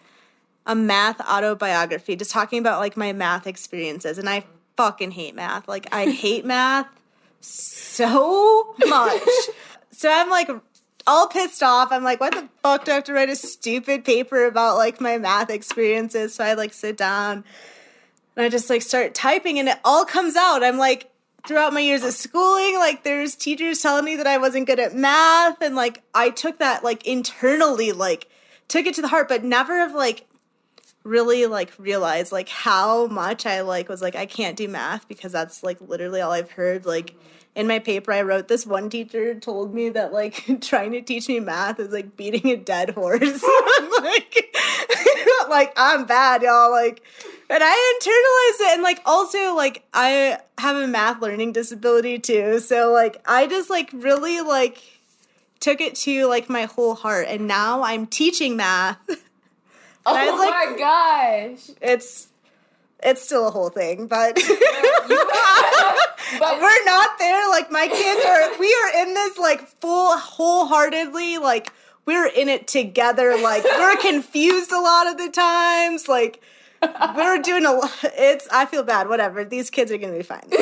a 0.66 0.74
math 0.74 1.20
autobiography, 1.20 2.14
just 2.14 2.30
talking 2.30 2.60
about 2.60 2.78
like 2.78 2.96
my 2.96 3.12
math 3.12 3.46
experiences. 3.46 4.18
And 4.18 4.28
I 4.28 4.44
fucking 4.76 5.10
hate 5.12 5.34
math. 5.34 5.66
Like 5.66 5.88
I 5.92 6.06
hate 6.06 6.44
math 6.46 6.86
so 7.40 8.74
much. 8.86 9.28
So 10.02 10.10
I'm 10.10 10.30
like 10.30 10.50
all 11.06 11.28
pissed 11.28 11.62
off. 11.62 11.92
I'm 11.92 12.02
like, 12.02 12.18
what 12.18 12.32
the 12.34 12.48
fuck 12.60 12.84
do 12.84 12.90
I 12.90 12.96
have 12.96 13.04
to 13.04 13.12
write 13.12 13.28
a 13.28 13.36
stupid 13.36 14.04
paper 14.04 14.46
about 14.46 14.76
like 14.76 15.00
my 15.00 15.16
math 15.16 15.48
experiences? 15.48 16.34
So 16.34 16.42
I 16.42 16.54
like 16.54 16.72
sit 16.72 16.96
down 16.96 17.44
and 18.34 18.44
I 18.44 18.48
just 18.48 18.68
like 18.68 18.82
start 18.82 19.14
typing 19.14 19.60
and 19.60 19.68
it 19.68 19.78
all 19.84 20.04
comes 20.04 20.34
out. 20.34 20.64
I'm 20.64 20.76
like, 20.76 21.12
throughout 21.46 21.72
my 21.72 21.78
years 21.78 22.02
of 22.02 22.14
schooling, 22.14 22.74
like 22.78 23.04
there's 23.04 23.36
teachers 23.36 23.80
telling 23.80 24.04
me 24.04 24.16
that 24.16 24.26
I 24.26 24.38
wasn't 24.38 24.66
good 24.66 24.80
at 24.80 24.92
math. 24.92 25.62
And 25.62 25.76
like 25.76 26.02
I 26.12 26.30
took 26.30 26.58
that 26.58 26.82
like 26.82 27.06
internally, 27.06 27.92
like 27.92 28.28
took 28.66 28.86
it 28.86 28.96
to 28.96 29.02
the 29.02 29.08
heart, 29.08 29.28
but 29.28 29.44
never 29.44 29.78
have 29.78 29.94
like 29.94 30.26
really 31.04 31.46
like 31.46 31.72
realized 31.78 32.32
like 32.32 32.48
how 32.48 33.06
much 33.06 33.46
I 33.46 33.60
like 33.60 33.88
was 33.88 34.02
like 34.02 34.16
I 34.16 34.26
can't 34.26 34.56
do 34.56 34.66
math 34.66 35.06
because 35.06 35.30
that's 35.30 35.62
like 35.62 35.80
literally 35.80 36.20
all 36.20 36.32
I've 36.32 36.50
heard 36.50 36.86
like 36.86 37.14
in 37.54 37.66
my 37.66 37.78
paper 37.78 38.12
I 38.12 38.22
wrote 38.22 38.48
this 38.48 38.66
one 38.66 38.88
teacher 38.88 39.34
told 39.34 39.74
me 39.74 39.90
that 39.90 40.12
like 40.12 40.44
trying 40.60 40.92
to 40.92 41.02
teach 41.02 41.28
me 41.28 41.40
math 41.40 41.78
is 41.78 41.92
like 41.92 42.16
beating 42.16 42.50
a 42.50 42.56
dead 42.56 42.90
horse. 42.90 43.20
like 44.00 44.56
like 45.48 45.72
I'm 45.76 46.06
bad, 46.06 46.42
y'all. 46.42 46.70
Like 46.70 47.02
and 47.50 47.62
I 47.62 47.98
internalized 48.00 48.66
it 48.66 48.74
and 48.74 48.82
like 48.82 49.00
also 49.04 49.54
like 49.54 49.84
I 49.92 50.38
have 50.58 50.76
a 50.76 50.86
math 50.86 51.20
learning 51.20 51.52
disability 51.52 52.18
too. 52.18 52.58
So 52.60 52.92
like 52.92 53.22
I 53.26 53.46
just 53.46 53.68
like 53.68 53.90
really 53.92 54.40
like 54.40 54.82
took 55.60 55.80
it 55.80 55.94
to 55.94 56.26
like 56.26 56.48
my 56.48 56.64
whole 56.64 56.94
heart 56.94 57.26
and 57.28 57.46
now 57.46 57.82
I'm 57.82 58.06
teaching 58.06 58.56
math. 58.56 58.98
oh 60.06 60.12
like, 60.14 60.70
my 60.70 60.78
gosh. 60.78 61.70
It's 61.80 62.28
it's 63.02 63.22
still 63.22 63.48
a 63.48 63.50
whole 63.50 63.70
thing, 63.70 64.06
but 64.06 64.34
but 66.38 66.60
we're 66.60 66.84
not 66.84 67.18
there. 67.18 67.48
Like 67.50 67.70
my 67.70 67.88
kids 67.88 68.24
are, 68.24 68.58
we 68.58 68.72
are 68.72 69.02
in 69.02 69.14
this 69.14 69.38
like 69.38 69.66
full, 69.80 70.16
wholeheartedly, 70.16 71.38
like 71.38 71.72
we're 72.06 72.26
in 72.26 72.48
it 72.48 72.66
together. 72.66 73.36
Like 73.38 73.64
we're 73.64 73.96
confused 73.96 74.72
a 74.72 74.80
lot 74.80 75.06
of 75.06 75.18
the 75.18 75.30
times. 75.30 76.08
Like 76.08 76.40
we're 77.16 77.38
doing 77.38 77.64
a 77.64 77.72
lot. 77.72 77.92
It's 78.02 78.48
I 78.50 78.66
feel 78.66 78.82
bad. 78.82 79.08
Whatever. 79.08 79.44
These 79.44 79.70
kids 79.70 79.92
are 79.92 79.98
gonna 79.98 80.16
be 80.16 80.22
fine. 80.22 80.46
but 80.50 80.58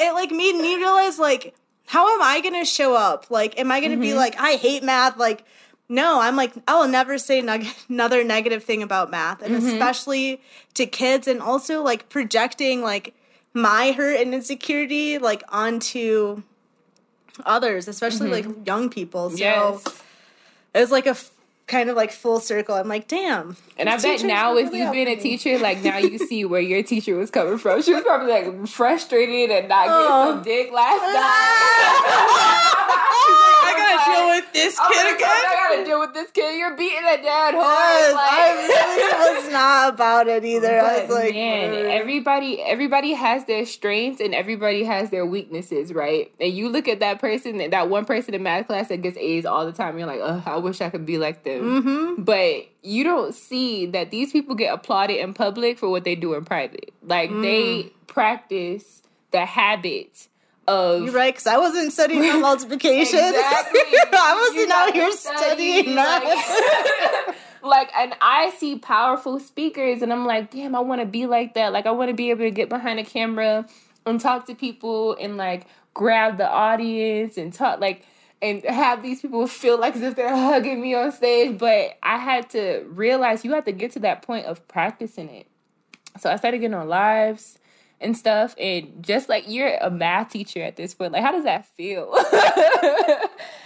it 0.00 0.14
like 0.14 0.30
made 0.30 0.56
me 0.56 0.76
realize 0.76 1.18
like 1.18 1.54
how 1.86 2.14
am 2.14 2.22
I 2.22 2.40
gonna 2.40 2.64
show 2.64 2.94
up? 2.94 3.26
Like, 3.30 3.58
am 3.58 3.70
I 3.70 3.80
gonna 3.80 3.94
mm-hmm. 3.94 4.02
be 4.02 4.14
like 4.14 4.36
I 4.38 4.52
hate 4.52 4.82
math? 4.82 5.16
Like 5.16 5.44
no, 5.88 6.20
I'm 6.20 6.36
like, 6.36 6.52
I 6.66 6.78
will 6.78 6.88
never 6.88 7.18
say 7.18 7.42
neg- 7.42 7.66
another 7.88 8.24
negative 8.24 8.64
thing 8.64 8.82
about 8.82 9.10
math, 9.10 9.42
and 9.42 9.54
mm-hmm. 9.54 9.66
especially 9.66 10.40
to 10.74 10.86
kids, 10.86 11.28
and 11.28 11.40
also 11.40 11.82
like 11.82 12.08
projecting 12.08 12.82
like 12.82 13.14
my 13.52 13.92
hurt 13.92 14.20
and 14.20 14.34
insecurity 14.34 15.18
like 15.18 15.42
onto 15.48 16.42
others, 17.44 17.88
especially 17.88 18.30
mm-hmm. 18.30 18.50
like 18.50 18.66
young 18.66 18.88
people. 18.90 19.30
So 19.30 19.36
yes. 19.36 19.84
it 20.74 20.80
was 20.80 20.90
like 20.90 21.06
a 21.06 21.10
f- 21.10 21.30
kind 21.66 21.90
of 21.90 21.96
like 21.96 22.12
full 22.12 22.40
circle. 22.40 22.74
I'm 22.74 22.88
like, 22.88 23.08
damn. 23.08 23.56
And 23.76 23.88
I 23.88 23.96
bet 23.98 24.22
now, 24.24 24.56
if 24.56 24.72
you've 24.72 24.92
been 24.92 25.08
a 25.08 25.16
teacher, 25.16 25.58
like 25.58 25.82
now 25.82 25.98
you 25.98 26.18
see 26.18 26.44
where 26.46 26.60
your 26.60 26.82
teacher 26.82 27.16
was 27.16 27.30
coming 27.30 27.58
from. 27.58 27.82
She 27.82 27.92
was 27.92 28.02
probably 28.02 28.32
like 28.32 28.66
frustrated 28.68 29.50
and 29.50 29.68
not 29.68 29.86
getting 29.86 30.06
oh. 30.10 30.32
some 30.32 30.42
dick 30.42 30.72
last 30.72 31.02
night. 31.02 32.40
deal 34.14 34.28
with 34.28 34.52
this 34.52 34.78
oh 34.80 34.90
kid 34.92 35.16
again. 35.16 35.28
I 35.28 35.68
gotta 35.68 35.84
deal 35.84 36.00
with 36.00 36.14
this 36.14 36.30
kid. 36.30 36.58
You're 36.58 36.76
beating 36.76 36.98
a 36.98 37.22
dead 37.22 37.54
horse. 37.54 37.64
Yes, 37.64 38.14
like. 38.14 38.32
I 38.32 38.66
really 38.66 39.34
was 39.42 39.52
not 39.52 39.94
about 39.94 40.28
it 40.28 40.44
either. 40.44 40.68
But 40.68 40.84
I 40.84 41.00
was 41.02 41.10
like, 41.10 41.34
man, 41.34 41.74
everybody, 41.74 42.60
everybody 42.62 43.12
has 43.12 43.44
their 43.44 43.66
strengths 43.66 44.20
and 44.20 44.34
everybody 44.34 44.84
has 44.84 45.10
their 45.10 45.26
weaknesses, 45.26 45.92
right? 45.92 46.32
And 46.40 46.52
you 46.52 46.68
look 46.68 46.88
at 46.88 47.00
that 47.00 47.20
person, 47.20 47.58
that 47.70 47.88
one 47.88 48.04
person 48.04 48.34
in 48.34 48.42
math 48.42 48.66
class 48.66 48.88
that 48.88 49.02
gets 49.02 49.16
A's 49.16 49.46
all 49.46 49.66
the 49.66 49.72
time. 49.72 49.98
You're 49.98 50.06
like, 50.06 50.20
oh, 50.22 50.42
I 50.46 50.56
wish 50.56 50.80
I 50.80 50.90
could 50.90 51.06
be 51.06 51.18
like 51.18 51.44
them. 51.44 51.82
Mm-hmm. 51.82 52.22
But 52.22 52.68
you 52.82 53.04
don't 53.04 53.34
see 53.34 53.86
that 53.86 54.10
these 54.10 54.32
people 54.32 54.54
get 54.54 54.72
applauded 54.72 55.18
in 55.18 55.34
public 55.34 55.78
for 55.78 55.88
what 55.88 56.04
they 56.04 56.14
do 56.14 56.34
in 56.34 56.44
private. 56.44 56.92
Like 57.02 57.30
mm. 57.30 57.42
they 57.42 57.92
practice 58.06 59.02
the 59.30 59.44
habit 59.44 60.28
of 60.66 61.02
You're 61.02 61.12
right, 61.12 61.34
because 61.34 61.46
I 61.46 61.58
wasn't 61.58 61.92
studying 61.92 62.20
multiplication. 62.40 63.18
Exactly. 63.18 63.80
I 64.12 64.48
wasn't 64.48 64.72
out 64.72 64.94
here 64.94 65.12
studying 65.12 65.94
that. 65.94 67.26
Like, 67.26 67.36
like, 67.62 67.90
and 67.96 68.14
I 68.20 68.50
see 68.50 68.78
powerful 68.78 69.40
speakers, 69.40 70.02
and 70.02 70.12
I'm 70.12 70.26
like, 70.26 70.50
damn, 70.50 70.74
I 70.74 70.80
want 70.80 71.00
to 71.00 71.06
be 71.06 71.26
like 71.26 71.54
that. 71.54 71.72
Like, 71.72 71.86
I 71.86 71.90
want 71.90 72.10
to 72.10 72.14
be 72.14 72.30
able 72.30 72.44
to 72.44 72.50
get 72.50 72.68
behind 72.68 72.98
a 72.98 73.04
camera 73.04 73.66
and 74.06 74.20
talk 74.20 74.46
to 74.46 74.54
people 74.54 75.16
and 75.18 75.36
like 75.36 75.66
grab 75.94 76.36
the 76.36 76.48
audience 76.48 77.38
and 77.38 77.52
talk 77.52 77.80
like 77.80 78.04
and 78.42 78.62
have 78.64 79.02
these 79.02 79.22
people 79.22 79.46
feel 79.46 79.78
like 79.78 79.96
as 79.96 80.02
if 80.02 80.16
they're 80.16 80.28
hugging 80.28 80.80
me 80.80 80.94
on 80.94 81.10
stage. 81.12 81.56
But 81.56 81.96
I 82.02 82.18
had 82.18 82.50
to 82.50 82.84
realize 82.88 83.44
you 83.44 83.52
have 83.52 83.64
to 83.64 83.72
get 83.72 83.92
to 83.92 84.00
that 84.00 84.22
point 84.22 84.46
of 84.46 84.66
practicing 84.68 85.30
it. 85.30 85.46
So 86.18 86.30
I 86.30 86.36
started 86.36 86.58
getting 86.58 86.74
on 86.74 86.88
lives 86.88 87.58
and 88.00 88.16
stuff. 88.16 88.54
And 88.58 89.02
just 89.02 89.28
like 89.28 89.44
you're 89.46 89.76
a 89.76 89.90
math 89.90 90.30
teacher 90.30 90.62
at 90.62 90.76
this 90.76 90.94
point, 90.94 91.12
like 91.12 91.22
how 91.22 91.32
does 91.32 91.44
that 91.44 91.66
feel? 91.66 92.12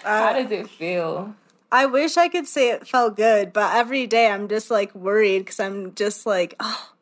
how 0.03 0.33
does 0.33 0.51
it 0.51 0.69
feel? 0.71 1.35
I 1.71 1.87
wish 1.87 2.17
I 2.17 2.29
could 2.29 2.47
say 2.47 2.71
it 2.71 2.87
felt 2.87 3.17
good, 3.17 3.53
but 3.53 3.75
every 3.75 4.07
day 4.07 4.29
I'm 4.29 4.49
just 4.49 4.71
like 4.71 4.95
worried 4.95 5.41
because 5.41 5.61
I'm 5.61 5.95
just 5.95 6.25
like, 6.25 6.55
oh, 6.61 6.93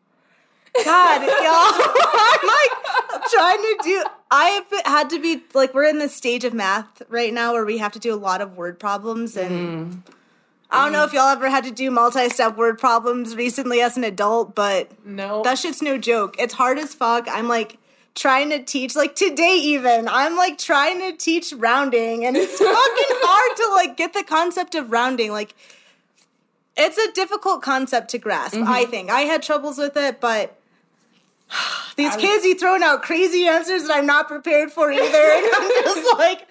God, 0.84 1.22
y'all. 1.22 1.30
I'm 2.12 2.46
like 2.46 3.30
trying 3.30 3.62
to 3.62 3.78
do. 3.82 4.04
I 4.30 4.48
have 4.48 4.86
had 4.86 5.10
to 5.10 5.20
be 5.20 5.42
like 5.54 5.72
we're 5.72 5.84
in 5.84 5.98
this 5.98 6.16
stage 6.16 6.44
of 6.44 6.52
math 6.52 7.02
right 7.08 7.32
now 7.32 7.52
where 7.52 7.64
we 7.64 7.78
have 7.78 7.92
to 7.92 8.00
do 8.00 8.12
a 8.12 8.16
lot 8.16 8.40
of 8.40 8.56
word 8.56 8.78
problems 8.80 9.36
and. 9.36 9.92
Mm. 9.92 10.12
I 10.70 10.84
don't 10.84 10.92
know 10.92 11.04
if 11.04 11.12
y'all 11.12 11.28
ever 11.28 11.48
had 11.48 11.64
to 11.64 11.70
do 11.70 11.90
multi-step 11.90 12.56
word 12.56 12.78
problems 12.78 13.36
recently 13.36 13.80
as 13.80 13.96
an 13.96 14.04
adult, 14.04 14.54
but 14.54 14.90
no, 15.06 15.42
that 15.42 15.58
shit's 15.58 15.80
no 15.80 15.96
joke. 15.96 16.36
It's 16.38 16.54
hard 16.54 16.78
as 16.78 16.92
fuck. 16.94 17.28
I'm 17.30 17.48
like 17.48 17.78
trying 18.14 18.50
to 18.50 18.62
teach, 18.62 18.96
like 18.96 19.14
today 19.14 19.56
even, 19.62 20.08
I'm 20.08 20.36
like 20.36 20.58
trying 20.58 20.98
to 21.00 21.16
teach 21.16 21.52
rounding, 21.52 22.24
and 22.24 22.36
it's 22.36 22.52
fucking 22.58 22.70
hard 22.70 23.56
to 23.56 23.74
like 23.74 23.96
get 23.96 24.12
the 24.12 24.24
concept 24.24 24.74
of 24.74 24.90
rounding. 24.90 25.30
Like, 25.30 25.54
it's 26.76 26.98
a 26.98 27.12
difficult 27.12 27.62
concept 27.62 28.10
to 28.10 28.18
grasp. 28.18 28.56
Mm-hmm. 28.56 28.70
I 28.70 28.84
think 28.86 29.10
I 29.10 29.20
had 29.20 29.42
troubles 29.42 29.78
with 29.78 29.96
it, 29.96 30.20
but 30.20 30.58
these 31.96 32.16
kids, 32.16 32.44
you 32.44 32.54
throwing 32.54 32.82
out 32.82 33.02
crazy 33.02 33.46
answers 33.46 33.84
that 33.84 33.96
I'm 33.96 34.06
not 34.06 34.28
prepared 34.28 34.72
for 34.72 34.90
either. 34.90 35.02
And 35.04 35.46
I'm 35.54 35.70
just 35.84 36.18
like, 36.18 36.48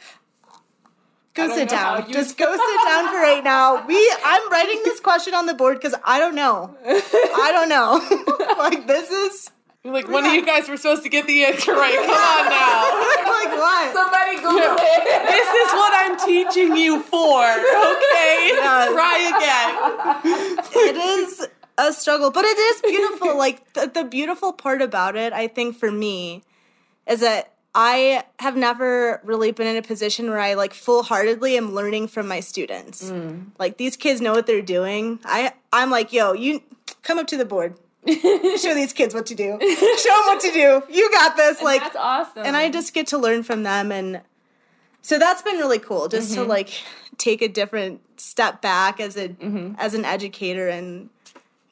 go 1.35 1.53
sit 1.53 1.69
down. 1.69 2.11
Just 2.11 2.37
go 2.39 2.51
sit 2.51 2.87
down 2.87 3.09
for 3.09 3.17
right 3.17 3.43
now. 3.43 3.85
We, 3.85 4.13
I'm 4.23 4.49
writing 4.49 4.81
this 4.83 4.99
question 4.99 5.33
on 5.33 5.45
the 5.45 5.53
board 5.53 5.77
because 5.77 5.93
I 6.03 6.19
don't 6.19 6.35
know. 6.35 6.75
I 6.85 7.51
don't 7.51 7.69
know. 7.69 8.55
like 8.57 8.87
this 8.87 9.11
is. 9.11 9.51
Like 9.83 10.09
one 10.09 10.25
of 10.25 10.33
you 10.33 10.43
guys 10.43 10.67
were 10.67 10.77
supposed 10.77 11.03
to 11.03 11.09
get 11.09 11.27
the 11.27 11.45
answer 11.45 11.71
right. 11.71 11.93
Come 11.93 12.09
on 12.09 12.49
now. 12.49 12.89
like 13.29 13.55
what? 13.55 13.93
Somebody 13.93 14.37
Google 14.37 14.57
yeah. 14.57 14.75
it. 14.79 15.27
This 15.29 15.47
is 15.47 15.73
what 15.73 15.93
I'm 15.93 16.17
teaching 16.25 16.75
you 16.75 17.03
for. 17.03 17.43
Okay, 17.45 18.49
yeah. 18.55 18.89
try 18.91 20.17
again. 20.25 20.65
It 20.73 20.95
is 20.95 21.47
a 21.77 21.93
struggle, 21.93 22.31
but 22.31 22.45
it 22.45 22.57
is 22.57 22.81
beautiful. 22.81 23.37
like 23.37 23.73
the, 23.73 23.85
the 23.93 24.03
beautiful 24.03 24.53
part 24.53 24.81
about 24.81 25.15
it, 25.15 25.33
I 25.33 25.47
think 25.47 25.77
for 25.77 25.91
me, 25.91 26.41
is 27.05 27.19
that 27.19 27.53
I 27.77 28.23
have 28.39 28.55
never 28.55 29.19
really 29.25 29.51
been 29.51 29.67
in 29.67 29.75
a 29.75 29.81
position 29.81 30.29
where 30.29 30.39
I 30.39 30.53
like 30.53 30.73
full 30.73 31.03
heartedly 31.03 31.57
am 31.57 31.75
learning 31.75 32.07
from 32.07 32.25
my 32.25 32.39
students. 32.39 33.11
Mm. 33.11 33.47
Like 33.59 33.75
these 33.75 33.97
kids 33.97 34.21
know 34.21 34.31
what 34.31 34.47
they're 34.47 34.61
doing. 34.61 35.19
I 35.25 35.51
I'm 35.73 35.91
like, 35.91 36.13
yo, 36.13 36.31
you 36.31 36.63
come 37.03 37.19
up 37.19 37.27
to 37.27 37.37
the 37.37 37.43
board. 37.43 37.77
Show 38.07 38.73
these 38.73 38.93
kids 38.93 39.13
what 39.13 39.25
to 39.25 39.35
do. 39.35 39.59
Show 39.59 40.09
them 40.09 40.25
what 40.25 40.39
to 40.41 40.51
do. 40.53 40.83
You 40.89 41.11
got 41.11 41.35
this. 41.35 41.57
And 41.57 41.65
like 41.65 41.81
that's 41.81 41.97
awesome. 41.97 42.45
And 42.45 42.55
I 42.55 42.69
just 42.69 42.93
get 42.93 43.07
to 43.07 43.17
learn 43.17 43.43
from 43.43 43.63
them 43.63 43.91
and 43.91 44.21
so 45.01 45.19
that's 45.19 45.41
been 45.41 45.57
really 45.57 45.77
cool 45.77 46.07
just 46.07 46.31
mm-hmm. 46.31 46.43
to 46.43 46.47
like 46.47 46.69
take 47.17 47.41
a 47.41 47.47
different 47.49 48.01
step 48.19 48.61
back 48.61 49.01
as 49.01 49.17
a 49.17 49.29
mm-hmm. 49.29 49.75
as 49.77 49.93
an 49.93 50.05
educator 50.05 50.69
and 50.69 51.09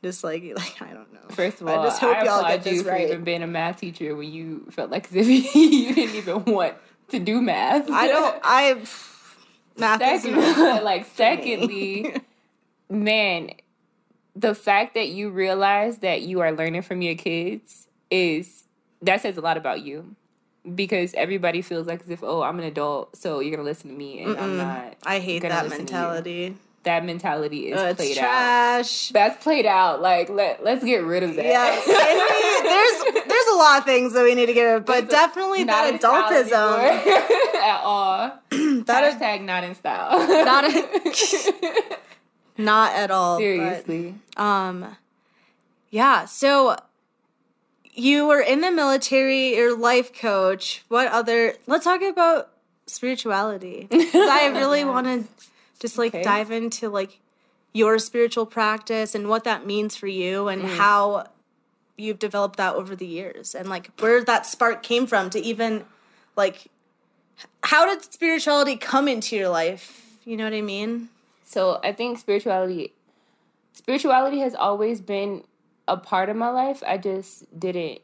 just 0.03 0.23
like 0.23 0.43
like 0.55 0.81
I 0.81 0.93
don't 0.93 1.11
know. 1.13 1.21
First 1.29 1.61
of 1.61 1.67
all, 1.67 1.79
I 1.79 1.85
just 1.85 1.99
hope 1.99 2.17
I 2.17 2.25
y'all 2.25 2.43
get 2.43 2.63
this 2.63 2.83
you 2.83 2.89
right. 2.89 3.07
For 3.07 3.13
even 3.13 3.23
being 3.23 3.41
a 3.41 3.47
math 3.47 3.79
teacher 3.79 4.15
when 4.15 4.31
you 4.31 4.67
felt 4.69 4.91
like 4.91 5.05
as 5.09 5.15
if 5.15 5.55
you 5.55 5.95
didn't 5.95 6.15
even 6.15 6.45
want 6.45 6.75
to 7.09 7.19
do 7.19 7.41
math. 7.41 7.89
I 7.89 8.07
don't. 8.07 8.39
I 8.43 8.81
math 9.77 9.99
secondly, 9.99 10.83
like 10.83 11.05
secondly, 11.15 12.15
man, 12.89 13.51
the 14.35 14.53
fact 14.53 14.93
that 14.93 15.09
you 15.09 15.29
realize 15.29 15.99
that 15.99 16.21
you 16.21 16.41
are 16.41 16.51
learning 16.51 16.83
from 16.83 17.01
your 17.01 17.15
kids 17.15 17.87
is 18.11 18.65
that 19.01 19.21
says 19.21 19.37
a 19.37 19.41
lot 19.41 19.57
about 19.57 19.81
you 19.81 20.15
because 20.75 21.13
everybody 21.15 21.61
feels 21.61 21.87
like 21.87 22.01
as 22.01 22.09
if 22.09 22.23
oh 22.23 22.41
I'm 22.41 22.57
an 22.59 22.65
adult 22.65 23.17
so 23.17 23.39
you're 23.39 23.51
gonna 23.51 23.67
listen 23.67 23.89
to 23.89 23.95
me 23.95 24.21
and 24.21 24.35
Mm-mm. 24.35 24.41
I'm 24.41 24.57
not. 24.57 24.95
I 25.03 25.19
hate 25.19 25.41
that 25.41 25.69
mentality 25.69 26.55
that 26.83 27.05
mentality 27.05 27.71
is 27.71 27.79
uh, 27.79 27.93
played 27.93 28.17
trash. 28.17 29.09
out. 29.09 29.13
That's 29.13 29.43
played 29.43 29.65
out. 29.65 30.01
Like 30.01 30.29
let 30.29 30.63
let's 30.63 30.83
get 30.83 31.03
rid 31.03 31.23
of 31.23 31.35
that. 31.35 31.45
Yeah, 31.45 31.81
there's 32.63 33.25
there's 33.27 33.47
a 33.53 33.55
lot 33.55 33.79
of 33.79 33.85
things 33.85 34.13
that 34.13 34.23
we 34.23 34.35
need 34.35 34.47
to 34.47 34.53
get 34.53 34.63
rid 34.63 34.75
of, 34.77 34.85
but 34.85 35.09
definitely 35.09 35.63
that 35.63 35.99
adultism 35.99 37.55
at 37.55 37.81
all. 37.83 38.39
that 38.49 39.19
Hashtag 39.19 39.39
is, 39.41 39.45
not 39.45 39.63
in 39.63 39.75
style. 39.75 40.27
Not 40.45 40.65
a, 40.65 41.97
not 42.61 42.93
at 42.93 43.11
all. 43.11 43.37
Seriously. 43.37 44.15
But, 44.35 44.43
um, 44.43 44.97
yeah. 45.89 46.25
So 46.25 46.77
you 47.93 48.27
were 48.27 48.41
in 48.41 48.61
the 48.61 48.71
military. 48.71 49.55
Your 49.55 49.77
life 49.77 50.13
coach. 50.13 50.83
What 50.89 51.07
other? 51.07 51.55
Let's 51.65 51.85
talk 51.85 52.01
about 52.01 52.49
spirituality. 52.87 53.87
I 53.91 54.51
really 54.53 54.83
wanted 54.83 55.27
just 55.83 55.97
like 55.97 56.15
okay. 56.15 56.23
dive 56.23 56.49
into 56.49 56.87
like 56.87 57.19
your 57.73 57.99
spiritual 57.99 58.45
practice 58.45 59.13
and 59.13 59.27
what 59.27 59.43
that 59.43 59.67
means 59.67 59.97
for 59.97 60.07
you 60.07 60.47
and 60.47 60.61
mm. 60.61 60.77
how 60.77 61.27
you've 61.97 62.19
developed 62.19 62.55
that 62.55 62.73
over 62.73 62.95
the 62.95 63.05
years 63.05 63.53
and 63.53 63.67
like 63.67 63.91
where 63.99 64.23
that 64.23 64.45
spark 64.45 64.81
came 64.81 65.05
from 65.05 65.29
to 65.29 65.37
even 65.41 65.83
like 66.37 66.71
how 67.63 67.85
did 67.85 68.01
spirituality 68.01 68.77
come 68.77 69.09
into 69.09 69.35
your 69.35 69.49
life 69.49 70.15
you 70.23 70.37
know 70.37 70.45
what 70.45 70.53
i 70.53 70.61
mean 70.61 71.09
so 71.43 71.81
i 71.83 71.91
think 71.91 72.17
spirituality 72.17 72.93
spirituality 73.73 74.39
has 74.39 74.55
always 74.55 75.01
been 75.01 75.43
a 75.85 75.97
part 75.97 76.29
of 76.29 76.37
my 76.37 76.49
life 76.49 76.81
i 76.87 76.97
just 76.97 77.43
didn't 77.59 77.99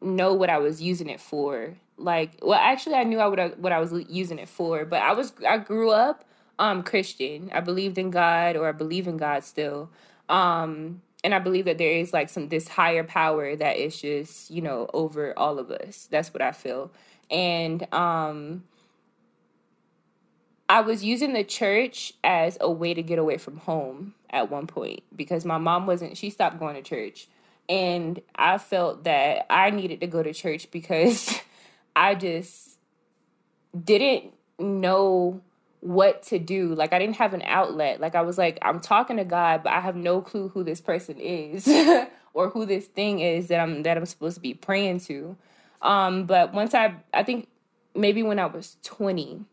know 0.00 0.32
what 0.32 0.48
i 0.48 0.56
was 0.56 0.80
using 0.80 1.10
it 1.10 1.20
for 1.20 1.74
like 1.98 2.38
well 2.40 2.58
actually 2.58 2.94
i 2.94 3.04
knew 3.04 3.18
i 3.18 3.26
would 3.26 3.54
what 3.58 3.70
i 3.70 3.78
was 3.78 3.92
using 4.08 4.38
it 4.38 4.48
for 4.48 4.86
but 4.86 5.02
i 5.02 5.12
was 5.12 5.34
i 5.46 5.58
grew 5.58 5.90
up 5.90 6.24
um 6.58 6.82
Christian. 6.82 7.50
I 7.52 7.60
believed 7.60 7.98
in 7.98 8.10
God 8.10 8.56
or 8.56 8.68
I 8.68 8.72
believe 8.72 9.08
in 9.08 9.16
God 9.16 9.44
still. 9.44 9.90
Um 10.28 11.02
and 11.24 11.34
I 11.34 11.40
believe 11.40 11.64
that 11.64 11.78
there 11.78 11.92
is 11.92 12.12
like 12.12 12.28
some 12.28 12.48
this 12.48 12.68
higher 12.68 13.04
power 13.04 13.56
that 13.56 13.76
is 13.76 14.00
just, 14.00 14.50
you 14.50 14.62
know, 14.62 14.88
over 14.94 15.36
all 15.38 15.58
of 15.58 15.70
us. 15.70 16.08
That's 16.10 16.32
what 16.32 16.42
I 16.42 16.52
feel. 16.52 16.90
And 17.30 17.92
um 17.92 18.64
I 20.68 20.82
was 20.82 21.02
using 21.02 21.32
the 21.32 21.44
church 21.44 22.12
as 22.22 22.58
a 22.60 22.70
way 22.70 22.92
to 22.92 23.02
get 23.02 23.18
away 23.18 23.38
from 23.38 23.56
home 23.56 24.14
at 24.30 24.50
one 24.50 24.66
point 24.66 25.02
because 25.16 25.44
my 25.44 25.56
mom 25.56 25.86
wasn't 25.86 26.16
she 26.16 26.30
stopped 26.30 26.58
going 26.58 26.74
to 26.74 26.82
church. 26.82 27.28
And 27.68 28.20
I 28.34 28.58
felt 28.58 29.04
that 29.04 29.46
I 29.50 29.70
needed 29.70 30.00
to 30.00 30.06
go 30.06 30.22
to 30.22 30.32
church 30.32 30.70
because 30.70 31.40
I 31.96 32.14
just 32.14 32.78
didn't 33.84 34.32
know 34.58 35.42
what 35.80 36.22
to 36.24 36.38
do. 36.38 36.74
Like 36.74 36.92
I 36.92 36.98
didn't 36.98 37.16
have 37.16 37.34
an 37.34 37.42
outlet. 37.42 38.00
Like 38.00 38.14
I 38.14 38.22
was 38.22 38.38
like, 38.38 38.58
I'm 38.62 38.80
talking 38.80 39.16
to 39.18 39.24
God, 39.24 39.62
but 39.62 39.72
I 39.72 39.80
have 39.80 39.96
no 39.96 40.20
clue 40.20 40.48
who 40.48 40.64
this 40.64 40.80
person 40.80 41.18
is 41.20 41.68
or 42.34 42.50
who 42.50 42.66
this 42.66 42.86
thing 42.86 43.20
is 43.20 43.48
that 43.48 43.60
I'm 43.60 43.82
that 43.84 43.96
I'm 43.96 44.06
supposed 44.06 44.36
to 44.36 44.40
be 44.40 44.54
praying 44.54 45.00
to. 45.00 45.36
Um, 45.82 46.24
but 46.24 46.52
once 46.52 46.74
I 46.74 46.96
I 47.14 47.22
think 47.22 47.48
maybe 47.94 48.22
when 48.22 48.38
I 48.38 48.46
was 48.46 48.76
20, 48.82 49.44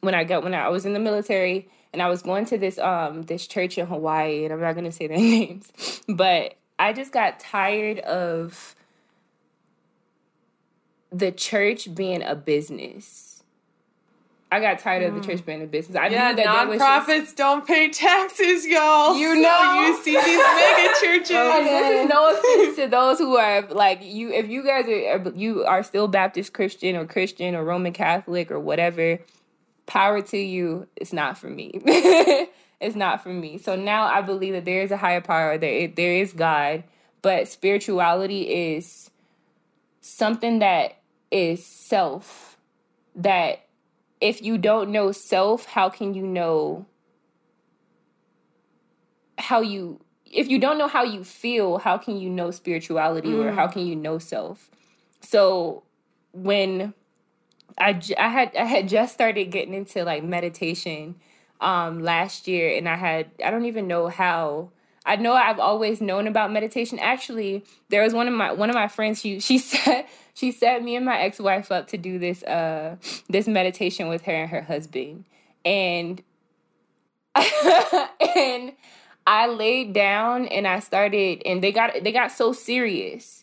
when 0.00 0.14
I 0.14 0.24
got 0.24 0.42
when 0.42 0.54
I 0.54 0.68
was 0.68 0.86
in 0.86 0.92
the 0.92 1.00
military 1.00 1.68
and 1.92 2.02
I 2.02 2.08
was 2.08 2.22
going 2.22 2.44
to 2.46 2.58
this 2.58 2.78
um 2.78 3.22
this 3.22 3.46
church 3.46 3.78
in 3.78 3.86
Hawaii, 3.86 4.44
and 4.44 4.52
I'm 4.52 4.60
not 4.60 4.74
gonna 4.74 4.92
say 4.92 5.06
their 5.06 5.16
names, 5.18 5.70
but 6.08 6.54
I 6.78 6.92
just 6.92 7.12
got 7.12 7.38
tired 7.38 7.98
of 8.00 8.74
the 11.12 11.32
church 11.32 11.94
being 11.94 12.22
a 12.22 12.34
business 12.34 13.29
I 14.52 14.58
got 14.58 14.80
tired 14.80 15.04
of 15.04 15.14
the 15.14 15.20
mm. 15.20 15.24
church 15.24 15.46
being 15.46 15.62
a 15.62 15.66
business. 15.66 15.96
I 15.96 16.08
yeah, 16.08 16.30
knew 16.30 16.36
that 16.36 16.68
nonprofits 16.68 17.06
just, 17.06 17.36
don't 17.36 17.64
pay 17.64 17.88
taxes, 17.88 18.66
y'all. 18.66 19.16
You 19.16 19.40
know, 19.40 19.86
you 19.86 19.96
see 20.02 20.10
these 20.10 20.38
mega 20.38 20.92
churches. 21.00 21.28
This 21.28 22.02
is 22.02 22.08
no 22.08 22.34
offense 22.34 22.76
to 22.76 22.88
those 22.88 23.18
who 23.18 23.36
are 23.36 23.62
like 23.68 24.00
you. 24.02 24.32
If 24.32 24.48
you 24.48 24.64
guys 24.64 24.86
are 24.86 25.30
you 25.36 25.64
are 25.64 25.84
still 25.84 26.08
Baptist 26.08 26.52
Christian 26.52 26.96
or 26.96 27.06
Christian 27.06 27.54
or 27.54 27.64
Roman 27.64 27.92
Catholic 27.92 28.50
or 28.50 28.58
whatever, 28.58 29.20
power 29.86 30.20
to 30.20 30.38
you. 30.38 30.88
It's 30.96 31.12
not 31.12 31.38
for 31.38 31.48
me. 31.48 31.70
it's 32.80 32.96
not 32.96 33.22
for 33.22 33.32
me. 33.32 33.56
So 33.56 33.76
now 33.76 34.04
I 34.04 34.20
believe 34.20 34.54
that 34.54 34.64
there 34.64 34.82
is 34.82 34.90
a 34.90 34.96
higher 34.96 35.20
power. 35.20 35.58
There 35.58 35.86
there 35.86 36.14
is 36.14 36.32
God, 36.32 36.82
but 37.22 37.46
spirituality 37.46 38.74
is 38.74 39.10
something 40.00 40.58
that 40.58 40.98
is 41.30 41.64
self. 41.64 42.56
That 43.14 43.66
if 44.20 44.42
you 44.42 44.58
don't 44.58 44.90
know 44.90 45.12
self, 45.12 45.66
how 45.66 45.88
can 45.88 46.14
you 46.14 46.26
know 46.26 46.86
how 49.38 49.60
you 49.60 50.00
if 50.32 50.48
you 50.48 50.58
don't 50.58 50.78
know 50.78 50.86
how 50.86 51.02
you 51.02 51.24
feel, 51.24 51.78
how 51.78 51.98
can 51.98 52.16
you 52.18 52.30
know 52.30 52.50
spirituality 52.52 53.30
mm. 53.30 53.44
or 53.44 53.52
how 53.52 53.66
can 53.66 53.86
you 53.86 53.96
know 53.96 54.18
self? 54.18 54.70
So 55.20 55.82
when 56.32 56.94
I, 57.78 58.00
I 58.18 58.28
had 58.28 58.56
I 58.56 58.64
had 58.64 58.88
just 58.88 59.12
started 59.12 59.46
getting 59.46 59.74
into 59.74 60.04
like 60.04 60.22
meditation 60.22 61.16
um 61.60 62.00
last 62.00 62.48
year 62.48 62.76
and 62.76 62.88
I 62.88 62.96
had 62.96 63.30
I 63.44 63.50
don't 63.50 63.66
even 63.66 63.86
know 63.86 64.08
how 64.08 64.70
I 65.10 65.16
know 65.16 65.32
I've 65.32 65.58
always 65.58 66.00
known 66.00 66.28
about 66.28 66.52
meditation. 66.52 67.00
Actually, 67.00 67.64
there 67.88 68.04
was 68.04 68.14
one 68.14 68.28
of 68.28 68.34
my 68.34 68.52
one 68.52 68.70
of 68.70 68.76
my 68.76 68.86
friends 68.86 69.20
she 69.20 69.40
she 69.40 69.58
said 69.70 70.06
she 70.34 70.52
set 70.52 70.84
me 70.84 70.94
and 70.94 71.04
my 71.04 71.18
ex-wife 71.18 71.72
up 71.72 71.88
to 71.88 71.98
do 71.98 72.20
this 72.20 72.44
uh 72.44 72.94
this 73.28 73.48
meditation 73.48 74.08
with 74.08 74.22
her 74.22 74.32
and 74.32 74.50
her 74.50 74.62
husband. 74.62 75.24
And 75.64 76.22
and 77.34 78.72
I 79.26 79.48
laid 79.48 79.94
down 79.94 80.46
and 80.46 80.68
I 80.68 80.78
started 80.78 81.42
and 81.44 81.60
they 81.60 81.72
got 81.72 82.04
they 82.04 82.12
got 82.12 82.30
so 82.30 82.52
serious 82.52 83.39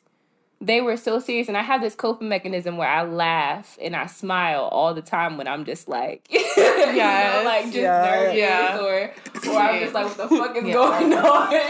they 0.59 0.81
were 0.81 0.97
so 0.97 1.19
serious 1.19 1.47
and 1.47 1.55
i 1.55 1.61
have 1.61 1.81
this 1.81 1.93
coping 1.95 2.27
mechanism 2.29 2.77
where 2.77 2.89
i 2.89 3.03
laugh 3.03 3.77
and 3.81 3.95
i 3.95 4.07
smile 4.07 4.63
all 4.71 4.93
the 4.93 5.01
time 5.01 5.37
when 5.37 5.47
i'm 5.47 5.65
just 5.65 5.87
like 5.87 6.27
yeah 6.29 6.39
you 6.57 6.95
know, 6.97 7.41
like 7.45 7.65
just 7.65 7.75
yeah. 7.77 8.01
nervous 8.01 8.35
yeah. 8.35 8.79
or 8.79 9.13
or 9.51 9.59
i'm 9.59 9.79
just 9.79 9.93
like 9.93 10.05
what 10.05 10.17
the 10.17 10.27
fuck 10.27 10.55
is 10.55 10.63
yeah. 10.63 10.73
going 10.73 11.13
on 11.13 11.51
yeah, 11.51 11.67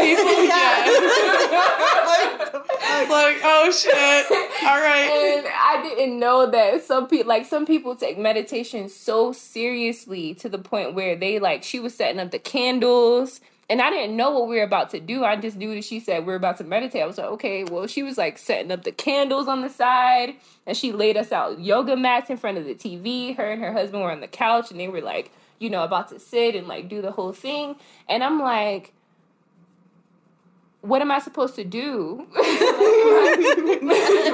people 0.00 0.44
yeah. 0.44 0.86
like 3.10 3.38
oh 3.44 3.70
shit 3.70 4.26
all 4.66 4.80
right 4.80 5.10
and 5.10 5.46
i 5.46 5.82
didn't 5.82 6.18
know 6.18 6.50
that 6.50 6.82
some 6.82 7.06
people 7.06 7.28
like 7.28 7.44
some 7.44 7.66
people 7.66 7.94
take 7.94 8.18
meditation 8.18 8.88
so 8.88 9.32
seriously 9.32 10.34
to 10.34 10.48
the 10.48 10.58
point 10.58 10.94
where 10.94 11.16
they 11.16 11.38
like 11.38 11.62
she 11.62 11.78
was 11.78 11.94
setting 11.94 12.18
up 12.18 12.30
the 12.30 12.38
candles 12.38 13.40
and 13.68 13.82
I 13.82 13.90
didn't 13.90 14.16
know 14.16 14.30
what 14.30 14.48
we 14.48 14.56
were 14.56 14.62
about 14.62 14.90
to 14.90 15.00
do. 15.00 15.24
I 15.24 15.34
just 15.36 15.56
knew 15.56 15.74
that 15.74 15.84
she 15.84 15.98
said 15.98 16.24
we 16.24 16.32
are 16.32 16.36
about 16.36 16.58
to 16.58 16.64
meditate. 16.64 17.02
I 17.02 17.06
was 17.06 17.18
like, 17.18 17.26
okay, 17.26 17.64
well, 17.64 17.88
she 17.88 18.04
was 18.04 18.16
like 18.16 18.38
setting 18.38 18.70
up 18.70 18.84
the 18.84 18.92
candles 18.92 19.48
on 19.48 19.62
the 19.62 19.68
side 19.68 20.36
and 20.66 20.76
she 20.76 20.92
laid 20.92 21.16
us 21.16 21.32
out 21.32 21.58
yoga 21.58 21.96
mats 21.96 22.30
in 22.30 22.36
front 22.36 22.58
of 22.58 22.64
the 22.64 22.74
TV. 22.74 23.36
Her 23.36 23.50
and 23.50 23.60
her 23.60 23.72
husband 23.72 24.02
were 24.02 24.12
on 24.12 24.20
the 24.20 24.28
couch 24.28 24.70
and 24.70 24.78
they 24.78 24.86
were 24.86 25.00
like, 25.00 25.32
you 25.58 25.68
know, 25.68 25.82
about 25.82 26.08
to 26.10 26.20
sit 26.20 26.54
and 26.54 26.68
like 26.68 26.88
do 26.88 27.02
the 27.02 27.10
whole 27.10 27.32
thing. 27.32 27.74
And 28.08 28.22
I'm 28.22 28.40
like, 28.40 28.92
what 30.82 31.02
am 31.02 31.10
I 31.10 31.18
supposed 31.18 31.56
to 31.56 31.64
do? 31.64 32.24
do, 32.34 32.40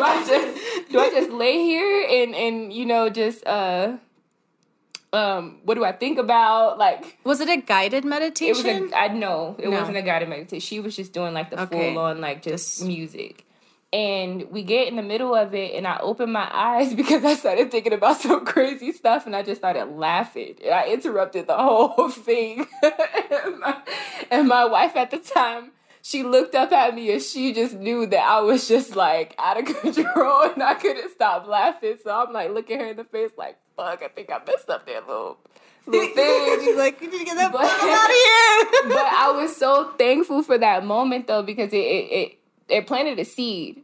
I 0.03 0.25
just, 0.29 0.91
do 0.91 0.99
I 0.99 1.09
just 1.11 1.31
lay 1.31 1.55
here 1.65 2.07
and, 2.23 2.35
and 2.35 2.71
you 2.71 2.85
know, 2.85 3.09
just, 3.09 3.47
uh, 3.47 3.97
um, 5.13 5.59
what 5.65 5.75
do 5.75 5.85
I 5.85 5.93
think 5.93 6.19
about? 6.19 6.79
Like, 6.79 7.19
was 7.25 7.41
it 7.41 7.49
a 7.49 7.59
guided 7.59 8.05
meditation? 8.05 8.67
It 8.67 8.83
was 8.83 8.93
a, 8.93 8.97
I 8.97 9.09
know 9.09 9.57
it 9.59 9.69
no. 9.69 9.79
wasn't 9.79 9.99
a 9.99 10.03
guided 10.03 10.29
meditation. 10.29 10.61
She 10.61 10.81
was 10.81 10.97
just 10.97 11.13
doing 11.13 11.35
like 11.35 11.51
the 11.51 11.63
okay. 11.63 11.95
full 11.95 12.03
on 12.03 12.21
like 12.21 12.43
just, 12.43 12.79
just 12.79 12.87
music. 12.87 13.45
And 13.93 14.51
we 14.51 14.63
get 14.63 14.89
in 14.89 14.97
the 14.97 15.03
middle 15.03 15.35
of 15.35 15.55
it, 15.55 15.75
and 15.75 15.87
I 15.87 15.99
open 15.99 16.33
my 16.33 16.49
eyes 16.51 16.95
because 16.95 17.25
I 17.25 17.35
started 17.35 17.71
thinking 17.71 17.93
about 17.93 18.21
some 18.21 18.47
crazy 18.47 18.93
stuff, 18.93 19.27
and 19.27 19.37
I 19.37 19.43
just 19.43 19.61
started 19.61 19.85
laughing. 19.85 20.57
And 20.65 20.73
I 20.73 20.89
interrupted 20.89 21.47
the 21.47 21.57
whole 21.57 22.09
thing. 22.11 22.67
and, 22.83 23.59
my, 23.61 23.83
and 24.31 24.49
my 24.49 24.65
wife 24.65 24.97
at 24.97 25.11
the 25.11 25.19
time, 25.19 25.73
she 26.03 26.25
looked 26.25 26.57
up 26.57 26.73
at 26.73 26.95
me 26.95 27.13
and 27.13 27.23
she 27.23 27.55
just 27.55 27.75
knew 27.75 28.07
that 28.07 28.21
I 28.21 28.41
was 28.41 28.67
just 28.67 28.97
like 28.97 29.37
out 29.39 29.59
of 29.59 29.65
control 29.81 30.51
and 30.51 30.63
I 30.63 30.75
couldn't 30.75 31.11
stop 31.13 31.47
laughing. 31.47 31.97
So 32.03 32.11
I'm 32.11 32.33
like 32.33 32.51
looking 32.51 32.81
her 32.81 32.87
in 32.89 32.97
the 32.97 33.05
face 33.05 33.31
like, 33.39 33.57
fuck, 33.77 34.03
I 34.03 34.09
think 34.09 34.31
I 34.31 34.41
messed 34.45 34.69
up 34.69 34.85
that 34.87 35.07
little 35.07 35.39
little 35.87 36.09
thing. 36.15 36.61
She's 36.65 36.77
like, 36.77 37.01
you 37.01 37.11
need 37.11 37.21
to 37.21 37.25
get 37.25 37.37
that 37.37 37.53
but, 37.53 37.63
out 37.63 37.71
of 37.71 38.83
here. 38.83 38.89
but 38.97 39.07
I 39.07 39.33
was 39.41 39.57
so 39.57 39.93
thankful 39.97 40.43
for 40.43 40.59
that 40.59 40.85
moment 40.85 41.29
though 41.29 41.43
because 41.43 41.73
it 41.73 41.77
it 41.77 42.13
it, 42.13 42.39
it 42.69 42.87
planted 42.89 43.21
a 43.21 43.25
seed. 43.25 43.83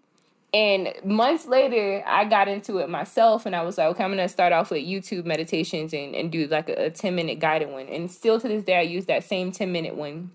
And 0.52 0.94
months 1.04 1.46
later, 1.46 2.02
I 2.06 2.24
got 2.24 2.48
into 2.48 2.78
it 2.78 2.88
myself 2.88 3.44
and 3.44 3.54
I 3.54 3.62
was 3.62 3.76
like, 3.76 3.88
okay, 3.88 4.02
I'm 4.02 4.10
going 4.10 4.26
to 4.26 4.32
start 4.32 4.52
off 4.52 4.70
with 4.70 4.82
YouTube 4.82 5.26
meditations 5.26 5.92
and, 5.92 6.14
and 6.14 6.32
do 6.32 6.46
like 6.46 6.70
a, 6.70 6.86
a 6.86 6.90
10 6.90 7.14
minute 7.14 7.38
guided 7.38 7.68
one. 7.68 7.86
And 7.86 8.10
still 8.10 8.40
to 8.40 8.48
this 8.48 8.64
day, 8.64 8.78
I 8.78 8.80
use 8.80 9.04
that 9.06 9.24
same 9.24 9.52
10 9.52 9.70
minute 9.70 9.94
one. 9.94 10.30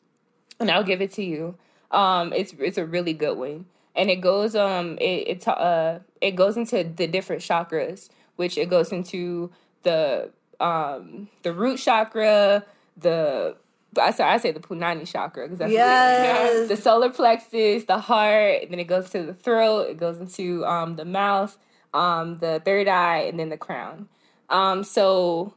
And 0.60 0.70
I'll 0.70 0.84
give 0.84 1.02
it 1.02 1.12
to 1.14 1.24
you. 1.24 1.58
Um, 1.94 2.34
it's, 2.34 2.54
it's 2.60 2.78
a 2.78 2.86
really 2.86 3.14
good 3.14 3.38
one. 3.38 3.66
And 3.96 4.10
it 4.10 4.22
goes, 4.22 4.56
um, 4.56 4.98
it, 4.98 5.28
it, 5.28 5.48
uh, 5.48 6.00
it 6.20 6.32
goes 6.32 6.58
into 6.58 6.84
the 6.84 7.08
different 7.08 7.42
chakras 7.42 8.10
which 8.36 8.58
it 8.58 8.70
goes 8.70 8.92
into 8.92 9.52
the 9.84 10.30
um 10.60 11.28
the 11.44 11.54
root 11.54 11.80
chakra, 11.80 12.64
the 12.98 13.56
I 14.00 14.12
say 14.12 14.24
I 14.24 14.38
say 14.38 14.52
the 14.52 14.60
punani 14.60 15.08
chakra 15.08 15.46
because 15.46 15.60
that's 15.60 15.72
yes. 15.72 16.70
the 16.70 16.78
solar 16.78 17.10
plexus, 17.10 17.86
the 17.86 18.00
heart, 18.00 18.64
and 18.64 18.72
then 18.72 18.80
it 18.80 18.88
goes 18.88 19.10
to 19.12 19.24
the 19.24 19.34
throat, 19.34 19.90
it 19.90 19.98
goes 19.98 20.18
into 20.18 20.66
um 20.66 20.96
the 20.96 21.06
mouth, 21.06 21.58
um 21.94 22.40
the 22.40 22.62
third 22.64 22.88
eye, 22.88 23.20
and 23.20 23.40
then 23.40 23.50
the 23.50 23.58
crown. 23.58 24.08
Um 24.50 24.84
so 24.84 25.54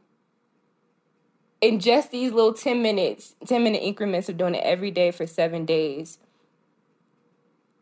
in 1.59 1.79
just 1.79 2.11
these 2.11 2.31
little 2.31 2.53
10 2.53 2.83
minutes, 2.83 3.33
10 3.47 3.63
minute 3.63 3.79
increments 3.79 4.29
of 4.29 4.37
doing 4.37 4.53
it 4.53 4.63
every 4.63 4.91
day 4.91 5.09
for 5.09 5.25
7 5.25 5.65
days, 5.65 6.19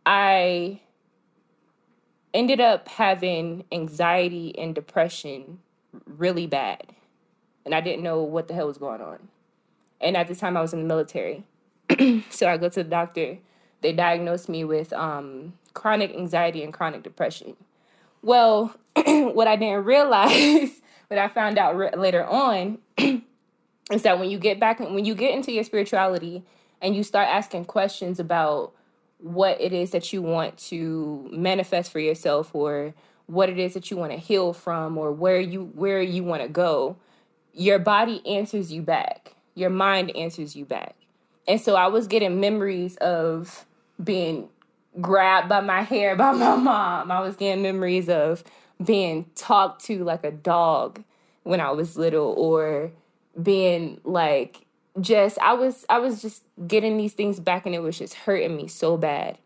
I 0.05 0.81
ended 2.33 2.59
up 2.59 2.87
having 2.89 3.63
anxiety 3.71 4.57
and 4.57 4.75
depression 4.75 5.59
really 6.05 6.47
bad. 6.47 6.93
And 7.65 7.73
I 7.73 7.81
didn't 7.81 8.03
know 8.03 8.21
what 8.21 8.47
the 8.47 8.53
hell 8.53 8.67
was 8.67 8.77
going 8.77 9.01
on. 9.01 9.29
And 10.01 10.15
at 10.15 10.27
the 10.27 10.35
time, 10.35 10.57
I 10.57 10.61
was 10.61 10.73
in 10.73 10.81
the 10.81 10.85
military. 10.85 11.45
so 12.29 12.47
I 12.47 12.57
go 12.57 12.69
to 12.69 12.83
the 12.83 12.89
doctor. 12.89 13.37
They 13.81 13.93
diagnosed 13.93 14.49
me 14.49 14.63
with 14.63 14.93
um, 14.93 15.53
chronic 15.73 16.13
anxiety 16.13 16.63
and 16.63 16.73
chronic 16.73 17.03
depression. 17.03 17.55
Well, 18.21 18.75
what 18.95 19.47
I 19.47 19.55
didn't 19.55 19.85
realize, 19.85 20.81
what 21.07 21.17
I 21.17 21.27
found 21.29 21.57
out 21.57 21.77
re- 21.77 21.91
later 21.95 22.25
on, 22.25 22.79
is 22.97 24.01
that 24.03 24.19
when 24.19 24.29
you 24.29 24.37
get 24.37 24.59
back, 24.59 24.79
when 24.79 25.05
you 25.05 25.15
get 25.15 25.33
into 25.33 25.51
your 25.51 25.63
spirituality 25.63 26.43
and 26.81 26.95
you 26.95 27.03
start 27.03 27.29
asking 27.29 27.65
questions 27.65 28.19
about 28.19 28.73
what 29.19 29.59
it 29.61 29.73
is 29.73 29.91
that 29.91 30.13
you 30.13 30.21
want 30.21 30.57
to 30.57 31.27
manifest 31.31 31.91
for 31.91 31.99
yourself 31.99 32.53
or 32.53 32.93
what 33.27 33.49
it 33.49 33.57
is 33.57 33.73
that 33.73 33.89
you 33.89 33.97
want 33.97 34.11
to 34.11 34.17
heal 34.17 34.53
from 34.53 34.97
or 34.97 35.11
where 35.11 35.39
you 35.39 35.71
where 35.73 36.01
you 36.01 36.23
want 36.23 36.41
to 36.41 36.47
go 36.47 36.95
your 37.55 37.79
body 37.79 38.21
answers 38.27 38.71
you 38.71 38.81
back. 38.81 39.33
Your 39.55 39.69
mind 39.69 40.15
answers 40.15 40.55
you 40.55 40.65
back. 40.65 40.95
And 41.47 41.61
so 41.61 41.75
i 41.75 41.87
was 41.87 42.07
getting 42.07 42.39
memories 42.39 42.97
of 42.97 43.65
being 44.03 44.49
grabbed 44.99 45.47
by 45.47 45.61
my 45.61 45.81
hair 45.81 46.15
by 46.15 46.31
my 46.31 46.55
mom. 46.57 47.11
I 47.11 47.21
was 47.21 47.35
getting 47.35 47.63
memories 47.63 48.09
of 48.09 48.43
being 48.83 49.29
talked 49.35 49.85
to 49.85 50.03
like 50.03 50.25
a 50.25 50.31
dog 50.31 51.01
when 51.43 51.61
i 51.61 51.71
was 51.71 51.95
little 51.95 52.33
or 52.37 52.91
being 53.41 54.01
like 54.03 54.64
just 54.99 55.37
I 55.39 55.53
was 55.53 55.85
I 55.89 55.99
was 55.99 56.21
just 56.21 56.43
getting 56.67 56.97
these 56.97 57.13
things 57.13 57.39
back 57.39 57.65
and 57.65 57.75
it 57.75 57.81
was 57.81 57.97
just 57.97 58.13
hurting 58.13 58.55
me 58.55 58.67
so 58.67 58.97
bad. 58.97 59.37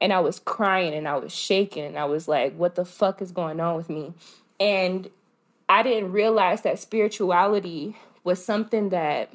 And 0.00 0.12
I 0.12 0.20
was 0.20 0.38
crying 0.38 0.94
and 0.94 1.06
I 1.06 1.16
was 1.16 1.34
shaking 1.34 1.84
and 1.84 1.98
I 1.98 2.06
was 2.06 2.26
like, 2.26 2.54
what 2.56 2.74
the 2.74 2.84
fuck 2.84 3.20
is 3.20 3.32
going 3.32 3.60
on 3.60 3.76
with 3.76 3.90
me? 3.90 4.14
And 4.58 5.10
I 5.68 5.82
didn't 5.82 6.12
realize 6.12 6.62
that 6.62 6.78
spirituality 6.78 7.96
was 8.24 8.44
something 8.44 8.90
that 8.90 9.30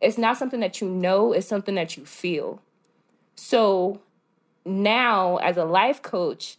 it's 0.00 0.18
not 0.18 0.38
something 0.38 0.60
that 0.60 0.80
you 0.80 0.88
know, 0.88 1.32
it's 1.32 1.46
something 1.46 1.74
that 1.74 1.96
you 1.96 2.04
feel. 2.04 2.62
So 3.36 4.00
now 4.64 5.36
as 5.38 5.56
a 5.56 5.64
life 5.64 6.02
coach, 6.02 6.56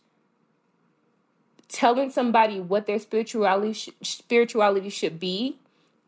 telling 1.67 2.09
somebody 2.09 2.59
what 2.59 2.86
their 2.86 2.99
spirituality 2.99 3.74
sh- 3.74 3.89
spirituality 4.01 4.89
should 4.89 5.19
be 5.19 5.57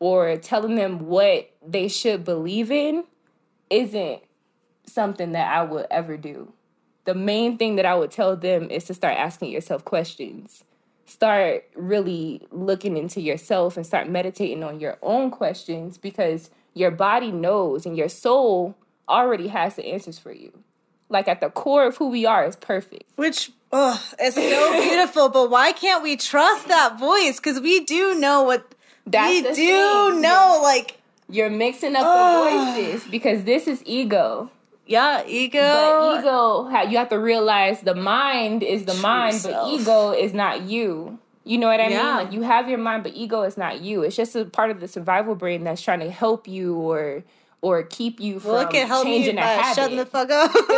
or 0.04 0.36
telling 0.36 0.76
them 0.76 1.08
what 1.08 1.50
they 1.66 1.88
should 1.88 2.26
believe 2.26 2.70
in 2.70 3.06
isn't 3.70 4.22
something 4.86 5.32
that 5.32 5.50
I 5.50 5.64
would 5.64 5.88
ever 5.90 6.18
do. 6.18 6.52
The 7.06 7.14
main 7.14 7.58
thing 7.58 7.78
that 7.78 7.86
I 7.86 7.96
would 7.96 8.12
tell 8.12 8.36
them 8.36 8.70
is 8.70 8.84
to 8.86 8.94
start 8.94 9.18
asking 9.18 9.52
yourself 9.52 9.86
questions. 9.86 10.66
Start 11.06 11.64
really 11.74 12.46
looking 12.52 12.98
into 12.98 13.22
yourself 13.22 13.78
and 13.78 13.86
start 13.86 14.10
meditating 14.10 14.62
on 14.62 14.82
your 14.82 14.98
own 15.02 15.32
questions 15.32 15.98
because 15.98 16.50
your 16.74 16.92
body 16.92 17.32
knows 17.32 17.86
and 17.86 17.96
your 17.96 18.10
soul 18.10 18.76
already 19.08 19.48
has 19.48 19.78
the 19.78 19.86
answers 19.86 20.20
for 20.20 20.34
you. 20.34 20.52
Like 21.08 21.30
at 21.30 21.40
the 21.40 21.50
core 21.50 21.88
of 21.88 21.96
who 21.96 22.10
we 22.10 22.26
are 22.26 22.46
is 22.46 22.58
perfect. 22.58 23.06
Which 23.16 23.54
oh, 23.72 24.04
it's 24.20 24.36
so 24.36 24.82
beautiful, 24.82 25.30
but 25.30 25.50
why 25.50 25.72
can't 25.72 26.04
we 26.04 26.18
trust 26.18 26.68
that 26.68 27.00
voice? 27.00 27.38
Because 27.38 27.62
we 27.62 27.86
do 27.86 28.20
know 28.20 28.44
what 28.44 28.73
that's 29.06 29.34
we 29.34 29.42
do 29.42 30.12
thing. 30.12 30.22
know, 30.22 30.60
like 30.64 30.98
you're 31.30 31.50
mixing 31.50 31.96
up 31.96 32.06
uh, 32.06 32.44
the 32.44 32.76
voices 32.76 33.04
because 33.10 33.44
this 33.44 33.68
is 33.68 33.82
ego. 33.86 34.50
Yeah, 34.86 35.24
ego. 35.26 35.60
But 35.60 36.20
ego, 36.20 36.90
you 36.90 36.98
have 36.98 37.10
to 37.10 37.20
realize 37.20 37.82
the 37.82 37.96
mind 37.96 38.64
is 38.64 38.86
the 38.86 38.94
mind, 38.96 39.40
but 39.44 39.68
ego 39.70 40.12
is 40.12 40.34
not 40.34 40.64
you. 40.64 41.20
You 41.46 41.58
know 41.58 41.68
what 41.68 41.80
I 41.80 41.90
yeah. 41.90 41.98
mean? 41.98 42.16
Like 42.16 42.32
you 42.32 42.42
have 42.42 42.70
your 42.70 42.78
mind, 42.78 43.04
but 43.04 43.14
ego 43.14 43.44
is 43.44 43.58
not 43.58 43.82
you. 43.82 44.04
It's 44.04 44.16
just 44.16 44.36
a 44.36 44.46
part 44.46 44.72
of 44.72 44.80
the 44.80 44.88
survival 44.88 45.36
brain 45.36 45.64
that's 45.64 45.82
trying 45.82 46.00
to 46.00 46.10
help 46.10 46.48
you 46.48 46.76
or 46.76 47.24
or 47.62 47.84
keep 47.84 48.20
you 48.20 48.40
from 48.40 48.52
well, 48.52 48.70
it 48.70 48.88
help 48.88 49.06
changing 49.06 49.38
a 49.38 49.42
habit. 49.42 49.76
Shutting 49.76 49.98
the 49.98 50.06
fuck 50.06 50.30
up. 50.30 50.52
exactly. 50.54 50.70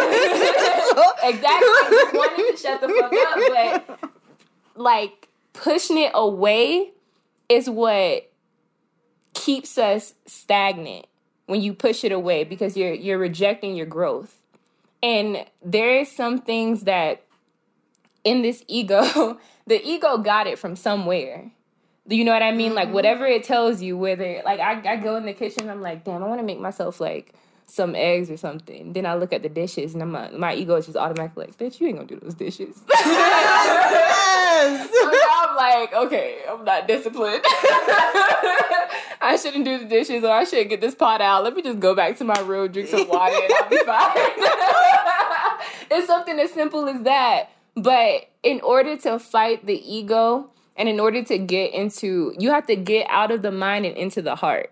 I 1.51 2.11
wanted 2.13 2.51
to 2.51 2.57
shut 2.57 2.81
the 2.81 2.87
fuck 2.87 3.13
up, 3.13 3.99
but 3.99 4.09
like 4.75 5.27
pushing 5.53 5.97
it 5.97 6.11
away 6.13 6.91
is 7.49 7.69
what 7.69 8.31
keeps 9.33 9.77
us 9.77 10.13
stagnant 10.25 11.05
when 11.45 11.61
you 11.61 11.73
push 11.73 12.03
it 12.03 12.11
away 12.11 12.43
because 12.43 12.75
you're 12.75 12.93
you're 12.93 13.17
rejecting 13.17 13.75
your 13.75 13.85
growth. 13.85 14.41
And 15.03 15.45
there 15.63 15.99
is 15.99 16.11
some 16.11 16.39
things 16.39 16.83
that 16.83 17.23
in 18.23 18.41
this 18.41 18.63
ego, 18.67 19.39
the 19.67 19.87
ego 19.87 20.17
got 20.17 20.47
it 20.47 20.57
from 20.57 20.75
somewhere. 20.75 21.51
Do 22.07 22.15
you 22.15 22.23
know 22.23 22.33
what 22.33 22.43
I 22.43 22.51
mean? 22.51 22.69
Mm-hmm. 22.69 22.75
Like 22.75 22.93
whatever 22.93 23.25
it 23.25 23.43
tells 23.43 23.81
you, 23.81 23.97
whether 23.97 24.41
like 24.45 24.59
I, 24.59 24.93
I 24.93 24.95
go 24.97 25.15
in 25.15 25.25
the 25.25 25.33
kitchen, 25.33 25.69
I'm 25.69 25.81
like, 25.81 26.03
damn, 26.03 26.23
I 26.23 26.27
want 26.27 26.39
to 26.39 26.45
make 26.45 26.59
myself 26.59 26.99
like 26.99 27.33
some 27.67 27.95
eggs 27.95 28.29
or 28.29 28.37
something. 28.37 28.93
Then 28.93 29.05
I 29.05 29.15
look 29.15 29.33
at 29.33 29.43
the 29.43 29.49
dishes 29.49 29.93
and 29.93 30.03
I'm 30.03 30.11
like, 30.11 30.33
my 30.33 30.53
ego 30.53 30.75
is 30.75 30.85
just 30.85 30.97
automatically 30.97 31.47
like, 31.47 31.57
bitch, 31.57 31.79
you 31.79 31.87
ain't 31.87 31.97
gonna 31.97 32.07
do 32.07 32.19
those 32.19 32.35
dishes. 32.35 32.81
yes. 35.77 35.89
so 35.91 35.95
I'm 35.95 36.03
like, 36.03 36.07
okay, 36.07 36.39
I'm 36.49 36.65
not 36.65 36.87
disciplined. 36.87 37.41
I 39.21 39.37
shouldn't 39.41 39.65
do 39.65 39.79
the 39.79 39.85
dishes 39.85 40.23
or 40.23 40.31
I 40.31 40.43
shouldn't 40.43 40.69
get 40.69 40.81
this 40.81 40.95
pot 40.95 41.21
out. 41.21 41.43
Let 41.43 41.55
me 41.55 41.61
just 41.61 41.79
go 41.79 41.95
back 41.95 42.17
to 42.17 42.23
my 42.23 42.39
room, 42.41 42.71
drink 42.71 42.89
some 42.89 43.07
water, 43.07 43.35
and 43.35 43.53
I'll 43.53 43.69
be 43.69 43.77
fine. 43.85 44.11
it's 45.91 46.07
something 46.07 46.39
as 46.39 46.51
simple 46.51 46.87
as 46.87 47.01
that. 47.03 47.49
But 47.75 48.29
in 48.43 48.61
order 48.61 48.97
to 48.97 49.19
fight 49.19 49.65
the 49.65 49.75
ego 49.75 50.51
and 50.75 50.87
in 50.87 50.99
order 50.99 51.23
to 51.23 51.37
get 51.37 51.73
into, 51.73 52.35
you 52.39 52.51
have 52.51 52.67
to 52.67 52.75
get 52.75 53.07
out 53.09 53.31
of 53.31 53.41
the 53.41 53.51
mind 53.51 53.85
and 53.85 53.97
into 53.97 54.21
the 54.21 54.35
heart. 54.35 54.71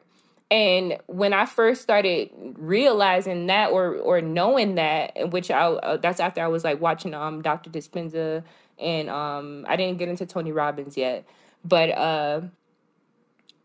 And 0.51 0.97
when 1.07 1.33
I 1.33 1.47
first 1.47 1.81
started 1.81 2.29
realizing 2.57 3.47
that 3.47 3.71
or 3.71 3.95
or 3.95 4.21
knowing 4.21 4.75
that, 4.75 5.31
which 5.31 5.49
I 5.49 5.65
uh, 5.65 5.97
that's 5.97 6.19
after 6.19 6.41
I 6.41 6.47
was 6.47 6.63
like 6.63 6.79
watching 6.79 7.15
um 7.15 7.41
Dr. 7.41 7.71
Dispenza 7.71 8.43
and 8.79 9.09
um 9.09 9.65
I 9.67 9.75
didn't 9.75 9.97
get 9.97 10.09
into 10.09 10.25
Tony 10.25 10.51
Robbins 10.51 10.97
yet, 10.97 11.25
but 11.63 11.89
uh 11.89 12.41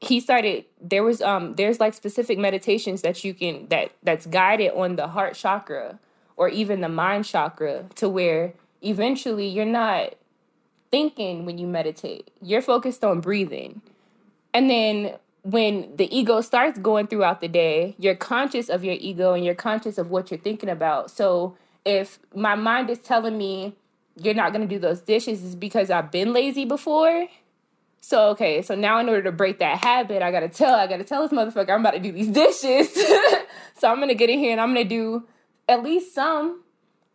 he 0.00 0.20
started 0.20 0.64
there 0.80 1.02
was 1.02 1.20
um 1.22 1.54
there's 1.56 1.80
like 1.80 1.94
specific 1.94 2.38
meditations 2.38 3.02
that 3.02 3.24
you 3.24 3.34
can 3.34 3.66
that 3.68 3.92
that's 4.02 4.26
guided 4.26 4.72
on 4.72 4.96
the 4.96 5.08
heart 5.08 5.34
chakra 5.34 5.98
or 6.36 6.48
even 6.48 6.80
the 6.80 6.88
mind 6.88 7.24
chakra 7.24 7.86
to 7.96 8.08
where 8.08 8.54
eventually 8.80 9.48
you're 9.48 9.64
not 9.64 10.14
thinking 10.90 11.44
when 11.44 11.58
you 11.58 11.66
meditate. 11.66 12.30
You're 12.40 12.62
focused 12.62 13.04
on 13.04 13.20
breathing. 13.20 13.82
And 14.54 14.70
then 14.70 15.16
when 15.42 15.94
the 15.96 16.14
ego 16.16 16.40
starts 16.40 16.78
going 16.78 17.06
throughout 17.06 17.40
the 17.40 17.48
day, 17.48 17.94
you're 17.98 18.14
conscious 18.14 18.68
of 18.68 18.84
your 18.84 18.94
ego 18.98 19.34
and 19.34 19.44
you're 19.44 19.54
conscious 19.54 19.98
of 19.98 20.10
what 20.10 20.30
you're 20.30 20.40
thinking 20.40 20.68
about. 20.68 21.10
So 21.10 21.56
if 21.84 22.18
my 22.34 22.54
mind 22.54 22.90
is 22.90 22.98
telling 22.98 23.36
me 23.36 23.74
you're 24.22 24.34
not 24.34 24.52
going 24.52 24.66
to 24.66 24.72
do 24.72 24.78
those 24.78 25.00
dishes 25.00 25.42
is 25.42 25.54
because 25.54 25.90
I've 25.90 26.10
been 26.10 26.32
lazy 26.32 26.64
before. 26.64 27.28
So 28.00 28.30
okay, 28.30 28.62
so 28.62 28.74
now 28.74 28.98
in 29.00 29.08
order 29.08 29.22
to 29.24 29.32
break 29.32 29.58
that 29.58 29.78
habit, 29.78 30.22
I 30.22 30.30
got 30.30 30.40
to 30.40 30.48
tell 30.48 30.74
I 30.74 30.86
got 30.86 30.98
to 30.98 31.04
tell 31.04 31.26
this 31.26 31.32
motherfucker 31.32 31.70
I'm 31.70 31.80
about 31.80 31.94
to 31.94 32.00
do 32.00 32.12
these 32.12 32.28
dishes. 32.28 32.92
so 33.78 33.88
I'm 33.88 34.00
to 34.08 34.14
get 34.14 34.30
in 34.30 34.38
here 34.38 34.52
and 34.52 34.60
I'm 34.60 34.74
to 34.74 34.84
do 34.84 35.26
at 35.68 35.82
least 35.82 36.14
some. 36.14 36.62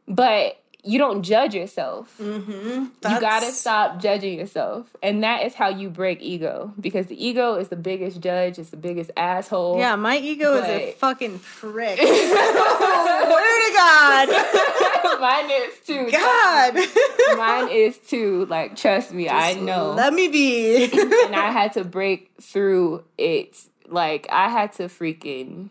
But 0.07 0.62
you 0.85 0.99
don't 0.99 1.23
judge 1.23 1.55
yourself. 1.55 2.13
Mm-hmm. 2.19 2.51
You 2.51 3.19
gotta 3.19 3.51
stop 3.51 4.01
judging 4.01 4.37
yourself, 4.37 4.93
and 5.01 5.23
that 5.23 5.45
is 5.45 5.53
how 5.53 5.69
you 5.69 5.89
break 5.89 6.21
ego. 6.21 6.73
Because 6.79 7.07
the 7.07 7.25
ego 7.25 7.55
is 7.55 7.69
the 7.69 7.77
biggest 7.77 8.19
judge, 8.19 8.59
it's 8.59 8.69
the 8.69 8.77
biggest 8.77 9.09
asshole. 9.15 9.79
Yeah, 9.79 9.95
my 9.95 10.17
ego 10.17 10.59
but... 10.59 10.69
is 10.69 10.75
a 10.75 10.91
fucking 10.93 11.39
prick. 11.39 11.99
Word 11.99 12.07
to 12.07 13.73
God. 13.73 14.29
Mine 15.21 15.51
is 15.51 15.73
too. 15.85 16.11
God. 16.11 16.75
Mine 17.37 17.69
is 17.69 17.97
too. 17.97 18.45
Like, 18.47 18.75
trust 18.75 19.13
me, 19.13 19.25
Just 19.25 19.35
I 19.35 19.53
know. 19.53 19.93
Let 19.93 20.13
me 20.13 20.27
be. 20.27 20.83
and 20.83 21.35
I 21.35 21.51
had 21.51 21.73
to 21.73 21.85
break 21.85 22.31
through 22.41 23.05
it. 23.17 23.57
Like, 23.87 24.27
I 24.29 24.49
had 24.49 24.73
to 24.73 24.83
freaking. 24.83 25.69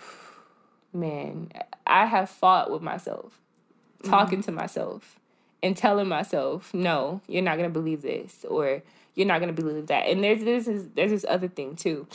Man, 0.92 1.52
I 1.86 2.06
have 2.06 2.28
fought 2.28 2.72
with 2.72 2.82
myself 2.82 3.39
talking 4.02 4.38
mm-hmm. 4.38 4.46
to 4.46 4.52
myself 4.52 5.18
and 5.62 5.76
telling 5.76 6.08
myself, 6.08 6.72
no, 6.72 7.20
you're 7.26 7.42
not 7.42 7.56
gonna 7.56 7.70
believe 7.70 8.02
this, 8.02 8.44
or 8.48 8.82
you're 9.14 9.26
not 9.26 9.40
gonna 9.40 9.52
believe 9.52 9.86
that. 9.88 10.06
And 10.06 10.22
there's 10.22 10.42
this 10.42 10.68
is 10.68 10.88
there's 10.94 11.10
this 11.10 11.26
other 11.28 11.48
thing 11.48 11.76
too. 11.76 12.06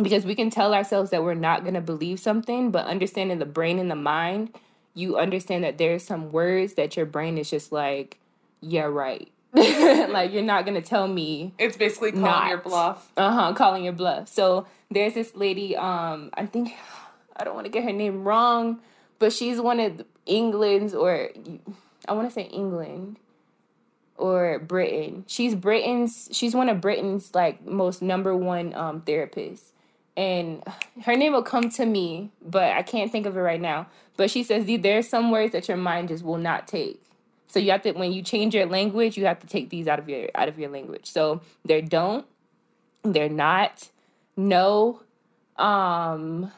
Because 0.00 0.24
we 0.24 0.36
can 0.36 0.48
tell 0.48 0.74
ourselves 0.74 1.10
that 1.10 1.24
we're 1.24 1.34
not 1.34 1.64
gonna 1.64 1.80
believe 1.80 2.20
something, 2.20 2.70
but 2.70 2.86
understanding 2.86 3.38
the 3.38 3.46
brain 3.46 3.78
and 3.78 3.90
the 3.90 3.96
mind, 3.96 4.54
you 4.94 5.18
understand 5.18 5.64
that 5.64 5.78
there's 5.78 6.04
some 6.04 6.30
words 6.30 6.74
that 6.74 6.96
your 6.96 7.06
brain 7.06 7.38
is 7.38 7.50
just 7.50 7.72
like, 7.72 8.18
yeah, 8.60 8.84
right. 8.84 9.30
like 9.54 10.30
you're 10.32 10.42
not 10.42 10.66
gonna 10.66 10.82
tell 10.82 11.08
me 11.08 11.54
it's 11.58 11.76
basically 11.76 12.12
calling 12.12 12.26
not. 12.26 12.48
your 12.50 12.58
bluff 12.58 13.10
uh-huh 13.16 13.54
calling 13.54 13.82
your 13.82 13.94
bluff 13.94 14.28
so 14.28 14.66
there's 14.90 15.14
this 15.14 15.34
lady 15.34 15.74
um 15.74 16.28
i 16.34 16.44
think 16.44 16.74
i 17.34 17.44
don't 17.44 17.54
want 17.54 17.64
to 17.64 17.70
get 17.70 17.82
her 17.82 17.92
name 17.92 18.24
wrong 18.24 18.78
but 19.18 19.32
she's 19.32 19.60
one 19.60 19.80
of 19.80 20.04
England's 20.26 20.94
or 20.94 21.30
I 22.08 22.12
want 22.12 22.28
to 22.28 22.32
say 22.32 22.44
England 22.44 23.18
or 24.16 24.58
Britain. 24.58 25.24
She's 25.26 25.54
Britain's. 25.54 26.28
She's 26.32 26.54
one 26.54 26.68
of 26.68 26.80
Britain's 26.80 27.34
like 27.34 27.64
most 27.66 28.02
number 28.02 28.36
one 28.36 28.74
um, 28.74 29.02
therapists, 29.02 29.72
and 30.16 30.62
her 31.04 31.16
name 31.16 31.32
will 31.32 31.42
come 31.42 31.70
to 31.70 31.86
me, 31.86 32.30
but 32.42 32.72
I 32.72 32.82
can't 32.82 33.10
think 33.10 33.26
of 33.26 33.36
it 33.36 33.40
right 33.40 33.60
now. 33.60 33.86
But 34.16 34.30
she 34.30 34.42
says 34.42 34.66
there's 34.66 35.08
some 35.08 35.30
words 35.30 35.52
that 35.52 35.68
your 35.68 35.76
mind 35.76 36.08
just 36.08 36.24
will 36.24 36.38
not 36.38 36.66
take. 36.66 37.02
So 37.46 37.58
you 37.58 37.70
have 37.70 37.82
to 37.82 37.92
when 37.92 38.12
you 38.12 38.22
change 38.22 38.54
your 38.54 38.66
language, 38.66 39.16
you 39.16 39.24
have 39.24 39.38
to 39.40 39.46
take 39.46 39.70
these 39.70 39.88
out 39.88 39.98
of 39.98 40.08
your 40.08 40.28
out 40.34 40.48
of 40.48 40.58
your 40.58 40.70
language. 40.70 41.06
So 41.06 41.40
they're 41.64 41.80
don't, 41.80 42.26
they're 43.02 43.28
not, 43.28 43.88
no, 44.36 45.02
um, 45.56 46.52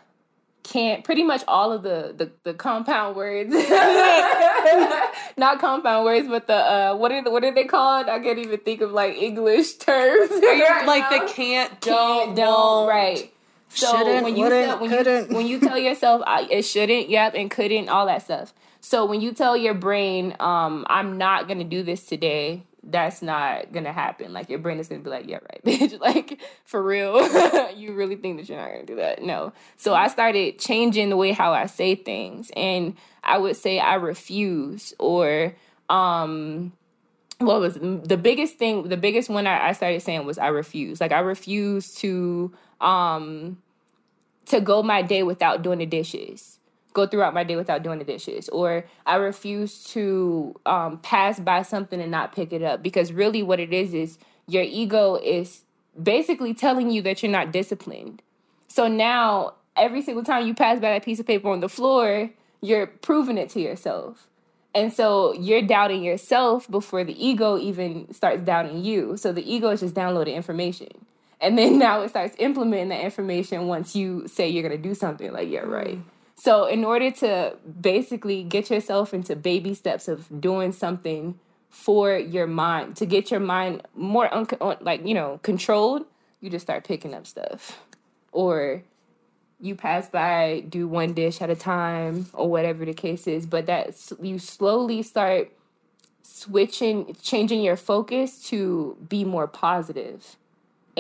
can't 0.63 1.05
pretty 1.05 1.23
much 1.23 1.43
all 1.49 1.73
of 1.73 1.83
the 1.83 2.15
the, 2.17 2.31
the 2.45 2.55
compound 2.55 3.17
words. 3.17 3.51
Not 5.37 5.59
compound 5.61 6.05
words 6.05 6.29
but 6.29 6.47
the 6.47 6.55
uh 6.55 6.95
what 6.97 7.13
are 7.13 7.23
the, 7.23 7.31
what 7.31 7.45
are 7.45 7.55
they 7.55 7.65
called? 7.65 8.09
I 8.09 8.19
can't 8.21 8.39
even 8.39 8.59
think 8.61 8.81
of 8.81 8.93
like 8.93 9.17
english 9.17 9.75
terms. 9.75 10.31
Like 10.31 11.11
the 11.11 11.33
can't 11.33 11.81
don't, 11.81 12.35
don't 12.35 12.89
right. 12.89 13.33
So 13.69 13.97
shouldn't, 13.97 14.25
when 14.25 14.37
you 14.37 14.49
tell, 14.49 14.81
when 14.81 14.91
couldn't. 14.91 15.31
you 15.31 15.37
when 15.37 15.47
you 15.47 15.61
tell 15.61 15.79
yourself 15.79 16.23
I, 16.27 16.47
it 16.51 16.63
shouldn't 16.63 17.09
yep 17.09 17.35
and 17.35 17.51
couldn't 17.51 17.89
all 17.89 18.07
that 18.07 18.23
stuff. 18.23 18.53
So 18.81 19.05
when 19.07 19.21
you 19.21 19.33
tell 19.33 19.57
your 19.57 19.75
brain 19.75 20.35
um 20.41 20.87
i'm 20.89 21.19
not 21.19 21.49
gonna 21.49 21.65
do 21.65 21.83
this 21.83 22.05
today 22.07 22.65
that's 22.83 23.23
not 23.23 23.73
gonna 23.73 23.93
happen. 23.93 24.33
Like 24.33 24.49
your 24.49 24.59
brain 24.59 24.79
is 24.79 24.89
gonna 24.89 25.03
be 25.03 25.11
like, 25.11 25.29
yeah, 25.29 25.39
right, 25.39 25.63
bitch. 25.65 26.01
Like 26.01 26.41
for 26.65 26.83
real, 26.83 27.21
you 27.77 27.95
really 27.95 28.17
think 28.17 28.39
that 28.39 28.49
you're 28.49 28.59
not 28.59 28.71
gonna 28.71 28.87
do 28.87 28.97
that? 28.97 29.23
No. 29.23 29.53
So 29.77 29.95
I 29.95 30.09
started 30.09 30.59
changing 30.59 31.11
the 31.11 31.17
way 31.17 31.33
how 31.33 31.53
I 31.53 31.67
say 31.67 31.95
things, 31.95 32.51
and 32.57 32.97
I 33.23 33.39
would 33.39 33.57
say 33.57 33.79
I 33.79 33.95
refuse 33.95 34.95
or 34.99 35.55
um 35.89 36.73
what 37.39 37.59
was 37.59 37.75
the 37.75 38.19
biggest 38.21 38.59
thing 38.59 38.89
the 38.89 38.97
biggest 38.97 39.29
one 39.29 39.47
I, 39.47 39.69
I 39.71 39.73
started 39.73 40.03
saying 40.03 40.25
was 40.27 40.39
i 40.39 40.49
refuse 40.49 41.01
like 41.01 41.11
i 41.11 41.19
refuse 41.21 41.95
to 41.97 42.53
um 42.81 43.59
to 44.47 44.61
go 44.61 44.83
my 44.83 45.03
day 45.03 45.23
without 45.23 45.63
doing 45.63 45.79
the 45.79 45.87
dishes 45.87 46.60
go 46.93 47.07
throughout 47.07 47.35
my 47.35 47.45
day 47.45 47.57
without 47.57 47.83
doing 47.83 47.99
the 47.99 48.05
dishes 48.05 48.49
or 48.51 48.85
i 49.07 49.17
refuse 49.17 49.85
to 49.85 50.55
um, 50.67 50.99
pass 50.99 51.39
by 51.41 51.63
something 51.63 52.01
and 52.01 52.11
not 52.11 52.33
pick 52.33 52.53
it 52.53 52.63
up 52.63 52.83
because 52.83 53.13
really 53.13 53.43
what 53.43 53.61
it 53.61 53.73
is 53.73 53.95
is 53.95 54.19
your 54.47 54.65
ego 54.65 55.17
is 55.17 55.63
basically 56.01 56.55
telling 56.55 56.91
you 56.91 57.03
that 57.03 57.23
you're 57.23 57.33
not 57.33 57.53
disciplined. 57.53 58.23
So 58.69 58.89
now 58.89 59.55
every 59.77 60.03
single 60.03 60.25
time 60.25 60.47
you 60.47 60.55
pass 60.55 60.81
by 60.81 60.91
that 60.93 61.05
piece 61.05 61.21
of 61.21 61.27
paper 61.27 61.49
on 61.49 61.61
the 61.61 61.69
floor 61.69 62.31
you're 62.63 62.87
proving 62.87 63.39
it 63.39 63.49
to 63.49 63.61
yourself. 63.61 64.27
And 64.75 64.93
so 64.93 65.33
you're 65.33 65.63
doubting 65.63 66.03
yourself 66.03 66.71
before 66.71 67.05
the 67.05 67.27
ego 67.27 67.57
even 67.57 68.13
starts 68.13 68.43
doubting 68.43 68.85
you. 68.85 69.17
So 69.17 69.33
the 69.33 69.51
ego 69.51 69.71
is 69.71 69.81
just 69.81 69.95
downloading 69.95 70.37
information. 70.37 70.89
And 71.41 71.57
then 71.57 71.79
now 71.79 72.03
it 72.03 72.11
starts 72.11 72.37
implementing 72.39 72.91
that 72.91 73.01
information 73.01 73.67
once 73.67 73.97
you 73.97 74.29
say 74.29 74.49
you're 74.49 74.69
going 74.69 74.81
to 74.81 74.89
do 74.89 74.95
something 74.95 75.33
like 75.33 75.49
yeah 75.49 75.61
right. 75.61 75.97
mm. 75.97 76.03
So, 76.41 76.65
in 76.65 76.87
order 76.87 77.11
to 77.11 77.55
basically 77.83 78.43
get 78.43 78.71
yourself 78.71 79.13
into 79.13 79.37
baby 79.37 79.75
steps 79.75 80.09
of 80.09 80.41
doing 80.41 80.73
something 80.73 81.39
for 81.69 82.17
your 82.17 82.47
mind, 82.47 82.97
to 82.97 83.05
get 83.05 83.31
your 83.31 83.41
mind 83.41 83.83
more 83.95 84.33
un- 84.33 84.47
like, 84.81 85.07
you 85.07 85.13
know, 85.13 85.39
controlled, 85.43 86.07
you 86.41 86.49
just 86.49 86.65
start 86.65 86.85
picking 86.85 87.13
up 87.13 87.27
stuff 87.27 87.79
or 88.33 88.83
you 89.61 89.75
pass 89.75 90.09
by, 90.09 90.65
do 90.67 90.89
one 90.89 91.13
dish 91.13 91.43
at 91.43 91.51
a 91.51 91.55
time, 91.55 92.31
or 92.33 92.49
whatever 92.49 92.87
the 92.87 92.95
case 92.95 93.27
is. 93.27 93.45
But 93.45 93.67
that 93.67 93.95
you 94.23 94.39
slowly 94.39 95.03
start 95.03 95.53
switching, 96.23 97.17
changing 97.21 97.61
your 97.61 97.77
focus 97.77 98.43
to 98.49 98.97
be 99.07 99.25
more 99.25 99.47
positive. 99.47 100.37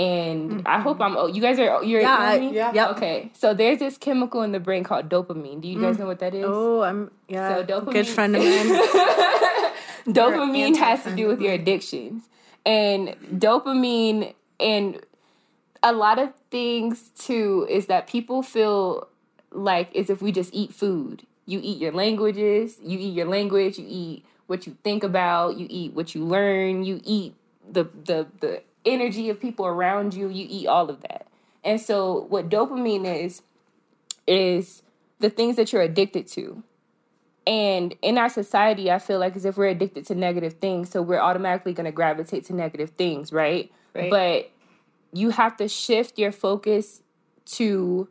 And 0.00 0.50
mm-hmm. 0.50 0.60
I 0.64 0.80
hope 0.80 0.98
I'm. 0.98 1.14
Oh, 1.14 1.26
you 1.26 1.42
guys 1.42 1.58
are. 1.58 1.84
You're 1.84 2.00
yeah, 2.00 2.16
I, 2.16 2.36
yeah. 2.36 2.72
Yep. 2.72 2.96
Okay, 2.96 3.30
so 3.34 3.52
there's 3.52 3.80
this 3.80 3.98
chemical 3.98 4.40
in 4.40 4.52
the 4.52 4.60
brain 4.60 4.82
called 4.82 5.10
dopamine. 5.10 5.60
Do 5.60 5.68
you 5.68 5.78
guys 5.78 5.96
mm. 5.96 6.00
know 6.00 6.06
what 6.06 6.20
that 6.20 6.34
is? 6.34 6.46
Oh, 6.46 6.80
I'm 6.80 7.10
yeah. 7.28 7.56
So 7.56 7.64
dopamine. 7.66 7.92
Good 7.92 8.08
friend 8.08 8.34
of 8.34 8.42
mine. 8.42 9.72
dopamine 10.06 10.76
has 10.78 11.04
to 11.04 11.14
do 11.14 11.26
with 11.26 11.42
your 11.42 11.52
addictions, 11.52 12.30
and 12.64 13.14
dopamine 13.30 14.32
and 14.58 15.04
a 15.82 15.92
lot 15.92 16.18
of 16.18 16.32
things 16.50 17.10
too 17.18 17.66
is 17.68 17.86
that 17.86 18.06
people 18.06 18.42
feel 18.42 19.06
like 19.50 19.94
as 19.94 20.08
if 20.08 20.22
we 20.22 20.32
just 20.32 20.54
eat 20.54 20.72
food. 20.72 21.26
You 21.44 21.60
eat 21.62 21.76
your 21.76 21.92
languages, 21.92 22.78
you 22.82 22.98
eat 22.98 23.12
your 23.12 23.26
language, 23.26 23.78
you 23.78 23.84
eat 23.86 24.24
what 24.46 24.66
you 24.66 24.78
think 24.82 25.04
about, 25.04 25.58
you 25.58 25.66
eat 25.68 25.92
what 25.92 26.14
you 26.14 26.24
learn, 26.24 26.84
you 26.84 27.02
eat 27.04 27.34
the 27.70 27.84
the 28.04 28.26
the 28.40 28.62
energy 28.84 29.28
of 29.28 29.40
people 29.40 29.66
around 29.66 30.14
you, 30.14 30.28
you 30.28 30.46
eat 30.48 30.66
all 30.66 30.90
of 30.90 31.00
that. 31.02 31.26
And 31.64 31.80
so 31.80 32.26
what 32.28 32.48
dopamine 32.48 33.24
is 33.24 33.42
is 34.26 34.82
the 35.18 35.30
things 35.30 35.56
that 35.56 35.72
you're 35.72 35.82
addicted 35.82 36.26
to. 36.28 36.62
And 37.46 37.94
in 38.02 38.18
our 38.18 38.28
society, 38.28 38.90
I 38.90 38.98
feel 38.98 39.18
like 39.18 39.34
as 39.34 39.44
if 39.44 39.56
we're 39.56 39.68
addicted 39.68 40.06
to 40.06 40.14
negative 40.14 40.54
things, 40.54 40.90
so 40.90 41.02
we're 41.02 41.20
automatically 41.20 41.72
going 41.72 41.86
to 41.86 41.92
gravitate 41.92 42.44
to 42.46 42.54
negative 42.54 42.90
things, 42.90 43.32
right? 43.32 43.72
right? 43.94 44.10
But 44.10 44.50
you 45.12 45.30
have 45.30 45.56
to 45.56 45.68
shift 45.68 46.18
your 46.18 46.32
focus 46.32 47.02
to 47.46 48.08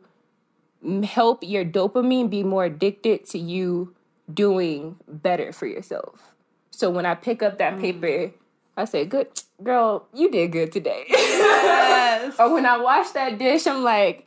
help 1.04 1.42
your 1.42 1.64
dopamine 1.64 2.28
be 2.28 2.42
more 2.42 2.64
addicted 2.64 3.24
to 3.26 3.38
you 3.38 3.94
doing 4.32 4.96
better 5.08 5.52
for 5.52 5.66
yourself. 5.66 6.34
So 6.70 6.90
when 6.90 7.06
I 7.06 7.14
pick 7.14 7.42
up 7.42 7.58
that 7.58 7.74
mm. 7.74 7.80
paper, 7.80 8.32
I 8.80 8.84
say, 8.84 9.04
"Good 9.04 9.28
girl, 9.62 10.06
you 10.14 10.30
did 10.30 10.52
good 10.52 10.72
today." 10.72 11.04
Yes. 11.08 12.36
or 12.38 12.52
when 12.52 12.66
I 12.66 12.78
wash 12.78 13.10
that 13.10 13.38
dish, 13.38 13.66
I'm 13.66 13.82
like, 13.82 14.26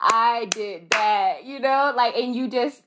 "I 0.00 0.46
did 0.46 0.90
that," 0.90 1.44
you 1.44 1.58
know, 1.60 1.92
like, 1.96 2.16
and 2.16 2.34
you 2.34 2.48
just 2.48 2.82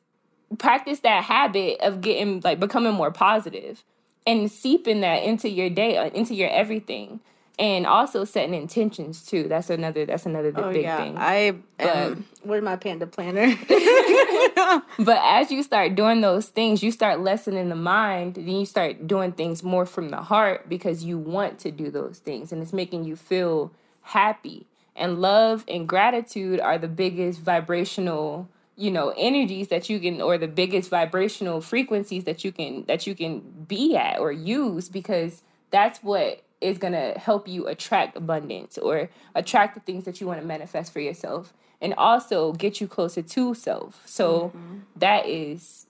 practice 0.58 1.00
that 1.02 1.24
habit 1.24 1.80
of 1.82 2.02
getting 2.02 2.42
like 2.44 2.60
becoming 2.60 2.94
more 2.94 3.12
positive 3.12 3.84
and 4.28 4.52
seeping 4.52 5.02
that 5.02 5.24
into 5.24 5.50
your 5.50 5.70
day, 5.70 5.98
uh, 5.98 6.10
into 6.10 6.36
your 6.36 6.50
everything 6.50 7.20
and 7.58 7.86
also 7.86 8.26
setting 8.26 8.54
intentions 8.54 9.26
too. 9.26 9.48
That's 9.48 9.70
another. 9.70 10.06
That's 10.06 10.26
another 10.26 10.52
oh, 10.56 10.72
big 10.72 10.84
yeah. 10.84 10.98
thing. 10.98 11.18
I 11.18 11.56
am. 11.80 12.26
Where's 12.44 12.64
my 12.64 12.76
panda 12.76 13.08
planner? 13.08 13.56
but 15.00 15.20
as 15.22 15.52
you 15.52 15.64
start 15.64 15.96
doing 15.96 16.22
those 16.22 16.48
things, 16.48 16.84
you 16.84 16.92
start 16.92 17.22
lessening 17.22 17.70
the 17.70 17.76
mind. 17.76 18.36
Then 18.36 18.48
you 18.48 18.66
start 18.66 19.08
doing 19.08 19.32
things 19.32 19.64
more 19.64 19.86
from 19.86 20.10
the 20.10 20.22
heart 20.22 20.68
because 20.68 21.04
you 21.04 21.18
want 21.18 21.60
to 21.60 21.72
do 21.72 21.90
those 21.90 22.20
things, 22.20 22.52
and 22.52 22.62
it's 22.62 22.74
making 22.74 23.06
you 23.06 23.16
feel 23.16 23.72
happy. 24.02 24.68
And 24.96 25.20
love 25.20 25.66
and 25.68 25.88
gratitude 25.88 26.60
are 26.60 26.78
the 26.78 26.88
biggest 26.88 27.40
vibrational 27.42 28.50
you 28.78 28.92
know 28.92 29.14
energies 29.16 29.70
that 29.70 29.90
you 29.90 30.00
can 30.00 30.22
or 30.22 30.38
the 30.38 30.48
biggest 30.48 30.90
vibrational 30.90 31.62
frequencies 31.62 32.26
that 32.26 32.44
you 32.44 32.52
can 32.52 32.84
that 32.88 33.08
you 33.08 33.16
can 33.16 33.40
be 33.68 33.96
at 33.96 34.20
or 34.20 34.34
use 34.34 34.90
because 34.90 35.44
that's 35.72 36.04
what 36.04 36.42
is 36.66 36.78
going 36.78 36.94
to 36.94 37.14
help 37.20 37.48
you 37.48 37.68
attract 37.68 38.18
abundance 38.18 38.78
or 38.78 39.10
attract 39.36 39.76
the 39.76 39.82
things 39.82 40.06
that 40.06 40.20
you 40.20 40.28
want 40.28 40.40
to 40.42 40.46
manifest 40.46 40.92
for 40.92 41.00
yourself 41.00 41.54
and 41.82 41.94
also 41.96 42.54
get 42.54 42.82
you 42.82 42.88
closer 42.88 43.22
to 43.22 43.54
self. 43.54 44.02
So 44.06 44.50
mm-hmm. 44.50 44.80
that 44.98 45.28
is 45.28 45.86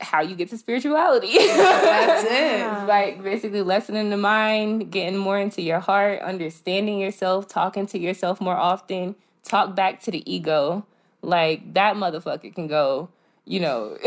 how 0.00 0.20
you 0.20 0.34
get 0.34 0.48
to 0.50 0.58
spirituality. 0.58 1.36
That's 1.36 2.24
it. 2.24 2.86
like 2.88 3.22
basically 3.22 3.62
lessening 3.62 4.10
the 4.10 4.16
mind, 4.16 4.90
getting 4.90 5.18
more 5.18 5.38
into 5.38 5.62
your 5.62 5.80
heart, 5.80 6.20
understanding 6.20 6.98
yourself, 6.98 7.48
talking 7.48 7.86
to 7.86 7.98
yourself 7.98 8.40
more 8.40 8.56
often, 8.56 9.16
talk 9.42 9.74
back 9.74 10.00
to 10.02 10.10
the 10.10 10.30
ego. 10.30 10.86
Like 11.22 11.74
that 11.74 11.96
motherfucker 11.96 12.54
can 12.54 12.66
go 12.66 13.08
you 13.46 13.60
know, 13.60 13.96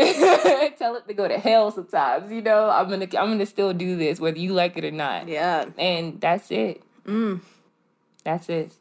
tell 0.78 0.96
it 0.96 1.08
to 1.08 1.14
go 1.14 1.26
to 1.26 1.38
hell 1.38 1.70
sometimes, 1.70 2.30
you 2.30 2.42
know, 2.42 2.68
I'm 2.68 2.88
gonna 2.90 3.06
I'm 3.18 3.30
gonna 3.30 3.46
still 3.46 3.72
do 3.72 3.96
this 3.96 4.20
whether 4.20 4.38
you 4.38 4.52
like 4.52 4.76
it 4.76 4.84
or 4.84 4.90
not. 4.90 5.28
Yeah. 5.28 5.66
And 5.78 6.20
that's 6.20 6.50
it. 6.50 6.82
Mm. 7.06 7.40
That's 8.22 8.48
it. 8.50 8.76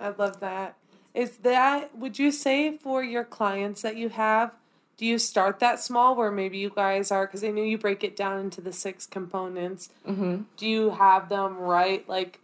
I 0.00 0.10
love 0.10 0.40
that. 0.40 0.76
Is 1.12 1.38
that 1.38 1.96
would 1.98 2.18
you 2.18 2.30
say 2.30 2.78
for 2.78 3.02
your 3.02 3.24
clients 3.24 3.82
that 3.82 3.96
you 3.96 4.10
have, 4.10 4.52
do 4.96 5.04
you 5.04 5.18
start 5.18 5.58
that 5.58 5.80
small 5.80 6.14
where 6.14 6.30
maybe 6.30 6.58
you 6.58 6.70
guys 6.70 7.10
are 7.10 7.26
because 7.26 7.42
I 7.42 7.48
know 7.48 7.62
you 7.62 7.78
break 7.78 8.04
it 8.04 8.16
down 8.16 8.38
into 8.38 8.60
the 8.60 8.72
six 8.72 9.06
components. 9.06 9.90
Mm-hmm. 10.06 10.42
Do 10.56 10.68
you 10.68 10.90
have 10.90 11.28
them 11.28 11.58
right 11.58 12.08
like 12.08 12.38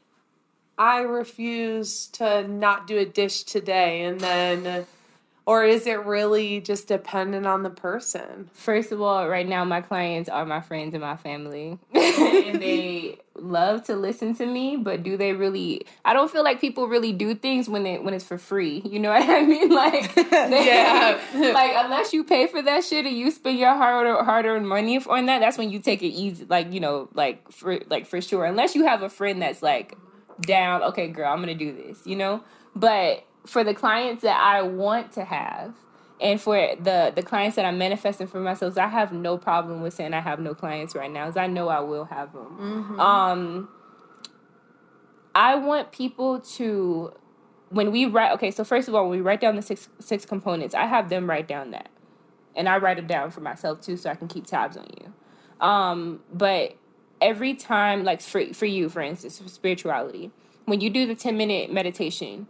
I 0.76 1.00
refuse 1.00 2.08
to 2.08 2.46
not 2.46 2.88
do 2.88 2.98
a 2.98 3.04
dish 3.04 3.44
today 3.44 4.02
and 4.02 4.20
then 4.20 4.86
or 5.48 5.64
is 5.64 5.86
it 5.86 6.04
really 6.04 6.60
just 6.60 6.88
dependent 6.88 7.46
on 7.46 7.62
the 7.62 7.70
person? 7.70 8.50
First 8.52 8.92
of 8.92 9.00
all, 9.00 9.26
right 9.26 9.48
now 9.48 9.64
my 9.64 9.80
clients 9.80 10.28
are 10.28 10.44
my 10.44 10.60
friends 10.60 10.92
and 10.92 11.00
my 11.00 11.16
family. 11.16 11.78
and 11.94 12.60
they 12.60 13.16
love 13.34 13.82
to 13.84 13.96
listen 13.96 14.34
to 14.34 14.44
me, 14.44 14.76
but 14.76 15.02
do 15.02 15.16
they 15.16 15.32
really 15.32 15.86
I 16.04 16.12
don't 16.12 16.30
feel 16.30 16.44
like 16.44 16.60
people 16.60 16.86
really 16.86 17.14
do 17.14 17.34
things 17.34 17.66
when 17.66 17.82
they 17.82 17.98
when 17.98 18.12
it's 18.12 18.26
for 18.26 18.36
free. 18.36 18.82
You 18.84 18.98
know 18.98 19.08
what 19.14 19.22
I 19.22 19.40
mean? 19.40 19.70
Like 19.70 20.14
they, 20.16 20.66
yeah. 20.66 21.18
like 21.32 21.72
unless 21.76 22.12
you 22.12 22.24
pay 22.24 22.46
for 22.46 22.60
that 22.60 22.84
shit 22.84 23.06
and 23.06 23.16
you 23.16 23.30
spend 23.30 23.58
your 23.58 23.74
hard 23.74 24.06
hard 24.26 24.44
earned 24.44 24.68
money 24.68 24.98
on 24.98 25.24
that, 25.24 25.38
that's 25.38 25.56
when 25.56 25.70
you 25.70 25.78
take 25.78 26.02
it 26.02 26.08
easy 26.08 26.44
like, 26.44 26.74
you 26.74 26.80
know, 26.80 27.08
like 27.14 27.50
for 27.50 27.80
like 27.88 28.04
for 28.04 28.20
sure. 28.20 28.44
Unless 28.44 28.74
you 28.74 28.84
have 28.84 29.00
a 29.00 29.08
friend 29.08 29.40
that's 29.40 29.62
like 29.62 29.96
down, 30.42 30.82
okay, 30.82 31.08
girl, 31.08 31.32
I'm 31.32 31.40
gonna 31.40 31.54
do 31.54 31.72
this, 31.72 32.06
you 32.06 32.16
know? 32.16 32.42
But 32.76 33.24
for 33.46 33.64
the 33.64 33.74
clients 33.74 34.22
that 34.22 34.38
I 34.38 34.62
want 34.62 35.12
to 35.12 35.24
have 35.24 35.74
and 36.20 36.40
for 36.40 36.56
the 36.80 37.12
the 37.14 37.22
clients 37.22 37.56
that 37.56 37.64
I'm 37.64 37.78
manifesting 37.78 38.26
for 38.26 38.40
myself, 38.40 38.76
I 38.76 38.88
have 38.88 39.12
no 39.12 39.38
problem 39.38 39.82
with 39.82 39.94
saying 39.94 40.14
I 40.14 40.20
have 40.20 40.40
no 40.40 40.54
clients 40.54 40.94
right 40.94 41.10
now, 41.10 41.26
because 41.26 41.36
I 41.36 41.46
know 41.46 41.68
I 41.68 41.80
will 41.80 42.06
have 42.06 42.32
them. 42.32 42.58
Mm-hmm. 42.60 43.00
Um, 43.00 43.68
I 45.34 45.54
want 45.54 45.92
people 45.92 46.40
to 46.40 47.12
when 47.70 47.92
we 47.92 48.06
write. 48.06 48.32
Okay, 48.32 48.50
so 48.50 48.64
first 48.64 48.88
of 48.88 48.94
all, 48.94 49.08
when 49.08 49.18
we 49.18 49.20
write 49.20 49.40
down 49.40 49.56
the 49.56 49.62
six 49.62 49.88
six 50.00 50.24
components, 50.24 50.74
I 50.74 50.86
have 50.86 51.08
them 51.08 51.28
write 51.28 51.46
down 51.46 51.70
that, 51.70 51.88
and 52.56 52.68
I 52.68 52.78
write 52.78 52.96
them 52.96 53.06
down 53.06 53.30
for 53.30 53.40
myself 53.40 53.80
too, 53.80 53.96
so 53.96 54.10
I 54.10 54.14
can 54.14 54.28
keep 54.28 54.46
tabs 54.46 54.76
on 54.76 54.86
you. 55.00 55.12
Um, 55.64 56.20
but 56.32 56.76
every 57.20 57.54
time, 57.54 58.02
like 58.02 58.20
for 58.20 58.52
for 58.54 58.66
you, 58.66 58.88
for 58.88 59.02
instance, 59.02 59.38
for 59.38 59.48
spirituality, 59.48 60.32
when 60.64 60.80
you 60.80 60.90
do 60.90 61.06
the 61.06 61.14
ten 61.14 61.36
minute 61.36 61.72
meditation 61.72 62.48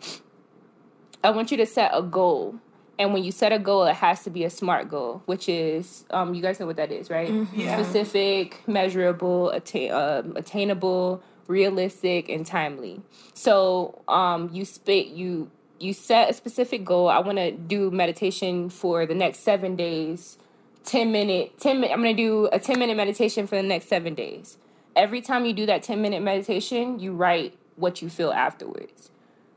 I 1.23 1.31
want 1.31 1.51
you 1.51 1.57
to 1.59 1.67
set 1.67 1.91
a 1.95 2.03
goal. 2.03 2.57
And 2.99 3.13
when 3.13 3.23
you 3.23 3.31
set 3.31 3.53
a 3.53 3.59
goal, 3.59 3.85
it 3.85 3.95
has 3.95 4.25
to 4.25 4.31
be 4.31 4.45
a 4.45 4.51
SMART 4.51 4.89
goal, 4.89 5.23
which 5.27 5.49
is, 5.49 6.05
um, 6.11 6.35
you 6.35 6.43
guys 6.43 6.59
know 6.59 6.67
what 6.67 6.77
that 6.77 6.91
is, 6.91 7.11
right? 7.11 7.29
Mm-hmm. 7.29 7.61
Yeah. 7.61 7.81
Specific, 7.81 8.67
measurable, 8.67 9.53
atta- 9.53 9.91
uh, 9.91 10.23
attainable, 10.35 11.23
realistic, 11.47 12.29
and 12.29 12.45
timely. 12.45 13.01
So 13.35 14.03
um, 14.09 14.51
you 14.53 14.65
spit 14.65 15.07
you 15.09 15.51
you 15.81 15.93
set 15.93 16.29
a 16.29 16.33
specific 16.33 16.85
goal. 16.85 17.09
I 17.09 17.21
want 17.21 17.39
to 17.39 17.53
do 17.53 17.93
meditation 17.93 18.69
for 18.69 19.07
the 19.07 19.15
next 19.15 19.41
seven 19.41 19.77
days. 19.77 20.39
10 20.85 21.13
minute 21.13 21.59
10 21.61 21.81
minute 21.81 21.93
i'm 21.93 22.03
going 22.03 22.17
to 22.17 22.23
do 22.23 22.47
a 22.51 22.59
10 22.59 22.79
minute 22.79 22.97
meditation 22.97 23.47
for 23.47 23.57
the 23.57 23.63
next 23.63 23.89
seven 23.89 24.15
days 24.15 24.57
every 24.97 25.21
time 25.21 25.45
you 25.45 25.53
do 25.53 25.67
that 25.67 25.83
10 25.83 26.01
minute 26.01 26.23
meditation 26.23 26.99
you 26.99 27.13
write 27.13 27.53
what 27.77 28.01
you 28.01 28.09
feel 28.09 28.31
afterwards 28.31 29.11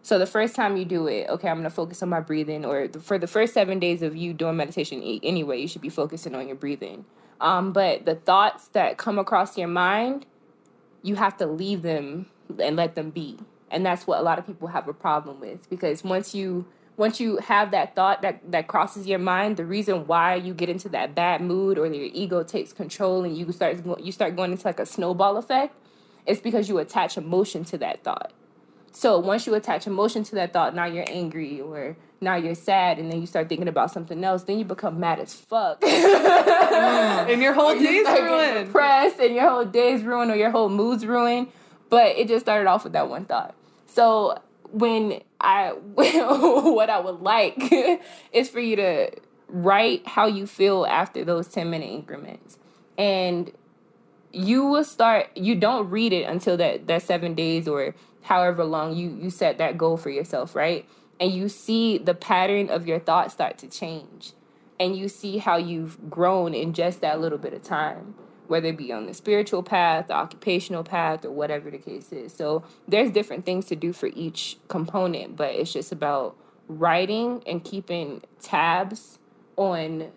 so 0.03 0.17
the 0.17 0.25
first 0.25 0.55
time 0.55 0.77
you 0.77 0.85
do 0.85 1.07
it, 1.07 1.29
okay, 1.29 1.47
I'm 1.47 1.57
gonna 1.57 1.69
focus 1.69 2.01
on 2.01 2.09
my 2.09 2.19
breathing. 2.19 2.65
Or 2.65 2.87
the, 2.87 2.99
for 2.99 3.17
the 3.17 3.27
first 3.27 3.53
seven 3.53 3.79
days 3.79 4.01
of 4.01 4.15
you 4.15 4.33
doing 4.33 4.57
meditation, 4.57 5.01
anyway, 5.23 5.61
you 5.61 5.67
should 5.67 5.81
be 5.81 5.89
focusing 5.89 6.33
on 6.35 6.47
your 6.47 6.55
breathing. 6.55 7.05
Um, 7.39 7.71
but 7.71 8.05
the 8.05 8.15
thoughts 8.15 8.67
that 8.69 8.97
come 8.97 9.19
across 9.19 9.57
your 9.57 9.67
mind, 9.67 10.25
you 11.03 11.15
have 11.15 11.37
to 11.37 11.45
leave 11.45 11.81
them 11.81 12.27
and 12.59 12.75
let 12.75 12.95
them 12.95 13.09
be. 13.09 13.37
And 13.69 13.85
that's 13.85 14.05
what 14.05 14.19
a 14.19 14.21
lot 14.21 14.37
of 14.37 14.45
people 14.45 14.67
have 14.69 14.87
a 14.87 14.93
problem 14.93 15.39
with 15.39 15.69
because 15.69 16.03
once 16.03 16.35
you 16.35 16.65
once 16.97 17.19
you 17.19 17.37
have 17.37 17.71
that 17.71 17.95
thought 17.95 18.21
that 18.21 18.51
that 18.51 18.67
crosses 18.67 19.07
your 19.07 19.17
mind, 19.17 19.57
the 19.57 19.65
reason 19.65 20.05
why 20.07 20.35
you 20.35 20.53
get 20.53 20.69
into 20.69 20.89
that 20.89 21.15
bad 21.15 21.41
mood 21.41 21.77
or 21.77 21.85
your 21.85 22.09
ego 22.13 22.43
takes 22.43 22.73
control 22.73 23.23
and 23.23 23.37
you 23.37 23.49
start 23.51 23.77
you 23.99 24.11
start 24.11 24.35
going 24.35 24.51
into 24.51 24.67
like 24.67 24.79
a 24.79 24.85
snowball 24.85 25.37
effect, 25.37 25.73
it's 26.25 26.41
because 26.41 26.67
you 26.67 26.79
attach 26.79 27.17
emotion 27.17 27.63
to 27.65 27.77
that 27.77 28.03
thought. 28.03 28.33
So 28.91 29.19
once 29.19 29.47
you 29.47 29.53
attach 29.53 29.87
emotion 29.87 30.23
to 30.25 30.35
that 30.35 30.53
thought, 30.53 30.75
now 30.75 30.85
you're 30.85 31.05
angry 31.07 31.61
or 31.61 31.95
now 32.19 32.35
you're 32.35 32.55
sad, 32.55 32.99
and 32.99 33.11
then 33.11 33.19
you 33.19 33.25
start 33.25 33.49
thinking 33.49 33.67
about 33.67 33.89
something 33.91 34.23
else. 34.23 34.43
Then 34.43 34.59
you 34.59 34.65
become 34.65 34.99
mad 34.99 35.19
as 35.19 35.33
fuck, 35.33 35.81
mm. 35.81 37.33
and 37.33 37.41
your 37.41 37.53
whole 37.53 37.73
day's 37.79 38.05
ruined. 38.05 38.67
Depressed, 38.67 39.19
and 39.19 39.33
your 39.33 39.49
whole 39.49 39.65
day's 39.65 40.03
ruined, 40.03 40.29
or 40.29 40.35
your 40.35 40.51
whole 40.51 40.69
mood's 40.69 41.05
ruined. 41.05 41.47
But 41.89 42.17
it 42.17 42.27
just 42.27 42.45
started 42.45 42.67
off 42.69 42.83
with 42.83 42.93
that 42.93 43.09
one 43.09 43.25
thought. 43.25 43.55
So 43.87 44.39
when 44.71 45.21
I 45.39 45.69
what 45.93 46.89
I 46.89 46.99
would 46.99 47.21
like 47.21 47.57
is 48.31 48.49
for 48.49 48.59
you 48.59 48.75
to 48.77 49.11
write 49.47 50.07
how 50.07 50.27
you 50.27 50.47
feel 50.47 50.85
after 50.85 51.25
those 51.25 51.47
10 51.47 51.69
minute 51.69 51.89
increments. 51.89 52.57
And 52.97 53.51
you 54.31 54.65
will 54.65 54.85
start 54.85 55.29
you 55.35 55.55
don't 55.55 55.89
read 55.89 56.13
it 56.13 56.23
until 56.23 56.55
that 56.55 56.87
that 56.87 57.01
7 57.01 57.33
days 57.33 57.67
or 57.67 57.95
however 58.23 58.63
long 58.63 58.95
you 58.95 59.17
you 59.21 59.29
set 59.29 59.57
that 59.57 59.77
goal 59.77 59.97
for 59.97 60.09
yourself, 60.09 60.55
right? 60.55 60.87
And 61.19 61.31
you 61.31 61.49
see 61.49 61.97
the 61.97 62.15
pattern 62.15 62.69
of 62.69 62.87
your 62.87 62.99
thoughts 62.99 63.33
start 63.33 63.57
to 63.59 63.67
change. 63.67 64.33
And 64.79 64.95
you 64.95 65.07
see 65.07 65.37
how 65.37 65.57
you've 65.57 66.09
grown 66.09 66.55
in 66.55 66.73
just 66.73 67.01
that 67.01 67.21
little 67.21 67.37
bit 67.37 67.53
of 67.53 67.61
time 67.61 68.15
whether 68.51 68.67
it 68.67 68.77
be 68.77 68.91
on 68.91 69.05
the 69.05 69.13
spiritual 69.13 69.63
path, 69.63 70.07
the 70.07 70.13
occupational 70.13 70.83
path, 70.83 71.23
or 71.23 71.31
whatever 71.31 71.71
the 71.71 71.77
case 71.77 72.11
is. 72.11 72.33
So 72.33 72.65
there's 72.85 73.09
different 73.09 73.45
things 73.45 73.65
to 73.67 73.77
do 73.77 73.93
for 73.93 74.07
each 74.07 74.57
component, 74.67 75.37
but 75.37 75.55
it's 75.55 75.71
just 75.71 75.93
about 75.93 76.35
writing 76.67 77.41
and 77.47 77.63
keeping 77.63 78.21
tabs 78.41 79.19
on 79.55 80.11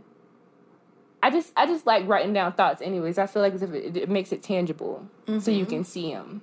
I 1.22 1.30
just 1.30 1.52
I 1.56 1.64
just 1.66 1.86
like 1.86 2.08
writing 2.08 2.32
down 2.32 2.52
thoughts 2.54 2.82
anyways. 2.82 3.18
I 3.18 3.26
feel 3.26 3.40
like 3.40 3.54
it, 3.54 3.96
it 3.96 4.08
makes 4.10 4.32
it 4.32 4.42
tangible 4.42 5.08
mm-hmm. 5.26 5.38
so 5.38 5.52
you 5.52 5.62
mm-hmm. 5.62 5.70
can 5.70 5.84
see 5.84 6.12
them. 6.12 6.42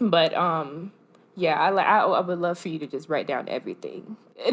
But 0.00 0.34
um 0.34 0.92
yeah, 1.36 1.60
I 1.60 1.70
like 1.70 1.86
I, 1.86 2.00
I 2.00 2.20
would 2.20 2.38
love 2.38 2.58
for 2.58 2.68
you 2.68 2.78
to 2.78 2.86
just 2.86 3.08
write 3.08 3.26
down 3.26 3.48
everything. 3.48 4.16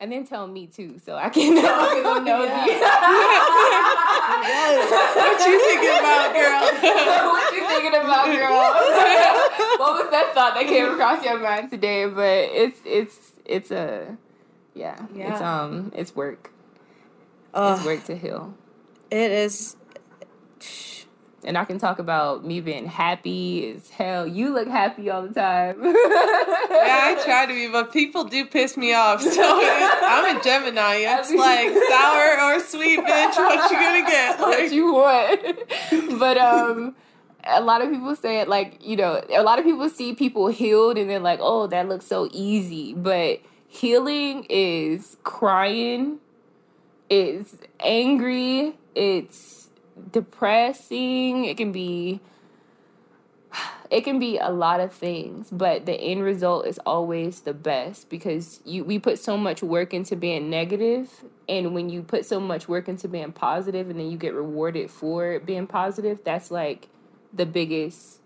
and 0.00 0.12
then 0.12 0.26
tell 0.26 0.46
me 0.46 0.66
too, 0.66 0.98
so 1.04 1.16
I 1.16 1.28
can 1.28 1.54
know. 1.54 1.62
know 1.62 1.64
what 5.14 5.46
you 5.46 5.60
thinking 5.60 5.98
about, 5.98 6.32
girl? 6.34 6.60
what 7.32 7.54
you 7.54 7.66
thinking 7.66 7.94
about, 7.94 8.26
girl? 8.26 8.54
what 9.78 10.02
was 10.02 10.10
that 10.10 10.32
thought 10.34 10.54
that 10.54 10.66
came 10.66 10.90
across 10.90 11.24
your 11.24 11.38
mind 11.38 11.70
today? 11.70 12.06
But 12.06 12.48
it's 12.52 12.80
it's 12.84 13.32
it's 13.44 13.70
a 13.70 14.16
yeah, 14.74 15.06
yeah. 15.14 15.32
it's 15.32 15.42
um 15.42 15.92
it's 15.94 16.16
work. 16.16 16.52
Uh, 17.52 17.74
it's 17.76 17.86
work 17.86 18.04
to 18.04 18.16
heal. 18.16 18.54
It 19.10 19.30
is 19.30 19.76
and 21.44 21.58
I 21.58 21.64
can 21.64 21.78
talk 21.78 21.98
about 21.98 22.44
me 22.44 22.60
being 22.60 22.86
happy 22.86 23.70
as 23.70 23.90
hell. 23.90 24.26
You 24.26 24.52
look 24.52 24.68
happy 24.68 25.10
all 25.10 25.22
the 25.22 25.34
time. 25.34 25.82
yeah, 25.84 25.92
I 25.92 27.20
try 27.24 27.46
to 27.46 27.52
be, 27.52 27.68
but 27.68 27.92
people 27.92 28.24
do 28.24 28.46
piss 28.46 28.76
me 28.76 28.94
off. 28.94 29.22
So 29.22 29.42
I'm 29.42 30.36
a 30.36 30.42
Gemini. 30.42 30.96
It's 30.96 31.32
like 31.32 31.74
sour 31.90 32.40
or 32.42 32.60
sweet, 32.60 33.00
bitch. 33.00 33.36
What 33.36 33.70
you 33.70 33.76
gonna 33.76 34.02
get? 34.02 34.40
Like, 34.44 34.58
what 34.58 34.72
you 34.72 34.92
want? 34.92 36.18
But 36.18 36.38
um. 36.38 36.96
A 37.46 37.60
lot 37.60 37.82
of 37.82 37.90
people 37.90 38.16
say 38.16 38.40
it 38.40 38.48
like, 38.48 38.78
you 38.82 38.96
know, 38.96 39.22
a 39.28 39.42
lot 39.42 39.58
of 39.58 39.66
people 39.66 39.86
see 39.90 40.14
people 40.14 40.46
healed 40.46 40.96
and 40.96 41.10
they're 41.10 41.20
like, 41.20 41.40
oh, 41.42 41.66
that 41.66 41.86
looks 41.86 42.06
so 42.06 42.26
easy. 42.32 42.94
But 42.94 43.40
healing 43.68 44.46
is 44.48 45.18
crying, 45.24 46.20
it's 47.10 47.54
angry, 47.80 48.78
it's 48.94 49.63
depressing, 50.10 51.44
it 51.44 51.56
can 51.56 51.72
be 51.72 52.20
it 53.90 54.02
can 54.02 54.18
be 54.18 54.38
a 54.38 54.50
lot 54.50 54.80
of 54.80 54.92
things, 54.92 55.48
but 55.52 55.86
the 55.86 55.94
end 55.94 56.22
result 56.22 56.66
is 56.66 56.78
always 56.84 57.42
the 57.42 57.54
best 57.54 58.08
because 58.08 58.60
you 58.64 58.84
we 58.84 58.98
put 58.98 59.18
so 59.18 59.36
much 59.36 59.62
work 59.62 59.94
into 59.94 60.16
being 60.16 60.50
negative 60.50 61.24
and 61.48 61.74
when 61.74 61.90
you 61.90 62.02
put 62.02 62.24
so 62.24 62.40
much 62.40 62.68
work 62.68 62.88
into 62.88 63.06
being 63.06 63.32
positive 63.32 63.90
and 63.90 63.98
then 63.98 64.10
you 64.10 64.16
get 64.16 64.34
rewarded 64.34 64.90
for 64.90 65.38
being 65.40 65.66
positive, 65.66 66.18
that's 66.24 66.50
like 66.50 66.88
the 67.32 67.46
biggest 67.46 68.20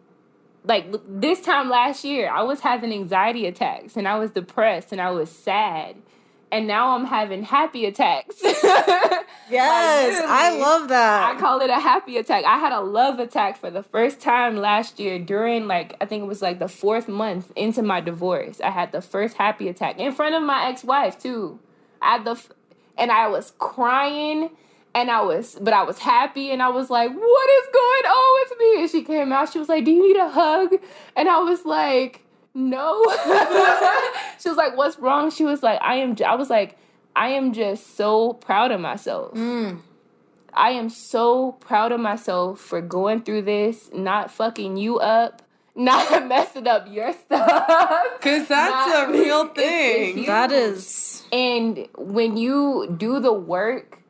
like 0.64 0.86
this 1.08 1.40
time 1.40 1.70
last 1.70 2.04
year, 2.04 2.30
I 2.30 2.42
was 2.42 2.60
having 2.60 2.92
anxiety 2.92 3.46
attacks 3.46 3.96
and 3.96 4.06
I 4.06 4.18
was 4.18 4.30
depressed 4.30 4.92
and 4.92 5.00
I 5.00 5.10
was 5.10 5.30
sad 5.30 5.96
and 6.50 6.66
now 6.66 6.96
I'm 6.96 7.04
having 7.04 7.42
happy 7.42 7.84
attacks. 7.84 8.36
yes, 8.42 10.20
like, 10.20 10.28
I 10.28 10.58
love 10.58 10.88
that. 10.88 11.36
I 11.36 11.38
call 11.38 11.60
it 11.60 11.70
a 11.70 11.80
happy 11.80 12.16
attack. 12.16 12.44
I 12.44 12.58
had 12.58 12.72
a 12.72 12.80
love 12.80 13.18
attack 13.18 13.56
for 13.56 13.70
the 13.70 13.82
first 13.82 14.20
time 14.20 14.56
last 14.56 14.98
year 14.98 15.18
during 15.18 15.66
like 15.66 15.96
I 16.00 16.06
think 16.06 16.22
it 16.22 16.26
was 16.26 16.42
like 16.42 16.58
the 16.58 16.68
fourth 16.68 17.08
month 17.08 17.52
into 17.56 17.82
my 17.82 18.00
divorce. 18.00 18.60
I 18.60 18.70
had 18.70 18.92
the 18.92 19.00
first 19.00 19.36
happy 19.36 19.68
attack 19.68 19.98
in 19.98 20.12
front 20.12 20.34
of 20.34 20.42
my 20.42 20.68
ex-wife 20.68 21.18
too. 21.18 21.58
I 22.00 22.12
had 22.12 22.24
the 22.24 22.40
and 22.96 23.10
I 23.10 23.28
was 23.28 23.52
crying 23.58 24.50
and 24.94 25.10
I 25.10 25.20
was 25.22 25.58
but 25.60 25.74
I 25.74 25.82
was 25.82 25.98
happy 25.98 26.50
and 26.50 26.62
I 26.62 26.68
was 26.68 26.90
like, 26.90 27.10
"What 27.10 27.50
is 27.50 27.68
going 27.72 28.12
on 28.12 28.48
with 28.48 28.58
me?" 28.58 28.80
And 28.82 28.90
she 28.90 29.02
came 29.02 29.32
out. 29.32 29.52
She 29.52 29.58
was 29.58 29.68
like, 29.68 29.84
"Do 29.84 29.90
you 29.90 30.06
need 30.06 30.20
a 30.20 30.28
hug?" 30.28 30.74
And 31.16 31.28
I 31.28 31.38
was 31.40 31.64
like, 31.64 32.24
no. 32.58 33.04
she 34.40 34.48
was 34.48 34.56
like, 34.56 34.76
what's 34.76 34.98
wrong? 34.98 35.30
She 35.30 35.44
was 35.44 35.62
like, 35.62 35.80
I 35.82 35.96
am, 35.96 36.16
I 36.24 36.34
was 36.34 36.50
like, 36.50 36.78
I 37.14 37.30
am 37.30 37.52
just 37.52 37.96
so 37.96 38.34
proud 38.34 38.70
of 38.70 38.80
myself. 38.80 39.34
Mm. 39.34 39.80
I 40.52 40.70
am 40.70 40.88
so 40.88 41.52
proud 41.52 41.92
of 41.92 42.00
myself 42.00 42.60
for 42.60 42.80
going 42.80 43.22
through 43.22 43.42
this, 43.42 43.90
not 43.92 44.30
fucking 44.30 44.76
you 44.76 44.98
up, 44.98 45.42
not 45.74 46.26
messing 46.26 46.66
up 46.66 46.86
your 46.90 47.12
stuff. 47.12 48.02
Because 48.18 48.48
that's 48.48 48.92
not, 48.92 49.08
a 49.08 49.12
real 49.18 49.48
thing. 49.48 50.26
That 50.26 50.50
is. 50.50 51.24
And 51.32 51.88
when 51.96 52.36
you 52.36 52.94
do 52.98 53.20
the 53.20 53.32
work 53.32 54.02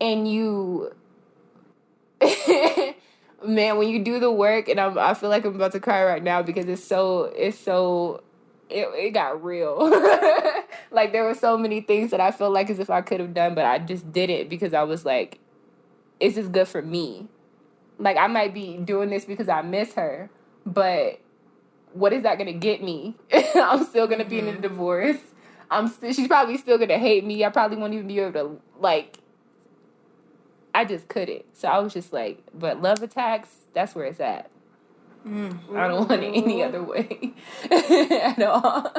and 0.00 0.26
you 0.30 0.94
man, 3.46 3.76
when 3.78 3.88
you 3.88 4.02
do 4.02 4.18
the 4.18 4.30
work, 4.30 4.68
and 4.68 4.80
I'm, 4.80 4.98
I 4.98 5.14
feel 5.14 5.28
like 5.28 5.44
I'm 5.44 5.54
about 5.54 5.72
to 5.72 5.80
cry 5.80 6.04
right 6.04 6.22
now 6.22 6.42
because 6.42 6.66
it's 6.68 6.84
so, 6.84 7.24
it's 7.36 7.58
so, 7.58 8.22
it, 8.70 8.88
it 8.94 9.10
got 9.10 9.42
real. 9.42 9.90
like 10.90 11.12
there 11.12 11.24
were 11.24 11.34
so 11.34 11.56
many 11.56 11.80
things 11.80 12.10
that 12.10 12.20
I 12.20 12.30
feel 12.30 12.50
like 12.50 12.70
as 12.70 12.78
if 12.78 12.90
I 12.90 13.02
could 13.02 13.20
have 13.20 13.34
done, 13.34 13.54
but 13.54 13.64
I 13.64 13.78
just 13.78 14.12
didn't 14.12 14.48
because 14.48 14.74
I 14.74 14.82
was 14.82 15.04
like, 15.04 15.38
is 16.20 16.34
this 16.34 16.48
good 16.48 16.68
for 16.68 16.82
me? 16.82 17.28
Like 17.98 18.16
I 18.16 18.26
might 18.26 18.54
be 18.54 18.76
doing 18.76 19.10
this 19.10 19.24
because 19.24 19.48
I 19.48 19.62
miss 19.62 19.94
her, 19.94 20.30
but 20.66 21.20
what 21.92 22.12
is 22.12 22.22
that 22.24 22.38
gonna 22.38 22.52
get 22.52 22.82
me? 22.82 23.16
I'm 23.54 23.84
still 23.84 24.06
gonna 24.06 24.24
be 24.24 24.38
mm-hmm. 24.38 24.48
in 24.48 24.54
a 24.54 24.56
mm-hmm. 24.58 24.62
divorce. 24.62 25.18
I'm 25.70 25.88
st- 25.88 26.14
she's 26.14 26.28
probably 26.28 26.56
still 26.58 26.78
gonna 26.78 26.98
hate 26.98 27.24
me. 27.24 27.44
I 27.44 27.50
probably 27.50 27.76
won't 27.76 27.94
even 27.94 28.06
be 28.06 28.18
able 28.18 28.32
to 28.32 28.60
like 28.80 29.18
I 30.74 30.84
just 30.84 31.08
couldn't. 31.08 31.44
So 31.52 31.68
I 31.68 31.78
was 31.78 31.92
just 31.92 32.12
like, 32.12 32.42
but 32.52 32.82
love 32.82 33.00
attacks, 33.02 33.48
that's 33.74 33.94
where 33.94 34.06
it's 34.06 34.18
at. 34.18 34.50
Mm. 35.26 35.74
I 35.74 35.88
don't 35.88 36.08
want 36.08 36.22
it 36.22 36.34
any 36.34 36.62
other 36.62 36.82
way 36.82 37.32
at 37.70 38.42
all. 38.42 38.92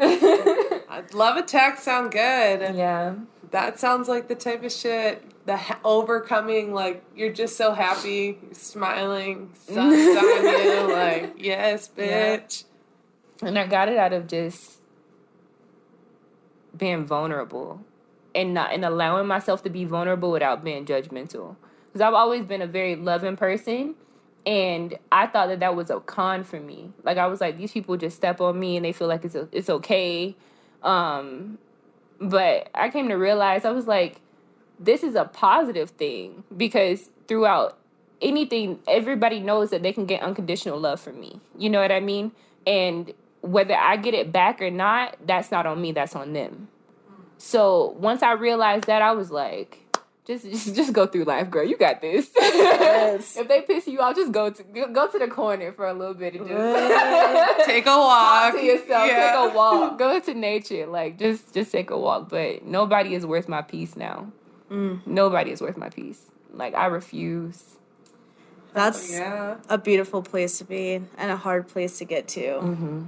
I 0.00 1.02
love 1.12 1.36
attacks 1.36 1.82
sound 1.82 2.12
good. 2.12 2.74
Yeah. 2.74 3.16
That 3.50 3.78
sounds 3.78 4.08
like 4.08 4.28
the 4.28 4.34
type 4.34 4.64
of 4.64 4.72
shit 4.72 5.22
the 5.46 5.56
ha- 5.56 5.78
overcoming 5.84 6.74
like 6.74 7.02
you're 7.14 7.32
just 7.32 7.56
so 7.56 7.72
happy, 7.72 8.38
smiling, 8.52 9.50
sun's 9.54 10.16
on 10.16 10.44
you, 10.44 10.92
like 10.92 11.34
yes, 11.38 11.88
bitch. 11.88 12.64
Yeah. 13.40 13.48
And 13.48 13.58
I 13.58 13.66
got 13.66 13.88
it 13.88 13.96
out 13.96 14.12
of 14.12 14.26
just 14.26 14.80
being 16.76 17.06
vulnerable 17.06 17.80
and 18.34 18.52
not 18.52 18.72
and 18.74 18.84
allowing 18.84 19.26
myself 19.26 19.62
to 19.62 19.70
be 19.70 19.84
vulnerable 19.84 20.32
without 20.32 20.64
being 20.64 20.84
judgmental. 20.84 21.56
Because 21.86 22.00
I've 22.00 22.14
always 22.14 22.44
been 22.44 22.60
a 22.60 22.66
very 22.66 22.96
loving 22.96 23.36
person, 23.36 23.94
and 24.46 24.96
I 25.10 25.26
thought 25.26 25.48
that 25.48 25.60
that 25.60 25.74
was 25.74 25.90
a 25.90 25.98
con 25.98 26.44
for 26.44 26.60
me. 26.60 26.92
Like 27.02 27.18
I 27.18 27.26
was 27.26 27.40
like, 27.40 27.58
these 27.58 27.72
people 27.72 27.96
just 27.96 28.16
step 28.16 28.40
on 28.40 28.58
me 28.58 28.76
and 28.76 28.84
they 28.84 28.92
feel 28.92 29.08
like 29.08 29.24
it's 29.24 29.34
a, 29.34 29.48
it's 29.50 29.68
okay. 29.68 30.36
Um, 30.84 31.58
but 32.20 32.70
I 32.72 32.88
came 32.88 33.08
to 33.08 33.16
realize 33.16 33.64
I 33.64 33.72
was 33.72 33.88
like, 33.88 34.20
this 34.78 35.02
is 35.02 35.16
a 35.16 35.24
positive 35.24 35.90
thing 35.90 36.44
because 36.56 37.10
throughout 37.26 37.76
anything, 38.22 38.78
everybody 38.86 39.40
knows 39.40 39.70
that 39.70 39.82
they 39.82 39.92
can 39.92 40.06
get 40.06 40.22
unconditional 40.22 40.78
love 40.78 41.00
from 41.00 41.18
me. 41.18 41.40
You 41.58 41.68
know 41.68 41.80
what 41.80 41.90
I 41.90 42.00
mean? 42.00 42.30
And 42.66 43.12
whether 43.40 43.74
I 43.74 43.96
get 43.96 44.14
it 44.14 44.30
back 44.30 44.62
or 44.62 44.70
not, 44.70 45.16
that's 45.26 45.50
not 45.50 45.66
on 45.66 45.80
me. 45.80 45.90
That's 45.90 46.14
on 46.14 46.34
them. 46.34 46.68
So 47.38 47.96
once 47.98 48.22
I 48.22 48.32
realized 48.32 48.86
that, 48.86 49.02
I 49.02 49.12
was 49.12 49.30
like, 49.30 49.85
just 50.26 50.44
just, 50.44 50.74
just 50.74 50.92
go 50.92 51.06
through 51.06 51.24
life, 51.24 51.50
girl. 51.50 51.64
You 51.64 51.76
got 51.76 52.00
this. 52.00 52.28
Yes. 52.36 53.36
if 53.38 53.46
they 53.48 53.62
piss 53.62 53.86
you 53.86 54.00
off, 54.00 54.16
just 54.16 54.32
go 54.32 54.50
to 54.50 54.62
go 54.62 55.08
to 55.08 55.18
the 55.18 55.28
corner 55.28 55.72
for 55.72 55.86
a 55.86 55.94
little 55.94 56.14
bit 56.14 56.34
and 56.34 56.48
just 56.48 57.64
take 57.66 57.86
a 57.86 57.90
walk. 57.90 58.52
Talk 58.52 58.60
to 58.60 58.66
yourself. 58.66 59.08
Yeah. 59.08 59.32
Take 59.32 59.52
a 59.52 59.56
walk. 59.56 59.98
Go 59.98 60.16
into 60.16 60.34
nature. 60.34 60.86
Like 60.86 61.18
just 61.18 61.54
just 61.54 61.70
take 61.70 61.90
a 61.90 61.98
walk. 61.98 62.28
But 62.28 62.64
nobody 62.64 63.14
is 63.14 63.24
worth 63.24 63.48
my 63.48 63.62
peace 63.62 63.96
now. 63.96 64.32
Mm. 64.70 65.06
Nobody 65.06 65.52
is 65.52 65.60
worth 65.60 65.76
my 65.76 65.90
peace. 65.90 66.20
Like 66.52 66.74
I 66.74 66.86
refuse. 66.86 67.76
That's 68.72 69.14
oh, 69.14 69.16
yeah. 69.16 69.56
a 69.70 69.78
beautiful 69.78 70.22
place 70.22 70.58
to 70.58 70.64
be 70.64 71.00
and 71.16 71.30
a 71.30 71.36
hard 71.36 71.68
place 71.68 71.98
to 71.98 72.04
get 72.04 72.28
to. 72.28 72.40
Mm-hmm. 72.40 73.04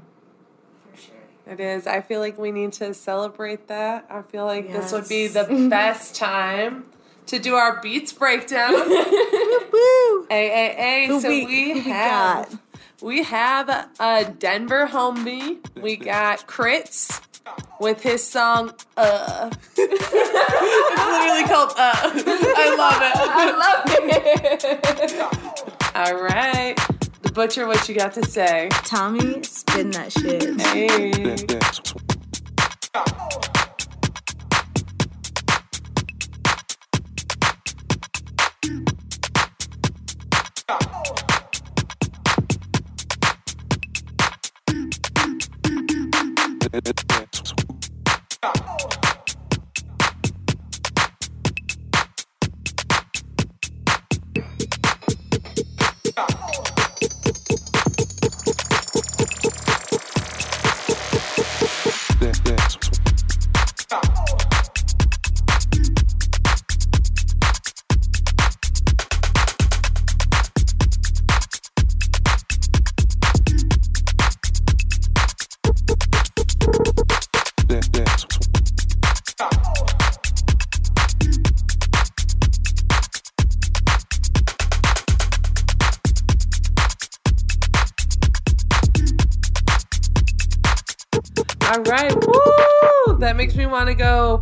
It 1.47 1.61
is. 1.61 1.87
I 1.87 2.03
feel 2.03 2.21
like 2.21 2.39
we 2.39 2.53
need 2.53 2.75
to 2.75 2.93
celebrate 2.93 3.69
that. 3.69 4.07
I 4.11 4.21
feel 4.23 4.45
like 4.45 4.69
yes. 4.69 4.91
this 4.91 4.93
would 4.93 5.09
be 5.09 5.29
the 5.29 5.69
best 5.71 6.15
time 6.15 6.85
to 7.29 7.39
do 7.39 7.55
our 7.55 7.81
beats 7.81 8.13
breakdown. 8.13 8.73
woo, 8.73 8.89
woo. 9.73 10.27
Hey, 10.31 10.49
hey, 10.51 10.75
hey. 11.09 11.21
So 11.21 11.29
we, 11.29 11.47
we 11.47 11.81
have 11.81 12.61
we 13.01 13.23
have 13.23 13.69
a 13.99 14.25
Denver 14.39 14.87
homie. 14.87 15.59
We 15.81 15.97
got 15.97 16.47
Crits 16.47 17.23
with 17.81 18.03
his 18.03 18.23
song 18.23 18.75
Uh. 18.97 19.49
it's 19.77 20.13
literally 20.13 21.45
called 21.45 21.73
Uh. 21.79 21.95
I 22.57 22.75
love 22.77 23.01
it. 23.03 23.17
I 23.41 23.51
love 23.65 23.85
it. 24.11 25.97
All 25.97 26.23
right. 26.23 26.77
The 27.23 27.33
Butcher, 27.33 27.67
what 27.67 27.89
you 27.89 27.95
got 27.95 28.13
to 28.15 28.25
say? 28.25 28.69
Tommy, 28.85 29.43
spin 29.45 29.91
that 29.93 30.13
shit. 30.13 30.61
Hey. 30.61 31.37
All 40.71 40.77
right. 40.77 40.99
Woo! 40.99 41.15
That 46.61 46.75
makes 46.75 46.75
me 46.75 46.81
want 46.81 46.87
to 46.87 46.93
go 46.93 47.08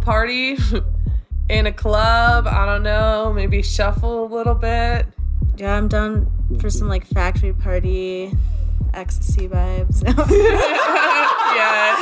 party 0.07 0.57
in 1.49 1.67
a 1.67 1.73
club. 1.73 2.47
I 2.47 2.65
don't 2.65 2.85
know. 2.85 3.33
Maybe 3.35 3.61
shuffle 3.61 4.25
a 4.25 4.29
little 4.33 4.55
bit. 4.55 5.05
Yeah, 5.57 5.77
I'm 5.77 5.89
done 5.89 6.31
for 6.61 6.71
some 6.71 6.89
like 6.89 7.05
factory 7.05 7.53
party 7.53 8.33
ecstasy 8.95 9.49
vibes. 9.49 10.05
yes. 10.07 10.23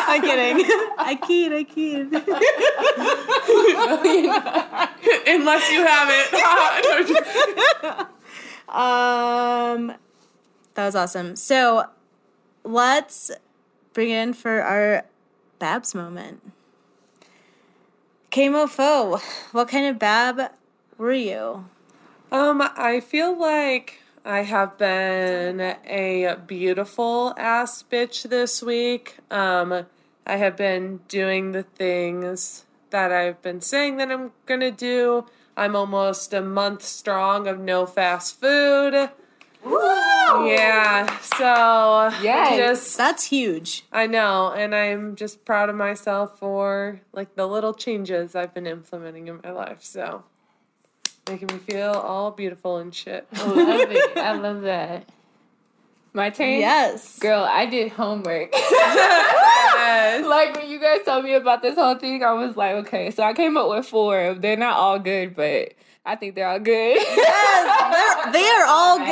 I'm 0.07 0.21
kidding. 0.21 0.67
I 0.99 1.19
kid, 1.27 1.51
I 1.53 1.65
kid. 1.65 2.13
Unless 5.27 5.73
you 5.73 5.87
have 5.87 6.09
it. 6.11 6.35
um, 8.69 9.95
that 10.75 10.85
was 10.85 10.95
awesome. 10.95 11.37
So 11.37 11.87
let's 12.65 13.31
bring 13.95 14.11
it 14.11 14.19
in 14.19 14.35
for 14.35 14.61
our 14.63 15.07
Babs 15.59 15.95
moment. 15.95 16.43
K-Mofo, 18.35 19.21
what 19.53 19.69
kind 19.69 19.87
of 19.87 19.97
Bab 19.97 20.51
were 20.99 21.13
you? 21.13 21.67
Um, 22.33 22.69
I 22.77 22.99
feel 22.99 23.39
like 23.39 24.01
I 24.25 24.41
have 24.41 24.77
been 24.77 25.61
a 25.61 26.37
beautiful 26.45 27.33
ass 27.39 27.85
bitch 27.85 28.25
this 28.25 28.61
week. 28.61 29.19
Um, 29.31 29.87
I 30.27 30.35
have 30.35 30.57
been 30.57 30.99
doing 31.07 31.53
the 31.53 31.63
things 31.63 32.65
that 32.91 33.13
I've 33.13 33.41
been 33.41 33.61
saying 33.61 33.99
that 33.99 34.11
I'm 34.11 34.33
gonna 34.47 34.73
do. 34.73 35.27
I'm 35.57 35.77
almost 35.77 36.35
a 36.35 36.43
month 36.43 36.83
strong 36.83 37.47
of 37.47 37.61
no 37.61 37.87
fast 37.87 38.41
food. 38.41 39.11
Woo! 39.65 40.47
Yeah, 40.47 41.19
so 41.21 42.11
yeah, 42.23 42.57
just 42.57 42.97
that's 42.97 43.25
huge. 43.25 43.85
I 43.93 44.07
know, 44.07 44.53
and 44.53 44.75
I'm 44.75 45.17
just 45.17 45.45
proud 45.45 45.69
of 45.69 45.77
myself 45.77 46.39
for 46.39 47.01
like 47.13 47.35
the 47.37 47.47
little 47.47 47.73
changes 47.75 48.35
I've 48.35 48.53
been 48.53 48.67
implementing 48.67 49.29
in 49.29 49.41
my 49.43 49.51
life. 49.51 49.83
So 49.83 50.25
making 51.29 51.49
me 51.53 51.59
feel 51.59 51.93
all 51.93 52.31
beautiful 52.31 52.79
and 52.79 52.95
shit. 52.95 53.27
I 53.35 53.47
love 53.47 53.91
it. 53.91 54.17
I 54.19 54.33
love 54.33 54.63
that. 54.63 55.09
My 56.13 56.31
turn? 56.31 56.61
Yes. 56.61 57.19
Girl, 57.19 57.43
I 57.43 57.67
did 57.67 57.91
homework. 57.93 58.51
yes. 58.53 60.25
Like 60.35 60.57
when 60.57 60.71
you 60.71 60.81
guys 60.81 61.01
told 61.05 61.25
me 61.25 61.35
about 61.35 61.61
this 61.61 61.75
whole 61.75 61.97
thing, 61.97 62.23
I 62.23 62.33
was 62.33 62.57
like, 62.57 62.75
okay, 62.87 63.11
so 63.11 63.23
I 63.23 63.33
came 63.33 63.57
up 63.57 63.69
with 63.69 63.87
four. 63.87 64.35
They're 64.35 64.57
not 64.57 64.77
all 64.77 64.99
good, 64.99 65.35
but 65.35 65.73
I 66.05 66.17
think 66.17 66.35
they're 66.35 66.49
all 66.49 66.61
good. 66.61 66.97
yes, 66.97 68.25
they're, 68.25 68.33
they 68.33 68.47
are 68.47 68.67
all 68.67 68.99
good. 68.99 69.07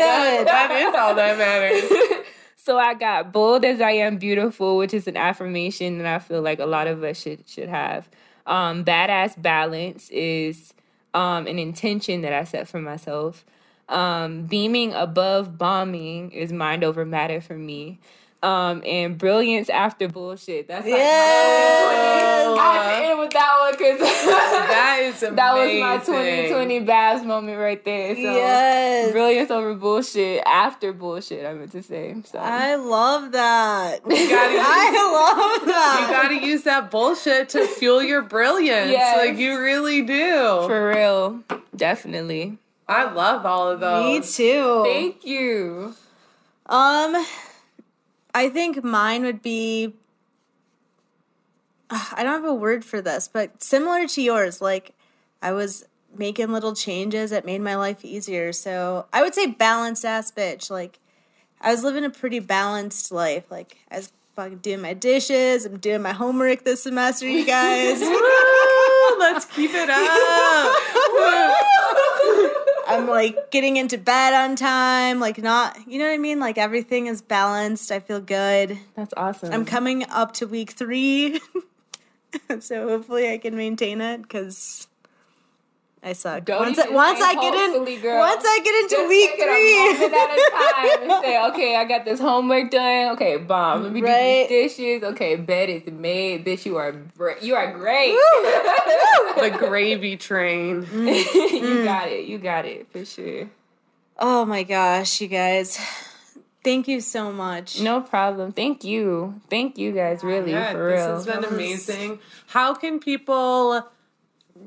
that 0.46 0.70
is 0.70 0.94
all 0.94 1.14
that 1.14 1.38
matters. 1.38 2.26
so 2.56 2.78
I 2.78 2.94
got 2.94 3.32
bold 3.32 3.64
as 3.64 3.80
I 3.80 3.92
am 3.92 4.18
beautiful, 4.18 4.76
which 4.76 4.92
is 4.92 5.08
an 5.08 5.16
affirmation 5.16 5.98
that 5.98 6.06
I 6.06 6.18
feel 6.18 6.42
like 6.42 6.58
a 6.58 6.66
lot 6.66 6.86
of 6.86 7.02
us 7.02 7.20
should 7.20 7.48
should 7.48 7.68
have. 7.68 8.08
Um, 8.46 8.84
badass 8.84 9.40
balance 9.40 10.10
is 10.10 10.74
um, 11.14 11.46
an 11.46 11.58
intention 11.58 12.22
that 12.22 12.32
I 12.32 12.44
set 12.44 12.68
for 12.68 12.80
myself. 12.80 13.44
Um, 13.88 14.44
beaming 14.44 14.92
above 14.92 15.58
bombing 15.58 16.30
is 16.32 16.52
mind 16.52 16.84
over 16.84 17.04
matter 17.04 17.40
for 17.40 17.54
me. 17.54 18.00
Um, 18.42 18.82
and 18.84 19.16
brilliance 19.16 19.68
after 19.68 20.08
bullshit. 20.08 20.66
That's 20.66 20.84
like 20.84 20.94
yes. 20.94 22.58
I 22.58 22.74
had 22.74 22.98
to 22.98 23.06
end 23.06 23.18
with 23.20 23.30
that 23.30 23.58
one 23.60 23.72
because 23.72 23.98
that 24.26 24.98
is 25.00 25.22
amazing. 25.22 25.36
that 25.36 25.54
was 25.54 25.80
my 25.80 25.98
2020 25.98 26.80
Babs 26.80 27.24
moment 27.24 27.58
right 27.58 27.84
there. 27.84 28.14
So 28.14 28.20
yes. 28.20 29.12
brilliance 29.12 29.50
over 29.50 29.74
bullshit 29.74 30.42
after 30.44 30.92
bullshit. 30.92 31.46
I 31.46 31.54
meant 31.54 31.72
to 31.72 31.82
say. 31.82 32.16
So 32.24 32.38
I 32.38 32.74
love 32.76 33.32
that. 33.32 34.00
You 34.12 34.28
gotta 34.28 34.58
I 34.58 35.58
love 35.58 35.66
that. 35.66 36.00
You 36.00 36.14
gotta 36.14 36.46
use 36.46 36.62
that 36.64 36.90
bullshit 36.90 37.48
to 37.50 37.66
fuel 37.66 38.02
your 38.02 38.22
brilliance. 38.22 38.90
Yes. 38.90 39.18
Like 39.18 39.38
you 39.38 39.58
really 39.60 40.02
do. 40.02 40.64
For 40.66 40.90
real, 40.90 41.42
definitely. 41.74 42.58
I 42.88 43.10
love 43.12 43.46
all 43.46 43.70
of 43.70 43.80
those. 43.80 44.04
Me 44.04 44.20
too. 44.20 44.82
Thank 44.84 45.24
you. 45.24 45.94
Um. 46.66 47.24
I 48.34 48.48
think 48.48 48.82
mine 48.82 49.22
would 49.24 49.42
be 49.42 49.94
uh, 51.90 52.06
I 52.14 52.22
don't 52.22 52.32
have 52.32 52.50
a 52.50 52.54
word 52.54 52.84
for 52.84 53.00
this, 53.00 53.28
but 53.28 53.62
similar 53.62 54.06
to 54.08 54.22
yours, 54.22 54.60
like 54.60 54.94
I 55.42 55.52
was 55.52 55.84
making 56.16 56.52
little 56.52 56.74
changes 56.74 57.30
that 57.30 57.44
made 57.44 57.60
my 57.60 57.76
life 57.76 58.04
easier. 58.04 58.52
So 58.52 59.06
I 59.12 59.22
would 59.22 59.34
say 59.34 59.46
balanced 59.46 60.04
ass 60.04 60.30
bitch. 60.30 60.70
Like 60.70 60.98
I 61.60 61.70
was 61.70 61.84
living 61.84 62.04
a 62.04 62.10
pretty 62.10 62.38
balanced 62.38 63.12
life. 63.12 63.50
Like 63.50 63.76
I 63.90 63.96
was 63.96 64.12
fucking 64.34 64.58
doing 64.58 64.80
my 64.80 64.94
dishes. 64.94 65.66
I'm 65.66 65.78
doing 65.78 66.02
my 66.02 66.12
homework 66.12 66.64
this 66.64 66.82
semester, 66.82 67.28
you 67.28 67.44
guys. 67.44 68.00
Woo, 68.00 69.18
let's 69.18 69.44
keep 69.44 69.70
it 69.74 69.90
up. 69.90 71.68
I'm 72.92 73.08
like 73.08 73.50
getting 73.50 73.76
into 73.76 73.98
bed 73.98 74.34
on 74.34 74.56
time, 74.56 75.20
like 75.20 75.38
not, 75.38 75.76
you 75.86 75.98
know 75.98 76.06
what 76.06 76.14
I 76.14 76.18
mean? 76.18 76.40
Like 76.40 76.58
everything 76.58 77.06
is 77.06 77.22
balanced. 77.22 77.90
I 77.90 78.00
feel 78.00 78.20
good. 78.20 78.78
That's 78.94 79.14
awesome. 79.16 79.52
I'm 79.52 79.64
coming 79.64 80.08
up 80.10 80.32
to 80.34 80.46
week 80.46 80.72
three. 80.72 81.40
so 82.60 82.88
hopefully 82.88 83.30
I 83.30 83.38
can 83.38 83.56
maintain 83.56 84.00
it 84.00 84.22
because 84.22 84.86
I 86.04 86.14
suck. 86.14 86.44
Don't 86.44 86.60
once 86.60 86.78
I, 86.80 86.88
once 86.90 87.20
I 87.22 87.34
get 87.34 87.54
in, 87.54 88.00
girl. 88.00 88.18
once 88.18 88.42
I 88.44 88.58
get 88.64 88.74
into 88.74 88.96
Just 88.96 89.08
week 89.08 89.30
three, 89.36 89.78
at 90.04 90.30
a 90.34 90.50
time 90.50 91.10
and 91.10 91.22
say, 91.24 91.46
okay, 91.50 91.76
I 91.76 91.84
got 91.84 92.04
this 92.04 92.18
homework 92.18 92.72
done. 92.72 93.12
Okay, 93.12 93.36
bomb. 93.36 93.84
Let 93.84 93.92
me 93.92 94.02
right. 94.02 94.48
do 94.48 94.54
these 94.54 94.74
dishes. 94.74 95.04
Okay, 95.04 95.36
bed 95.36 95.70
is 95.70 95.86
made. 95.92 96.44
Bitch, 96.44 96.66
you 96.66 96.76
are 96.76 96.96
you 97.40 97.54
are 97.54 97.72
great. 97.72 98.14
the 99.36 99.54
gravy 99.56 100.16
train. 100.16 100.86
Mm. 100.92 101.52
you 101.52 101.84
got 101.84 102.08
it. 102.08 102.26
You 102.26 102.38
got 102.38 102.64
it 102.64 102.90
for 102.90 103.04
sure. 103.04 103.48
Oh 104.18 104.44
my 104.44 104.62
gosh, 104.62 105.20
you 105.20 105.28
guys. 105.28 105.78
Thank 106.64 106.86
you 106.86 107.00
so 107.00 107.32
much. 107.32 107.80
No 107.80 108.00
problem. 108.00 108.52
Thank 108.52 108.84
you. 108.84 109.40
Thank 109.50 109.78
you 109.78 109.92
guys, 109.92 110.22
really, 110.22 110.52
yeah, 110.52 110.72
for 110.72 110.86
real. 110.86 111.16
This 111.16 111.26
has 111.26 111.36
been 111.36 111.44
amazing. 111.44 112.18
How 112.46 112.74
can 112.74 113.00
people 113.00 113.84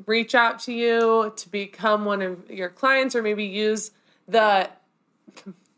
reach 0.06 0.36
out 0.36 0.60
to 0.60 0.74
you 0.74 1.34
to 1.36 1.50
become 1.50 2.06
one 2.06 2.22
of 2.22 2.50
your 2.50 2.70
clients 2.70 3.16
or 3.16 3.22
maybe 3.22 3.46
use 3.46 3.92
the 4.28 4.70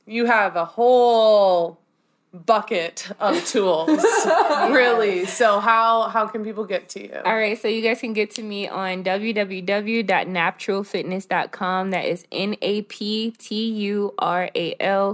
you 0.06 0.26
have 0.26 0.56
a 0.56 0.66
whole 0.66 1.80
bucket 2.34 3.10
of 3.20 3.46
tools 3.48 4.00
really. 4.70 5.26
So 5.26 5.60
how 5.60 6.10
how 6.10 6.28
can 6.28 6.44
people 6.44 6.66
get 6.66 6.90
to 6.90 7.02
you? 7.04 7.20
All 7.26 7.36
right 7.36 7.60
so 7.60 7.68
you 7.68 7.82
guys 7.82 8.00
can 8.00 8.14
get 8.14 8.30
to 8.32 8.44
me 8.44 8.68
on 8.68 9.04
www.napturalfitness.com 9.04 11.92
that 11.92 12.06
is 12.06 12.26
n-a-p-t-u-r-a-l 12.32 13.36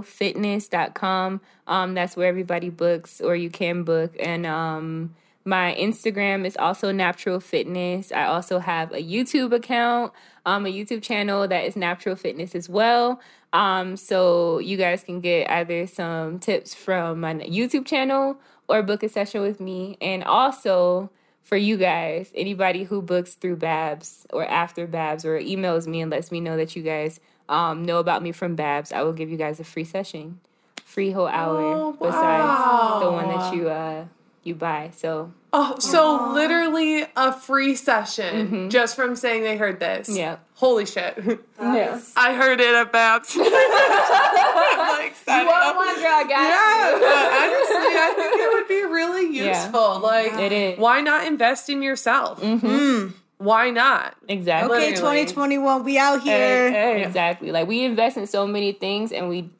fitness.com 0.02 1.40
um 1.66 1.94
that's 1.94 2.16
where 2.16 2.28
everybody 2.28 2.70
books 2.70 3.20
or 3.20 3.36
you 3.36 3.50
can 3.50 3.82
book. 3.84 4.16
And 4.18 4.46
um 4.46 5.14
my 5.44 5.76
Instagram 5.78 6.46
is 6.46 6.56
also 6.56 6.90
Naptural 6.90 7.42
Fitness. 7.42 8.10
I 8.10 8.24
also 8.24 8.58
have 8.58 8.92
a 8.92 9.02
YouTube 9.02 9.52
account, 9.52 10.12
um, 10.46 10.64
a 10.64 10.72
YouTube 10.72 11.02
channel 11.02 11.46
that 11.46 11.64
is 11.64 11.74
Naptural 11.74 12.18
Fitness 12.18 12.54
as 12.54 12.68
well. 12.68 13.20
Um, 13.52 13.96
so 13.96 14.58
you 14.58 14.76
guys 14.76 15.04
can 15.04 15.20
get 15.20 15.50
either 15.50 15.86
some 15.86 16.38
tips 16.38 16.74
from 16.74 17.20
my 17.20 17.34
YouTube 17.34 17.84
channel 17.84 18.38
or 18.68 18.82
book 18.82 19.02
a 19.02 19.08
session 19.08 19.42
with 19.42 19.60
me. 19.60 19.98
And 20.00 20.24
also 20.24 21.10
for 21.42 21.56
you 21.56 21.76
guys, 21.76 22.32
anybody 22.34 22.84
who 22.84 23.02
books 23.02 23.34
through 23.34 23.56
Babs 23.56 24.26
or 24.32 24.46
after 24.46 24.86
Babs 24.86 25.26
or 25.26 25.38
emails 25.38 25.86
me 25.86 26.00
and 26.00 26.10
lets 26.10 26.32
me 26.32 26.40
know 26.40 26.56
that 26.56 26.74
you 26.74 26.82
guys 26.82 27.20
um, 27.50 27.84
know 27.84 27.98
about 27.98 28.22
me 28.22 28.32
from 28.32 28.56
Babs, 28.56 28.92
I 28.92 29.02
will 29.02 29.12
give 29.12 29.30
you 29.30 29.36
guys 29.36 29.60
a 29.60 29.64
free 29.64 29.84
session, 29.84 30.40
free 30.82 31.10
whole 31.10 31.28
hour 31.28 31.60
oh, 31.60 31.96
wow. 32.00 32.10
besides 32.10 33.04
the 33.04 33.10
one 33.10 33.28
that 33.28 33.54
you 33.54 33.68
uh, 33.68 34.06
you 34.44 34.54
buy. 34.54 34.90
So 34.94 35.32
Oh, 35.56 35.76
so 35.78 36.18
Aww. 36.18 36.34
literally 36.34 37.06
a 37.14 37.32
free 37.32 37.76
session 37.76 38.46
mm-hmm. 38.48 38.68
just 38.70 38.96
from 38.96 39.14
saying 39.14 39.44
they 39.44 39.56
heard 39.56 39.78
this. 39.78 40.08
Yeah. 40.08 40.38
Holy 40.54 40.84
shit. 40.84 41.16
Yeah. 41.60 42.00
I 42.16 42.34
heard 42.34 42.60
it 42.60 42.74
at 42.74 42.92
Babs. 42.92 43.34
I'm 43.40 43.42
like 43.42 45.12
excited. 45.12 45.44
You 45.44 45.48
want 45.48 45.76
one 45.76 45.94
girl, 45.94 46.06
I 46.06 46.22
got 46.24 46.30
yeah, 46.30 47.40
honestly, 47.42 47.96
I 47.96 48.12
think 48.14 48.34
it 48.36 48.52
would 48.52 48.68
be 48.68 48.92
really 48.92 49.36
useful. 49.46 49.80
Yeah. 49.80 50.08
Like, 50.08 50.32
it 50.34 50.52
is. 50.52 50.78
why 50.78 51.00
not 51.00 51.26
invest 51.26 51.70
in 51.70 51.82
yourself? 51.82 52.42
Mm-hmm. 52.42 52.66
Mm. 52.66 53.12
Why 53.38 53.70
not? 53.70 54.14
Exactly. 54.28 54.76
Okay, 54.76 54.90
2021, 54.94 55.84
we 55.84 55.96
out 55.96 56.22
here. 56.22 56.70
Hey, 56.70 56.98
hey. 56.98 57.04
Exactly. 57.04 57.50
Like 57.50 57.66
we 57.66 57.84
invest 57.84 58.16
in 58.16 58.26
so 58.26 58.46
many 58.46 58.72
things 58.72 59.10
and 59.10 59.28
we 59.28 59.50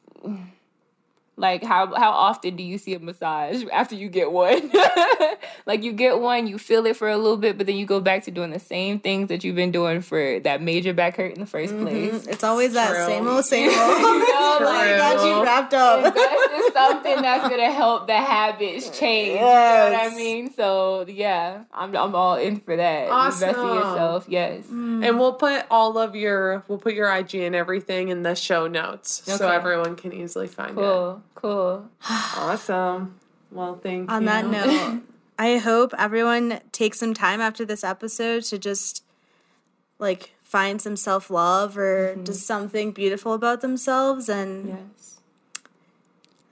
like 1.37 1.63
how 1.63 1.93
how 1.95 2.11
often 2.11 2.55
do 2.55 2.63
you 2.63 2.77
see 2.77 2.93
a 2.93 2.99
massage 2.99 3.63
after 3.73 3.93
you 3.93 4.07
get 4.07 4.31
one? 4.31 4.71
like 5.65 5.83
you 5.83 5.91
get 5.91 6.19
one, 6.19 6.47
you 6.47 6.57
feel 6.57 6.85
it 6.85 6.95
for 6.95 7.09
a 7.09 7.17
little 7.17 7.35
bit, 7.35 7.57
but 7.57 7.67
then 7.67 7.75
you 7.75 7.85
go 7.85 7.99
back 7.99 8.23
to 8.23 8.31
doing 8.31 8.51
the 8.51 8.59
same 8.59 8.99
things 8.99 9.27
that 9.27 9.43
you've 9.43 9.55
been 9.55 9.71
doing 9.71 10.01
for 10.01 10.39
that 10.41 10.61
major 10.61 10.93
back 10.93 11.17
hurt 11.17 11.33
in 11.33 11.41
the 11.41 11.45
1st 11.45 11.69
mm-hmm. 11.69 11.81
place. 11.81 12.27
It's 12.27 12.43
always 12.43 12.69
True. 12.69 12.75
that 12.75 13.05
same 13.05 13.27
old, 13.27 13.43
same 13.43 13.69
old. 13.69 13.97
you 13.97 14.19
know, 14.19 14.57
like 14.61 14.97
got 14.97 15.27
you 15.27 15.43
wrapped 15.43 15.73
up. 15.73 16.05
Invest 16.05 16.51
in 16.55 16.73
something 16.73 17.21
that's 17.21 17.49
gonna 17.49 17.71
help 17.71 18.07
the 18.07 18.17
habits 18.17 18.97
change. 18.97 19.35
Yes. 19.35 19.91
You 19.91 19.97
know 19.97 20.03
what 20.03 20.13
I 20.13 20.15
mean? 20.15 20.53
So 20.53 21.05
yeah, 21.09 21.63
I'm 21.73 21.95
I'm 21.97 22.15
all 22.15 22.35
in 22.35 22.61
for 22.61 22.77
that. 22.77 23.09
Awesome. 23.09 23.49
Invest 23.49 23.65
in 23.65 23.73
yourself, 23.75 24.25
yes. 24.29 24.65
Mm. 24.67 25.05
And 25.05 25.19
we'll 25.19 25.33
put 25.33 25.65
all 25.69 25.97
of 25.97 26.15
your 26.15 26.63
we'll 26.69 26.77
put 26.77 26.93
your 26.93 27.13
IG 27.13 27.35
and 27.35 27.55
everything 27.55 28.07
in 28.07 28.23
the 28.23 28.35
show 28.35 28.67
notes 28.67 29.21
okay. 29.27 29.37
so 29.37 29.49
everyone 29.49 29.97
can 29.97 30.13
easily 30.13 30.47
find 30.47 30.75
cool. 30.75 31.17
it. 31.17 31.24
Cool. 31.33 31.89
awesome. 32.09 33.15
Well, 33.51 33.79
thank 33.81 34.11
On 34.11 34.23
you. 34.23 34.29
On 34.29 34.51
that 34.51 34.65
note, 34.65 35.01
I 35.39 35.57
hope 35.57 35.93
everyone 35.97 36.59
takes 36.71 36.99
some 36.99 37.13
time 37.13 37.41
after 37.41 37.65
this 37.65 37.83
episode 37.83 38.43
to 38.45 38.57
just 38.57 39.03
like 39.99 40.33
find 40.43 40.81
some 40.81 40.95
self 40.95 41.29
love 41.29 41.77
or 41.77 42.13
mm-hmm. 42.13 42.23
just 42.23 42.45
something 42.45 42.91
beautiful 42.91 43.33
about 43.33 43.61
themselves 43.61 44.29
and 44.29 44.69
yes. 44.69 45.15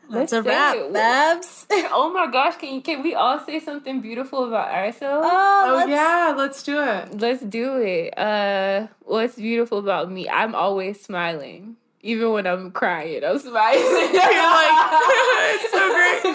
That's 0.10 0.32
Let's 0.32 0.34
a 0.34 0.42
wrap. 0.44 0.94
Babs. 0.94 1.66
oh 1.72 2.12
my 2.14 2.30
gosh, 2.30 2.58
can 2.58 2.82
can 2.82 3.02
we 3.02 3.16
all 3.16 3.40
say 3.40 3.60
something 3.60 4.02
beautiful 4.02 4.46
about 4.46 4.70
ourselves? 4.70 5.28
Oh, 5.30 5.84
oh 5.84 5.88
yeah, 5.88 6.34
let's 6.38 6.62
do 6.62 6.80
it. 6.80 7.20
Let's 7.20 7.42
do 7.42 7.78
it. 7.78 8.18
Uh, 8.18 8.88
what's 9.02 9.36
beautiful 9.36 9.80
about 9.80 10.12
me? 10.12 10.30
I'm 10.30 10.54
always 10.54 11.02
smiling. 11.02 11.78
Even 12.04 12.32
when 12.32 12.46
I'm 12.46 12.70
crying, 12.72 13.24
I'm 13.24 13.40
smiling. 13.40 13.80
You're 13.82 14.12
like, 14.12 14.14
it's 15.56 15.72
so 15.72 15.94
great. 15.94 16.26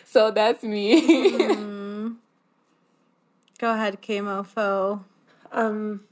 so 0.04 0.30
that's 0.30 0.62
me. 0.62 1.02
Mm. 1.02 2.14
Go 3.58 3.74
ahead, 3.74 4.00
K-Mofo. 4.00 5.02
Um, 5.50 6.02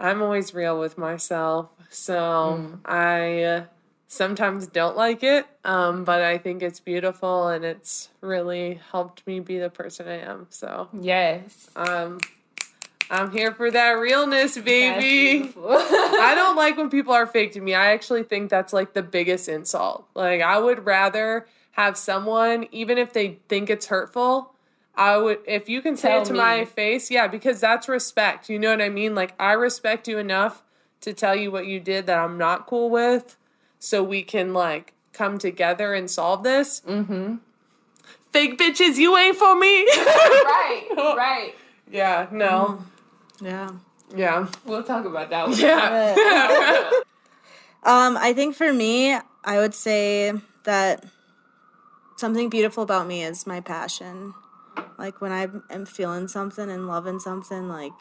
I'm 0.00 0.20
always 0.20 0.52
real 0.52 0.80
with 0.80 0.98
myself, 0.98 1.68
so 1.90 2.58
mm. 2.60 2.80
I 2.84 3.42
uh, 3.42 3.64
sometimes 4.08 4.66
don't 4.66 4.96
like 4.96 5.22
it, 5.22 5.46
um, 5.64 6.02
but 6.04 6.22
I 6.22 6.38
think 6.38 6.62
it's 6.62 6.80
beautiful 6.80 7.48
and 7.48 7.64
it's 7.64 8.08
really 8.20 8.80
helped 8.90 9.26
me 9.26 9.40
be 9.40 9.58
the 9.58 9.70
person 9.70 10.08
I 10.08 10.18
am. 10.18 10.46
So 10.50 10.88
yes, 10.92 11.70
um, 11.76 12.18
I'm 13.10 13.32
here 13.32 13.52
for 13.52 13.70
that 13.70 13.90
realness, 13.92 14.56
baby. 14.56 15.52
I 15.58 16.32
don't 16.36 16.54
like 16.56 16.76
when 16.76 16.90
people 16.90 17.12
are 17.12 17.26
fake 17.26 17.52
to 17.52 17.60
me. 17.60 17.74
I 17.74 17.92
actually 17.92 18.22
think 18.22 18.50
that's 18.50 18.72
like 18.72 18.92
the 18.94 19.02
biggest 19.02 19.48
insult. 19.48 20.06
Like 20.14 20.40
I 20.40 20.58
would 20.58 20.86
rather 20.86 21.46
have 21.72 21.96
someone, 21.96 22.68
even 22.70 22.98
if 22.98 23.12
they 23.12 23.38
think 23.48 23.68
it's 23.68 23.86
hurtful, 23.86 24.54
I 24.94 25.16
would 25.16 25.38
if 25.46 25.68
you 25.68 25.82
can 25.82 25.96
say 25.96 26.10
Tell 26.10 26.22
it 26.22 26.24
to 26.26 26.32
me. 26.32 26.38
my 26.38 26.64
face, 26.64 27.10
yeah, 27.10 27.26
because 27.26 27.60
that's 27.60 27.88
respect. 27.88 28.48
You 28.48 28.58
know 28.58 28.70
what 28.70 28.82
I 28.82 28.88
mean? 28.88 29.14
Like 29.14 29.34
I 29.40 29.52
respect 29.52 30.06
you 30.06 30.18
enough 30.18 30.62
to 31.00 31.12
tell 31.12 31.34
you 31.34 31.50
what 31.50 31.66
you 31.66 31.80
did 31.80 32.06
that 32.06 32.18
I'm 32.18 32.38
not 32.38 32.66
cool 32.66 32.90
with, 32.90 33.36
so 33.78 34.02
we 34.04 34.22
can 34.22 34.52
like 34.52 34.92
come 35.12 35.38
together 35.38 35.94
and 35.94 36.10
solve 36.10 36.44
this. 36.44 36.82
Mm-hmm. 36.82 37.36
Fake 38.32 38.58
bitches, 38.58 38.96
you 38.96 39.16
ain't 39.16 39.36
for 39.36 39.58
me. 39.58 39.84
right, 39.86 40.86
right. 40.96 41.54
Yeah, 41.90 42.28
no. 42.30 42.78
Mm. 42.80 42.84
Yeah. 43.40 43.70
Yeah. 44.14 44.48
We'll 44.64 44.82
talk 44.82 45.04
about 45.04 45.30
that 45.30 45.48
one. 45.48 45.58
Yeah. 45.58 46.90
um, 47.82 48.16
I 48.16 48.32
think 48.34 48.54
for 48.54 48.72
me, 48.72 49.16
I 49.44 49.58
would 49.58 49.74
say 49.74 50.32
that 50.64 51.04
something 52.16 52.48
beautiful 52.48 52.82
about 52.82 53.06
me 53.06 53.22
is 53.24 53.46
my 53.46 53.60
passion. 53.60 54.34
Like 54.98 55.20
when 55.20 55.32
I 55.32 55.48
am 55.72 55.86
feeling 55.86 56.28
something 56.28 56.70
and 56.70 56.86
loving 56.86 57.18
something, 57.18 57.68
like 57.68 57.92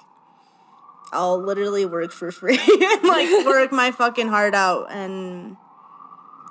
I'll 1.11 1.41
literally 1.41 1.85
work 1.85 2.11
for 2.11 2.31
free 2.31 2.59
and 2.81 3.03
like 3.03 3.29
work 3.45 3.71
my 3.71 3.91
fucking 3.91 4.27
heart 4.27 4.53
out 4.53 4.91
and 4.91 5.55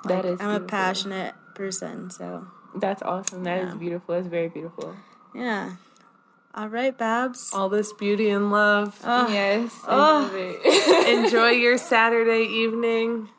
like, 0.03 0.23
that 0.23 0.25
is 0.25 0.39
I'm 0.41 0.47
beautiful. 0.47 0.65
a 0.65 0.67
passionate 0.67 1.35
person, 1.55 2.09
so 2.09 2.47
that's 2.75 3.01
awesome. 3.01 3.43
That 3.43 3.61
yeah. 3.61 3.69
is 3.69 3.75
beautiful. 3.75 4.15
That's 4.15 4.27
very 4.27 4.49
beautiful. 4.49 4.95
Yeah. 5.35 5.73
All 6.55 6.67
right, 6.67 6.97
Babs. 6.97 7.51
All 7.53 7.69
this 7.69 7.93
beauty 7.93 8.29
and 8.29 8.51
love. 8.51 8.99
Oh. 9.03 9.27
Yes. 9.29 9.73
Oh. 9.87 10.29
Enjoy 11.23 11.49
your 11.49 11.77
Saturday 11.77 12.43
evening. 12.43 13.29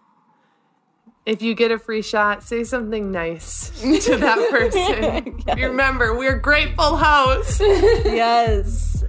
If 1.27 1.43
you 1.43 1.55
get 1.55 1.71
a 1.71 1.79
free 1.79 2.03
shot, 2.03 2.43
say 2.43 2.65
something 2.65 3.11
nice 3.11 3.71
to 3.81 4.17
that 4.17 4.49
person. 4.51 5.43
yes. 5.47 5.57
Remember, 5.59 6.17
we're 6.17 6.39
grateful 6.39 6.97
house. 6.97 7.61
yes. 7.61 9.05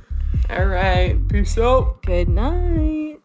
All 0.50 0.66
right. 0.66 1.16
Peace 1.30 1.58
out. 1.58 2.02
Good 2.04 2.28
night. 2.28 3.20